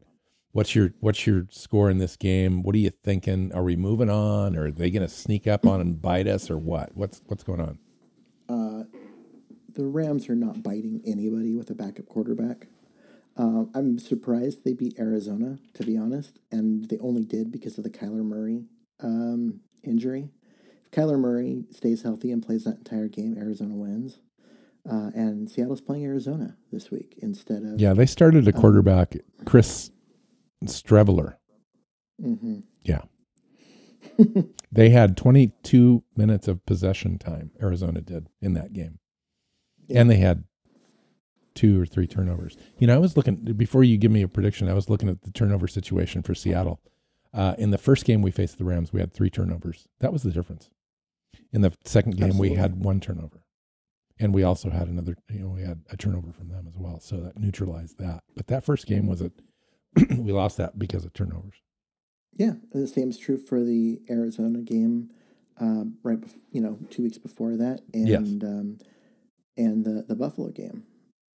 [0.52, 2.62] What's your what's your score in this game?
[2.62, 3.52] What are you thinking?
[3.54, 4.54] Are we moving on?
[4.56, 6.90] Or are they going to sneak up on and bite us, or what?
[6.94, 7.78] What's what's going on?
[8.48, 8.84] Uh,
[9.74, 12.66] the Rams are not biting anybody with a backup quarterback.
[13.38, 17.84] Um, I'm surprised they beat Arizona, to be honest, and they only did because of
[17.84, 18.66] the Kyler Murray
[19.00, 20.28] um, injury.
[20.84, 24.18] If Kyler Murray stays healthy and plays that entire game, Arizona wins.
[24.86, 29.16] Uh, and Seattle's playing Arizona this week instead of Yeah, they started a Um, quarterback,
[29.46, 29.90] Chris
[30.68, 31.36] Streveler.
[32.20, 33.02] hmm Yeah.
[34.74, 38.98] They had 22 minutes of possession time, Arizona did in that game.
[39.86, 40.00] Yeah.
[40.00, 40.44] And they had
[41.54, 42.56] two or three turnovers.
[42.78, 45.20] You know, I was looking, before you give me a prediction, I was looking at
[45.22, 46.80] the turnover situation for Seattle.
[47.34, 49.86] Uh, in the first game we faced the Rams, we had three turnovers.
[50.00, 50.70] That was the difference.
[51.52, 52.50] In the second game, Absolutely.
[52.50, 53.44] we had one turnover.
[54.18, 56.98] And we also had another, you know, we had a turnover from them as well.
[57.00, 58.22] So that neutralized that.
[58.34, 59.30] But that first game was a,
[59.96, 61.60] we lost that because of turnovers.
[62.36, 65.10] Yeah, the same is true for the Arizona game,
[65.58, 66.18] um, right?
[66.50, 68.20] You know, two weeks before that, and Yes.
[68.42, 68.78] um,
[69.56, 70.84] and the the Buffalo game.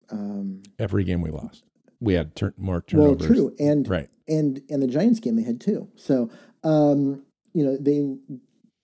[0.09, 1.63] Um, Every game we lost,
[1.99, 3.25] we had more well, turnovers.
[3.27, 4.09] true, and Right.
[4.27, 5.89] and and the Giants game they had two.
[5.95, 6.29] So,
[6.63, 7.23] um,
[7.53, 8.15] you know, they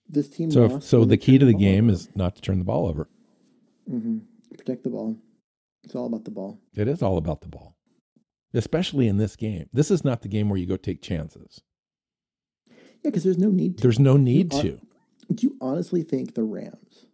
[0.08, 0.50] this team.
[0.50, 1.92] So, if, so the key to turned the game over.
[1.94, 3.08] is not to turn the ball over.
[3.88, 4.22] Mhm.
[4.58, 5.16] protect the ball.
[5.84, 6.58] It's all about the ball.
[6.74, 7.76] It is all about the ball,
[8.54, 9.68] especially in this game.
[9.72, 11.60] This is not the game where you go take chances.
[12.68, 12.74] Yeah,
[13.04, 13.82] because there's no need to.
[13.82, 14.80] There's no need are- to.
[15.32, 17.06] Do you honestly think the Rams,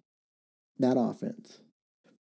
[0.79, 1.59] that offense,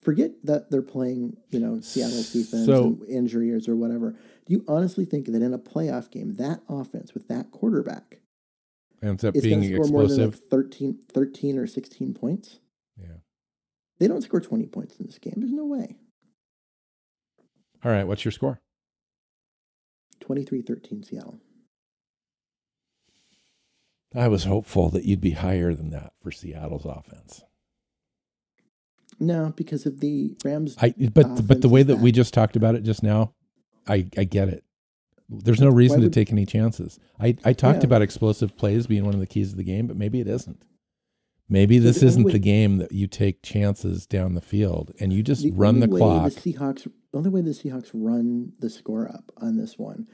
[0.02, 4.12] forget that they're playing, you know, Seattle's defense So- and injuries or whatever.
[4.44, 8.20] Do you honestly think that in a playoff game, that offense with that quarterback
[9.02, 10.48] Ends up being score more than like explosive.
[10.48, 12.60] 13, 13 or 16 points?
[12.98, 13.16] Yeah.
[13.98, 15.34] They don't score 20 points in this game.
[15.38, 15.96] There's no way.
[17.84, 18.04] All right.
[18.04, 18.60] What's your score?
[20.26, 21.38] 23 13 Seattle.
[24.14, 27.42] I was hopeful that you'd be higher than that for Seattle's offense.
[29.20, 30.76] No, because of the Rams.
[30.80, 33.34] I but but the way that we just talked about it just now,
[33.86, 34.64] I I get it.
[35.28, 36.98] There's no reason Why to take any chances.
[37.20, 37.86] I I talked Yeah.
[37.86, 40.62] about explosive plays being one of the keys of the game, but maybe it isn't.
[41.48, 44.92] Maybe So this the isn't way- the game that you take chances down the field
[44.98, 46.32] and you just the run the clock.
[46.32, 46.90] The Seahawks,
[47.22, 50.06] the only way the Seahawks run the score up on this one,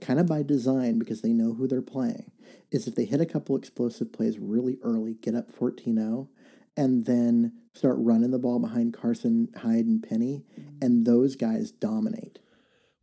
[0.00, 2.30] kind of by design because they know who they're playing,
[2.70, 6.28] is if they hit a couple explosive plays really early, get up 14 0,
[6.76, 10.44] and then start running the ball behind Carson, Hyde, and Penny,
[10.80, 12.38] and those guys dominate.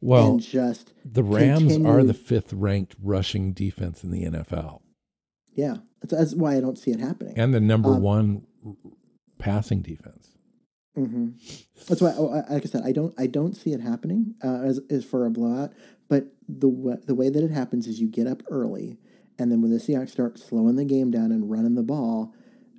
[0.02, 4.82] Well, and just, the Rams are the fifth ranked rushing defense in the NFL
[5.56, 7.34] yeah, that's, that's why I don't see it happening.
[7.38, 8.76] and the number Um, one r-
[9.40, 10.35] passing defense.
[10.96, 11.30] Hmm
[11.88, 14.80] That's why, oh, like I said, I don't, I don't see it happening uh, as,
[14.90, 15.72] as for a blowout.
[16.08, 18.98] But the wa- the way that it happens is you get up early,
[19.40, 22.34] and then when the Seahawks start slowing the game down and running the ball,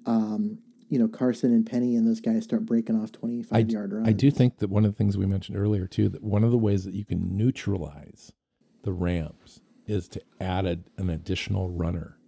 [0.06, 3.93] um, you know Carson and Penny and those guys start breaking off twenty five yard
[3.93, 4.09] runs.
[4.09, 6.51] I do think that one of the things we mentioned earlier too that one of
[6.52, 8.32] the ways that you can neutralize
[8.82, 12.18] the Rams is to add a, an additional runner,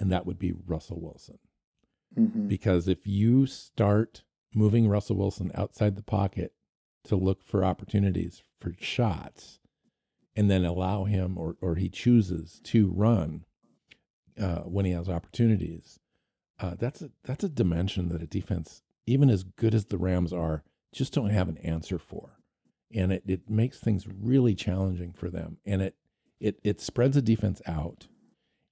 [0.00, 1.38] and that would be Russell Wilson.
[2.18, 2.48] Mhm.
[2.48, 4.24] Because if you start
[4.54, 6.52] moving Russell Wilson outside the pocket
[7.04, 9.58] to look for opportunities for shots,
[10.36, 13.44] and then allow him or or he chooses to run
[14.40, 15.98] uh, when he has opportunities,
[16.58, 20.32] uh, that's a that's a dimension that a defense, even as good as the Rams
[20.32, 20.62] are,
[20.92, 22.38] just don't have an answer for,
[22.94, 25.96] and it, it makes things really challenging for them, and it
[26.38, 28.08] it it spreads the defense out,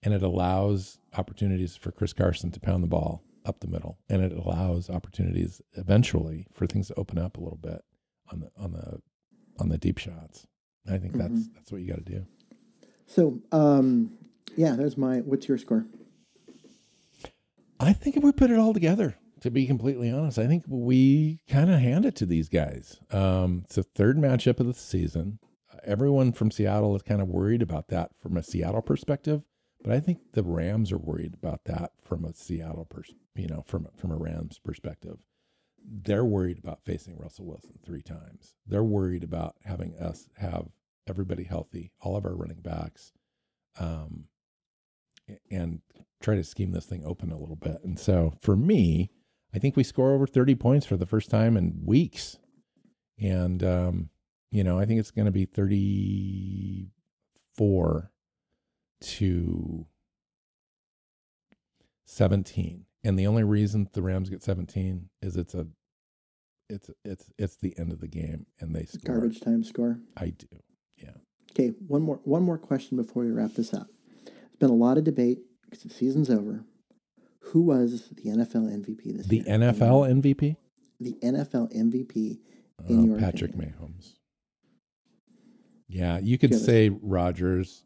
[0.03, 4.23] and it allows opportunities for Chris Carson to pound the ball up the middle, and
[4.23, 7.83] it allows opportunities eventually for things to open up a little bit
[8.31, 9.01] on the on the
[9.59, 10.47] on the deep shots.
[10.91, 12.27] I think that's that's what you got to do.
[13.07, 14.13] So, um,
[14.57, 15.19] yeah, there's my.
[15.19, 15.87] What's your score?
[17.81, 21.41] I think if we put it all together, to be completely honest, I think we
[21.49, 22.99] kind of hand it to these guys.
[23.11, 25.39] Um, it's the third matchup of the season.
[25.85, 29.43] Everyone from Seattle is kind of worried about that from a Seattle perspective,
[29.83, 33.63] but I think the Rams are worried about that from a Seattle person, you know,
[33.67, 35.19] from from a Rams perspective.
[35.85, 38.55] They're worried about facing Russell Wilson three times.
[38.67, 40.67] They're worried about having us have
[41.09, 43.13] everybody healthy, all of our running backs,
[43.79, 44.25] um,
[45.51, 45.81] and
[46.21, 47.79] try to scheme this thing open a little bit.
[47.85, 49.11] And so for me,
[49.55, 52.39] I think we score over 30 points for the first time in weeks.
[53.19, 54.11] And, um,
[54.51, 58.11] you know, I think it's going to be 34
[59.01, 59.87] to
[62.07, 62.85] 17.
[63.05, 65.67] And the only reason the Rams get 17 is it's a,
[66.69, 69.15] it's, it's, it's the end of the game and they score.
[69.17, 69.99] Garbage time score.
[70.17, 70.47] I do.
[70.97, 71.11] Yeah.
[71.53, 73.87] Okay, one more one more question before we wrap this up.
[74.25, 76.65] There's been a lot of debate because the season's over.
[77.41, 79.45] Who was the NFL MVP this The year?
[79.47, 80.57] NFL MVP?
[81.01, 82.39] The NFL MVP
[82.87, 83.75] in Oh, your Patrick opinion.
[83.81, 84.13] Mahomes.
[85.89, 87.85] Yeah, you could Give us- say Rodgers,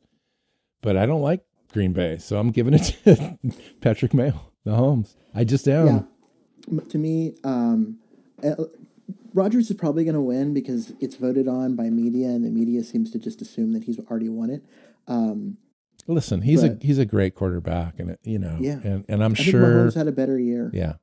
[0.83, 1.43] but I don't like
[1.73, 3.39] Green Bay, so I'm giving it to
[3.81, 4.41] Patrick Mahomes.
[4.67, 5.15] Mahomes.
[5.35, 5.87] I just am.
[6.71, 6.81] Yeah.
[6.91, 7.99] To me, um,
[9.35, 12.85] Rodgers is probably going to win because it's voted on by media, and the media
[12.85, 14.63] seems to just assume that he's already won it.
[15.09, 15.57] Um,
[16.07, 18.81] Listen, he's But- a he's a great quarterback, and you know, Yeah.
[18.85, 20.95] and and I'm I sure, Mahomes had a better year, yeah,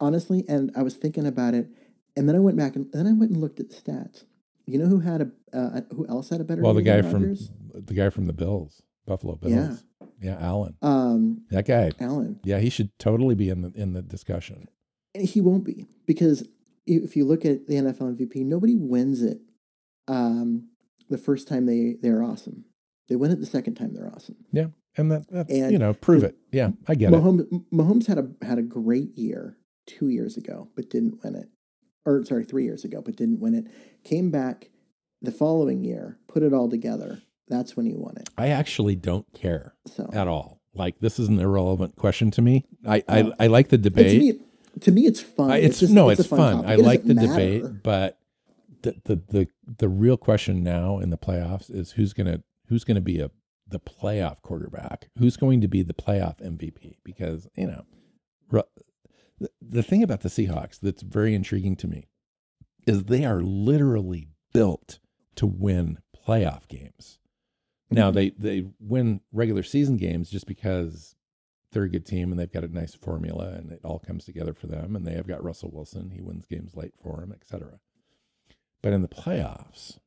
[0.00, 0.44] honestly.
[0.48, 1.68] And I was thinking about it,
[2.16, 4.24] and then I went back and then I went and looked at the stats.
[4.66, 6.62] You know who had a uh, who else had a better?
[6.62, 7.36] well, the guy from
[7.74, 10.06] the guy from the Bills, Buffalo Bills, Yeah.
[10.20, 12.40] yeah, Allen, um, that guy, Allen.
[12.44, 14.68] yeah, he should totally be in the in the discussion.
[15.14, 16.46] And he won't be because
[16.86, 19.38] if you look at the NFL MVP, nobody wins it
[20.08, 20.68] um,
[21.08, 22.64] the first time they they're awesome.
[23.08, 24.36] They win it the second time they're awesome.
[24.50, 26.36] Yeah, and that, that And you know, prove it.
[26.52, 27.16] Yeah, I get it.
[27.16, 31.48] Mahomes, Mahomes had a had a great year two years ago, but didn't win it.
[32.06, 33.66] Or sorry, three years ago, but didn't win it.
[34.04, 34.70] Came back
[35.22, 37.22] the following year, put it all together.
[37.48, 38.28] That's when he won it.
[38.38, 40.60] I actually don't care So at all.
[40.74, 42.64] Like this is an irrelevant question to me.
[42.86, 43.32] I I.
[43.38, 44.18] I like the And to debate.
[44.20, 44.40] me,
[44.80, 45.50] to me, it's fun.
[45.50, 46.62] I- it's, just- no, a it's, fun.
[46.62, 46.66] fun.
[46.66, 48.18] I It like the doesn't debate, but
[48.82, 49.48] the, the the
[49.78, 53.30] the real question now in the playoffs is who's gonna who's gonna be a
[53.68, 55.08] the playoff quarterback?
[55.18, 56.96] Who's going to be the playoff MVP?
[57.04, 57.84] Because you know,
[59.60, 62.08] the, thing about the Seahawks that's very intriguing to me
[62.86, 64.98] is they are literally built
[65.36, 67.18] to win playoff games.
[67.90, 68.14] Now Mhm.
[68.14, 71.16] they they win regular season games just because
[71.72, 74.54] they're a good team and they've got a nice formula and it all comes together
[74.54, 77.80] for them and they have got Russell Wilson, he wins games late for them, etc.
[78.80, 79.98] But in the playoffs,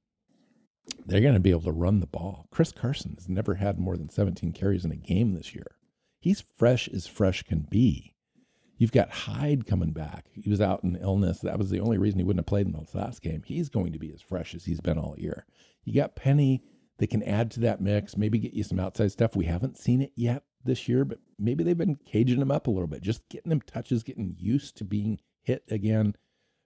[1.06, 2.48] they're going to be able to run the ball.
[2.52, 5.76] Chris Carson has never had more than 17 carries in a game this year.
[6.20, 8.16] He's fresh as fresh can be.
[8.78, 10.26] You've got Hyde coming back.
[10.34, 11.40] He was out in illness.
[11.40, 13.42] That was the only reason he wouldn't have played in the last game.
[13.44, 15.46] He's going to be as fresh as he's been all year.
[15.84, 16.62] You got Penny
[17.00, 19.36] that can add to that mix, maybe get you some outside stuff.
[19.36, 22.72] We haven't seen it yet this year, but maybe they've been caging him up a
[22.72, 26.16] little bit, just getting him touches, getting used to being hit again.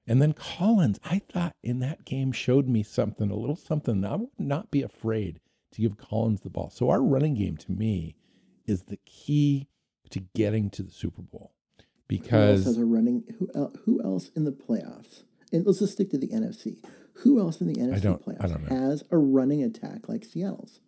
[0.05, 4.03] And then Collins, I thought in that game showed me something, a little something.
[4.03, 5.39] I would not be afraid
[5.73, 6.69] to give Collins the ball.
[6.71, 8.17] So our running game to me
[8.65, 9.67] is the key
[10.09, 11.53] to getting to the Super Bowl
[12.17, 13.23] who else because has a running?
[13.39, 15.23] Who el- who else in the playoffs?
[15.51, 16.77] And let's just stick to the NFC.
[17.15, 20.79] Who else in the NFC playoffs has a running attack like Seattle's?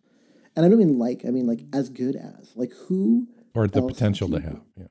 [0.56, 1.26] And I don't mean like.
[1.26, 2.54] I mean like as good as.
[2.56, 3.28] Like who?
[3.56, 4.62] or the potential to have.
[4.76, 4.86] Yeah.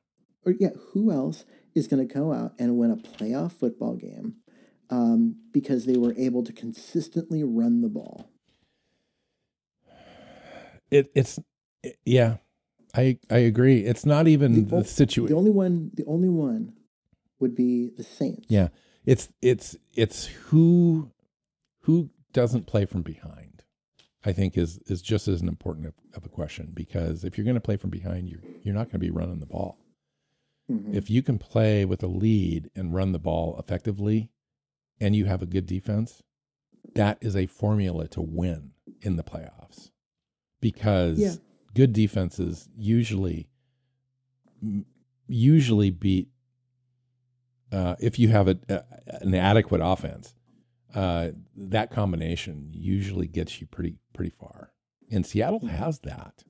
[0.45, 1.45] Or yeah, who else
[1.75, 4.37] is going to go out and win a playoff football game
[4.91, 8.29] um, because they were able to consistently run the ball?
[10.91, 11.39] It it's
[11.83, 12.37] it- yeah.
[12.95, 13.81] I I agree.
[13.81, 15.33] It's not even The the, situation.
[15.35, 15.91] The only one.
[15.95, 16.75] The only one
[17.41, 18.47] would be the Saints.
[18.49, 18.69] Yeah.
[19.05, 21.11] It's it's it's who
[21.81, 23.65] who doesn't play from behind.
[24.25, 27.45] I think is is just as an important of, of a question because if you're
[27.45, 29.79] going to play from behind, you're you're not going to be running the ball.
[30.71, 30.95] Mhm.
[30.95, 34.31] If you can play with a lead and run the ball effectively,
[35.01, 36.23] and you have a good defense,
[36.95, 39.91] that is a formula to win in the playoffs.
[40.61, 41.35] Because Yeah.
[41.75, 43.49] Good defenses usually
[45.29, 46.29] usually beat
[47.73, 48.83] uh, if you have a, a,
[49.23, 50.35] an adequate offense.
[50.95, 54.73] Uh, that combination usually gets you pretty pretty far,
[55.11, 56.45] and Seattle has that.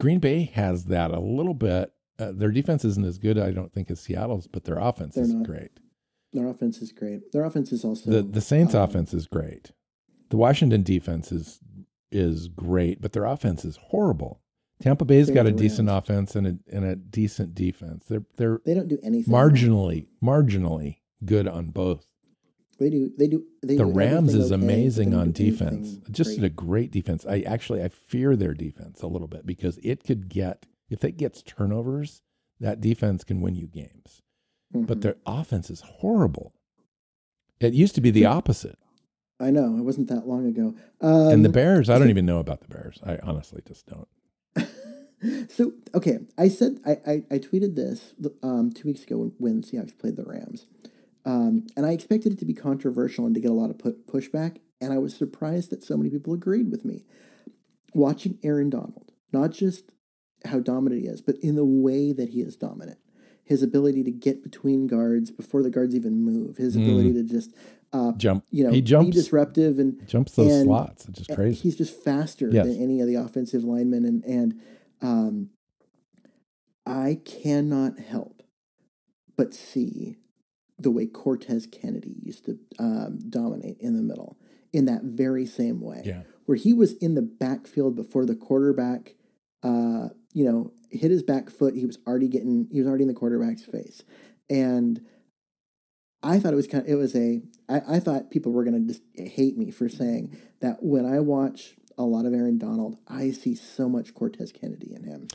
[0.00, 1.92] Green Bay has that a little bit.
[2.18, 5.24] Uh, their defense isn't as good, I don't think, as Seattle's, but their offense They're
[5.24, 5.46] is not.
[5.46, 5.70] great.
[6.32, 7.30] Their offense is great.
[7.32, 9.70] Their offense is also the The Saints' um, offense is great.
[10.30, 11.60] The Washington defense is
[12.10, 14.40] is great, but their offense is horrible.
[14.80, 18.04] Tampa Bay's got a decent offense and a and a decent defense.
[18.08, 19.32] They're they're They don't do anything.
[19.32, 22.06] marginally marginally good on both.
[22.78, 23.10] They do.
[23.18, 23.44] They do.
[23.62, 25.98] They the do Rams is okay, amazing on defense.
[26.12, 26.44] Just great.
[26.46, 27.26] a great defense.
[27.26, 31.16] I actually I fear their defense a little bit because it could get if it
[31.16, 32.22] gets turnovers,
[32.60, 34.22] that defense can win you games.
[34.70, 35.02] But Mhm.
[35.02, 36.52] their offense is horrible.
[37.58, 38.78] It used to be the opposite.
[39.40, 40.74] I know it wasn't that long ago.
[41.00, 43.00] Um, and the Bears, I don't even know about the Bears.
[43.04, 44.06] I honestly just don't.
[45.48, 49.62] So okay, I said I, I, I tweeted this um, two weeks ago when, when
[49.62, 50.66] Seahawks played the Rams,
[51.24, 53.98] um, and I expected it to be controversial and to get a lot of pu-
[54.10, 57.04] pushback, and I was surprised that so many people agreed with me.
[57.94, 59.84] Watching Aaron Donald, not just
[60.44, 62.98] how dominant he is, but in the way that he is dominant,
[63.44, 67.54] his ability to get between guards before the guards even move, his ability to just
[67.94, 68.44] uh, Jump.
[68.50, 68.74] you know Mm.
[68.74, 71.08] he jumps be disruptive and jumps those and- slots.
[71.08, 71.58] It's just crazy.
[71.60, 72.66] He's just faster Yes.
[72.66, 74.60] than any of the offensive linemen, and and
[75.02, 75.50] um,
[76.86, 78.42] I cannot help
[79.36, 80.16] but see
[80.78, 84.36] the way Cortez Kennedy used to um, dominate in the middle
[84.72, 86.22] in that very same way, Yeah.
[86.46, 89.14] where he was in the backfield before the quarterback,
[89.62, 91.74] uh, you know, hit his back foot.
[91.74, 94.02] He was already getting, he was already in the quarterback's face,
[94.48, 95.00] and
[96.22, 98.86] I thought it was kind of, it was a, I, I thought people were going
[98.86, 102.96] to just hate me for saying that when I watch a lot of Aaron Donald,
[103.08, 105.28] I see so much Cortez Kennedy in him.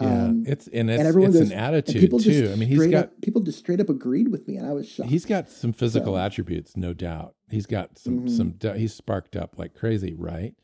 [0.00, 0.24] Yeah.
[0.24, 2.50] Um, it's and it's, everyone it's goes- an attitude too.
[2.52, 4.88] I mean, he's got up, people just straight up agreed with me, and I was
[4.88, 5.08] shocked.
[5.10, 7.34] he's got some physical So- attributes, no doubt.
[7.50, 8.60] He's got some Mhm.
[8.62, 10.54] some he's sparked up like crazy, right?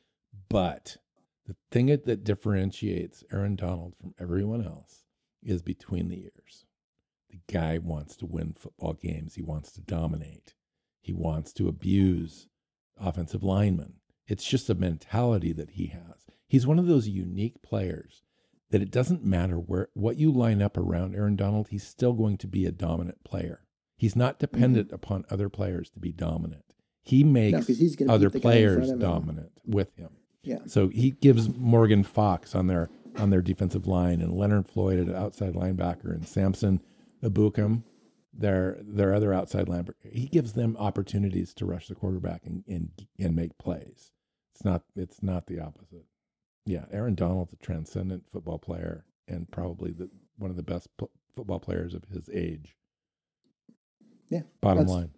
[0.51, 0.99] But
[1.47, 5.05] the thing that, that differentiates Aaron Donald from everyone else
[5.43, 6.67] is between the ears.
[7.31, 9.35] The guy wants to win football games.
[9.37, 10.55] He wants to dominate.
[11.01, 12.49] He wants to abuse
[12.99, 13.95] offensive linemen.
[14.33, 16.25] It's just a mentality that he has.
[16.49, 18.23] He's one of those unique players
[18.71, 22.39] that it doesn't matter where what you line up around Aaron Donald, he's still going
[22.39, 23.67] to be a dominant player.
[23.95, 24.95] He's not dependent mm-hmm.
[24.95, 26.65] upon other players to be dominant.
[27.03, 30.09] He makes he's other beat the guy in front players dominant with him.
[30.43, 30.61] Yeah.
[30.67, 32.89] So he gives Morgan Fox on their
[33.19, 36.81] on their defensive line and Leonard Floyd at outside linebacker and Samson
[37.23, 37.83] Ebukam,
[38.33, 40.11] their their other outside linebacker.
[40.11, 42.89] He gives them opportunities to rush the quarterback and and,
[43.19, 44.12] and make plays.
[44.63, 46.05] It's not it's not the opposite.
[46.67, 50.09] Yeah, Aaron Donald's a transcendent football player and probably the
[50.39, 52.77] one of the best pl- football players of his age.
[54.31, 54.43] Yeah.
[54.61, 55.11] Bottom line.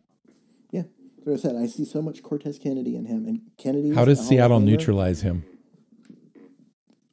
[0.70, 0.84] Yeah.
[1.26, 3.94] So I said I see so much Cortez Kennedy in him, and Kennedy.
[3.94, 5.44] How does Seattle neutralize him?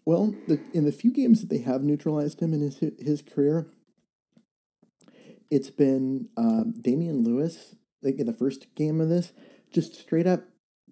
[0.06, 3.68] Well, the, in the few games that they have neutralized him in his his career,
[5.50, 7.76] it's been um, Damian Lewis.
[8.02, 9.34] Like in the first game of this,
[9.70, 10.46] just straight up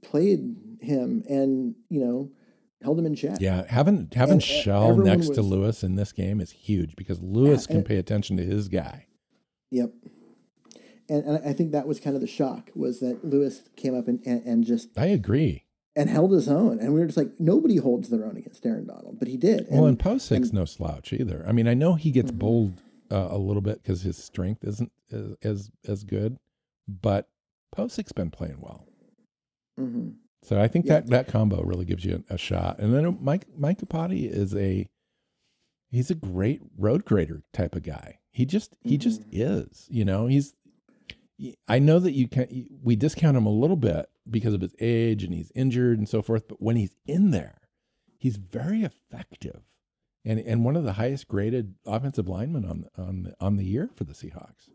[0.04, 2.32] played him and you know
[2.82, 3.38] held him in check.
[3.40, 7.22] Yeah, having having And, uh, Shell next to Lewis in this game is huge because
[7.22, 9.06] Lewis Yeah, can pay attention to his guy.
[9.72, 9.92] Yep.
[11.10, 14.08] And, and I think that was kind of the shock was that Lewis came up
[14.08, 15.66] and, and, and just I agree.
[15.96, 18.86] and held his own, and we were just like nobody holds their own against Aaron
[18.88, 19.66] Donald, but he did.
[19.70, 20.56] well, and Pocic's and- Mm-hmm.
[20.58, 21.44] no slouch either.
[21.48, 22.82] I mean, I know he gets bowled
[23.12, 26.38] uh, a little bit because his strength isn't as as, as good,
[26.88, 27.28] but
[27.76, 28.86] Pocic's been playing well.
[29.80, 30.14] Mhm.
[30.44, 30.94] So I think Yeah.
[31.02, 32.80] that that combo really gives you a, a shot.
[32.80, 34.88] And then Mike Mike Iupati is a
[35.90, 38.20] he's a great road grader type of guy.
[38.32, 39.30] He just he just Mm-hmm.
[39.68, 39.88] is.
[39.90, 40.54] You know, he's.
[41.70, 45.24] I know that you can we discount him a little bit because of his age
[45.24, 46.48] and he's injured and so forth.
[46.50, 47.62] But when he's in there,
[48.18, 49.62] he's very effective,
[50.26, 53.90] and and one of the highest graded offensive linemen on on the, on the year
[53.96, 54.70] for the Seahawks.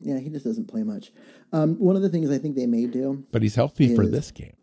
[0.00, 1.12] Yeah, he just doesn't play much.
[1.52, 4.32] Um, one of the things I think they may do, But he's healthy for this
[4.32, 4.56] game.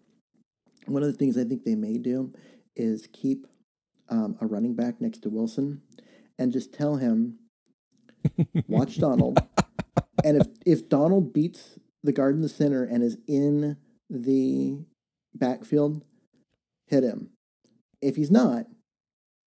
[0.86, 2.34] One of the things I think they may do,
[2.76, 3.48] is keep
[4.10, 5.82] um, a running back next to Wilson,
[6.38, 7.40] and just tell him,
[8.68, 9.40] watch Donald,
[10.24, 13.78] and if if Donald beats the guard in the center and is in
[14.10, 14.80] the
[15.34, 16.04] backfield,
[16.88, 17.30] hit him.
[18.02, 18.66] If he's not,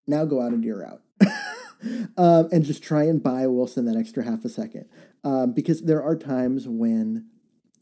[0.07, 1.03] now go out into your route.
[2.17, 4.87] um, and just try and buy Wilson that extra half a second.
[5.25, 7.27] Um, because there are times when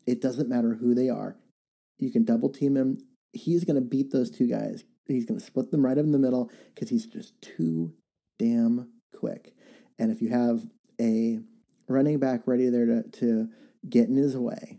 [0.07, 1.37] it doesn't matter who they are.
[1.99, 2.99] You can double team him.
[3.33, 4.85] He's going to beat those two guys.
[5.07, 7.93] He's going to split them right up in the middle because he's just too
[8.39, 9.55] damn quick.
[9.99, 10.67] And if you have
[11.01, 11.41] a
[11.89, 13.49] running back ready there to, to
[13.89, 14.79] get in his way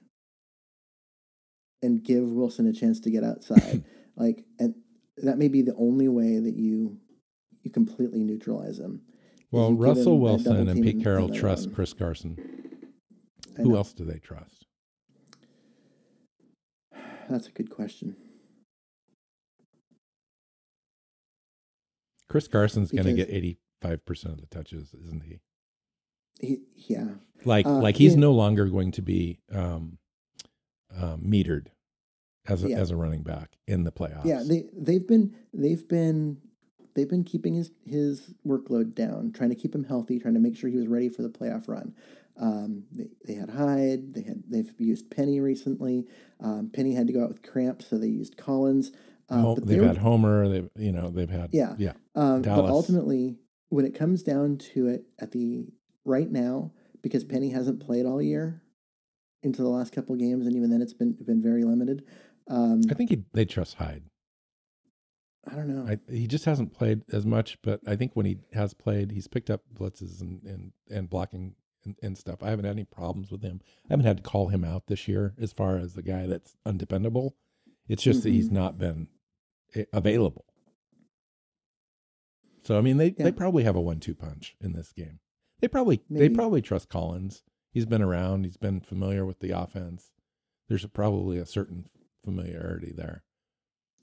[1.82, 3.84] and give Wilson a chance to get outside,
[4.16, 4.76] like, and
[5.18, 6.98] that may be the only way that you
[7.64, 9.02] you completely neutralize him.
[9.52, 11.74] Well, you Russell him Wilson and Pete Carroll trust.
[11.74, 12.38] Chris Carson.
[13.58, 14.66] Who else do they trust?
[17.30, 18.16] That's a good question.
[22.34, 25.40] Chris Carson's going to get eighty-five percent of the touches, isn't he?
[26.40, 26.58] He,
[26.90, 27.10] yeah,
[27.46, 28.22] Like, Uh, like he's yeah.
[28.22, 30.00] no longer going to be um,
[31.00, 31.68] um, metered
[32.48, 32.80] as a, Yeah.
[32.80, 34.26] as a running back in the playoffs.
[34.26, 34.42] yeah.
[34.44, 36.40] They they've been they've been
[36.96, 40.58] they've been keeping his his workload down, trying to keep him healthy, trying to make
[40.58, 41.94] sure he was ready for the playoff run.
[42.36, 44.16] Um, they, they had Hyde.
[44.16, 46.08] They had they've used Penny recently.
[46.40, 48.92] Um, Penny had to go out with cramps, so they used Collins.
[49.34, 50.48] Um, they've had Homer.
[50.48, 51.76] They've you know they've had Yeah.
[51.78, 53.38] yeah Um, but ultimately,
[53.70, 55.68] when it comes down to it, at the
[56.06, 58.62] right now, because Penny hasn't played all year
[59.42, 62.04] into the last couple games, and even then, it's been been very limited.
[62.48, 64.04] Um, I think he, they trust Hyde.
[65.50, 65.86] I don't know.
[65.92, 69.28] I, he just hasn't played as much, but I think when he has played, he's
[69.28, 72.42] picked up blitzes and and, and blocking and, and stuff.
[72.42, 73.60] I haven't had any problems with him.
[73.90, 76.56] I haven't had to call him out this year as far as the guy that's
[76.66, 77.36] undependable.
[77.90, 78.54] It's just that he's Mhm.
[78.54, 79.08] not been
[79.94, 80.46] available.
[82.64, 83.26] So I mean, they, Yeah.
[83.26, 85.20] they probably have a one-two punch in this game.
[85.60, 86.28] They probably Maybe.
[86.28, 87.44] they probably trust Collins.
[87.72, 88.46] He's been around.
[88.46, 90.12] He's been familiar with the offense.
[90.70, 91.90] There's a, probably a certain
[92.24, 93.24] familiarity there.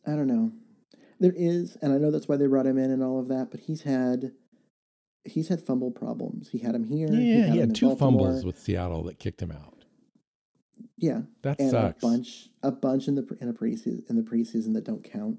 [0.06, 0.52] I don't know.
[1.20, 3.50] There is, and I know that's why they brought him in and all of that.
[3.50, 4.32] But he's had
[5.24, 6.48] he's had fumble problems.
[6.48, 7.08] He had him here.
[7.12, 7.18] Yeah,
[7.52, 8.10] he him had two Baltimore.
[8.26, 9.84] fumbles with Seattle that kicked him out.
[10.96, 12.02] Yeah, That and sucks.
[12.02, 15.38] a bunch a bunch in the in a preseason in the preseason that don't count.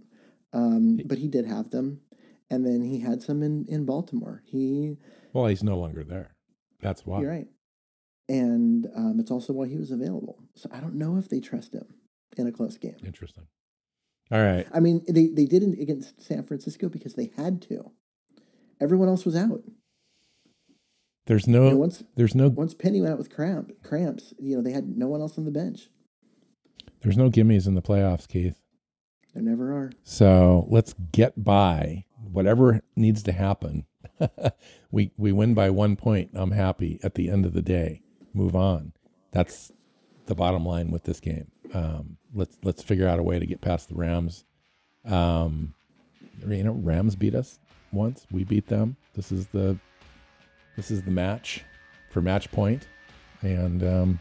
[0.54, 2.02] Um, but he did have them,
[2.50, 4.44] and then he had some in in Baltimore.
[4.46, 4.98] He
[5.34, 6.36] Well, he's no longer there.
[6.82, 7.22] That's why.
[7.22, 7.48] You're right.
[8.28, 10.40] And um, it's also why he was available.
[10.56, 11.86] So I don't know if they trust him
[12.38, 12.96] in a close game.
[13.06, 13.48] Interesting.
[14.32, 14.66] All right.
[14.74, 17.92] I mean, they, they didn't against San Francisco because they had to.
[18.80, 19.64] Everyone else was out.
[21.28, 21.70] There's You no.
[21.72, 22.48] know, once There's no.
[22.48, 25.46] once Penny went out with cramp cramps, you know, they had no one else on
[25.46, 25.90] the bench.
[27.02, 28.56] There's no gimmies in the playoffs, Keith.
[29.34, 29.92] There never are.
[30.04, 33.86] So let's get by whatever needs to happen.
[34.92, 36.32] we we win by one point.
[36.34, 38.02] I'm happy at the end of the day.
[38.34, 38.94] Move on.
[39.32, 39.72] that's
[40.28, 41.52] the bottom line with this game.
[41.74, 44.46] Um, let's let's figure out a way to get past the Rams.
[45.06, 45.74] Um,
[46.48, 47.60] you know, Rams beat us
[47.92, 48.26] once.
[48.32, 48.96] We beat them.
[49.14, 49.78] This is the
[50.76, 51.64] this is the match
[52.12, 52.88] for match point.
[53.42, 54.20] and um,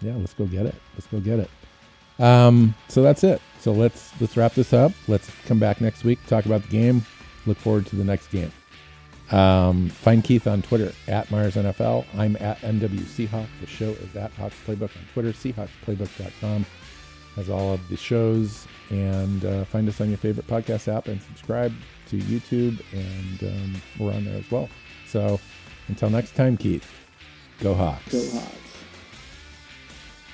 [0.00, 0.74] yeah, let's go get it.
[0.94, 1.50] Let's go get it.
[2.18, 3.40] Um, so that's it.
[3.60, 4.92] So let's let's wrap this up.
[5.06, 7.04] Let's come back next week, talk about the game.
[7.46, 8.52] Look forward to the next game.
[9.30, 12.06] Um, find Keith on Twitter at Myers NFL.
[12.16, 13.46] I'm at NW Seahawk.
[13.60, 15.32] The show is at Hawks Playbook on Twitter.
[15.32, 16.64] SeahawksPlaybook.com
[17.36, 18.66] has all of the shows.
[18.90, 21.74] And uh, find us on your favorite podcast app and subscribe
[22.08, 22.82] to YouTube.
[22.92, 24.70] And um, we're on there as well.
[25.06, 25.38] So
[25.88, 26.90] until next time, Keith,
[27.60, 28.12] go Hawks.
[28.12, 28.67] Go Hawks.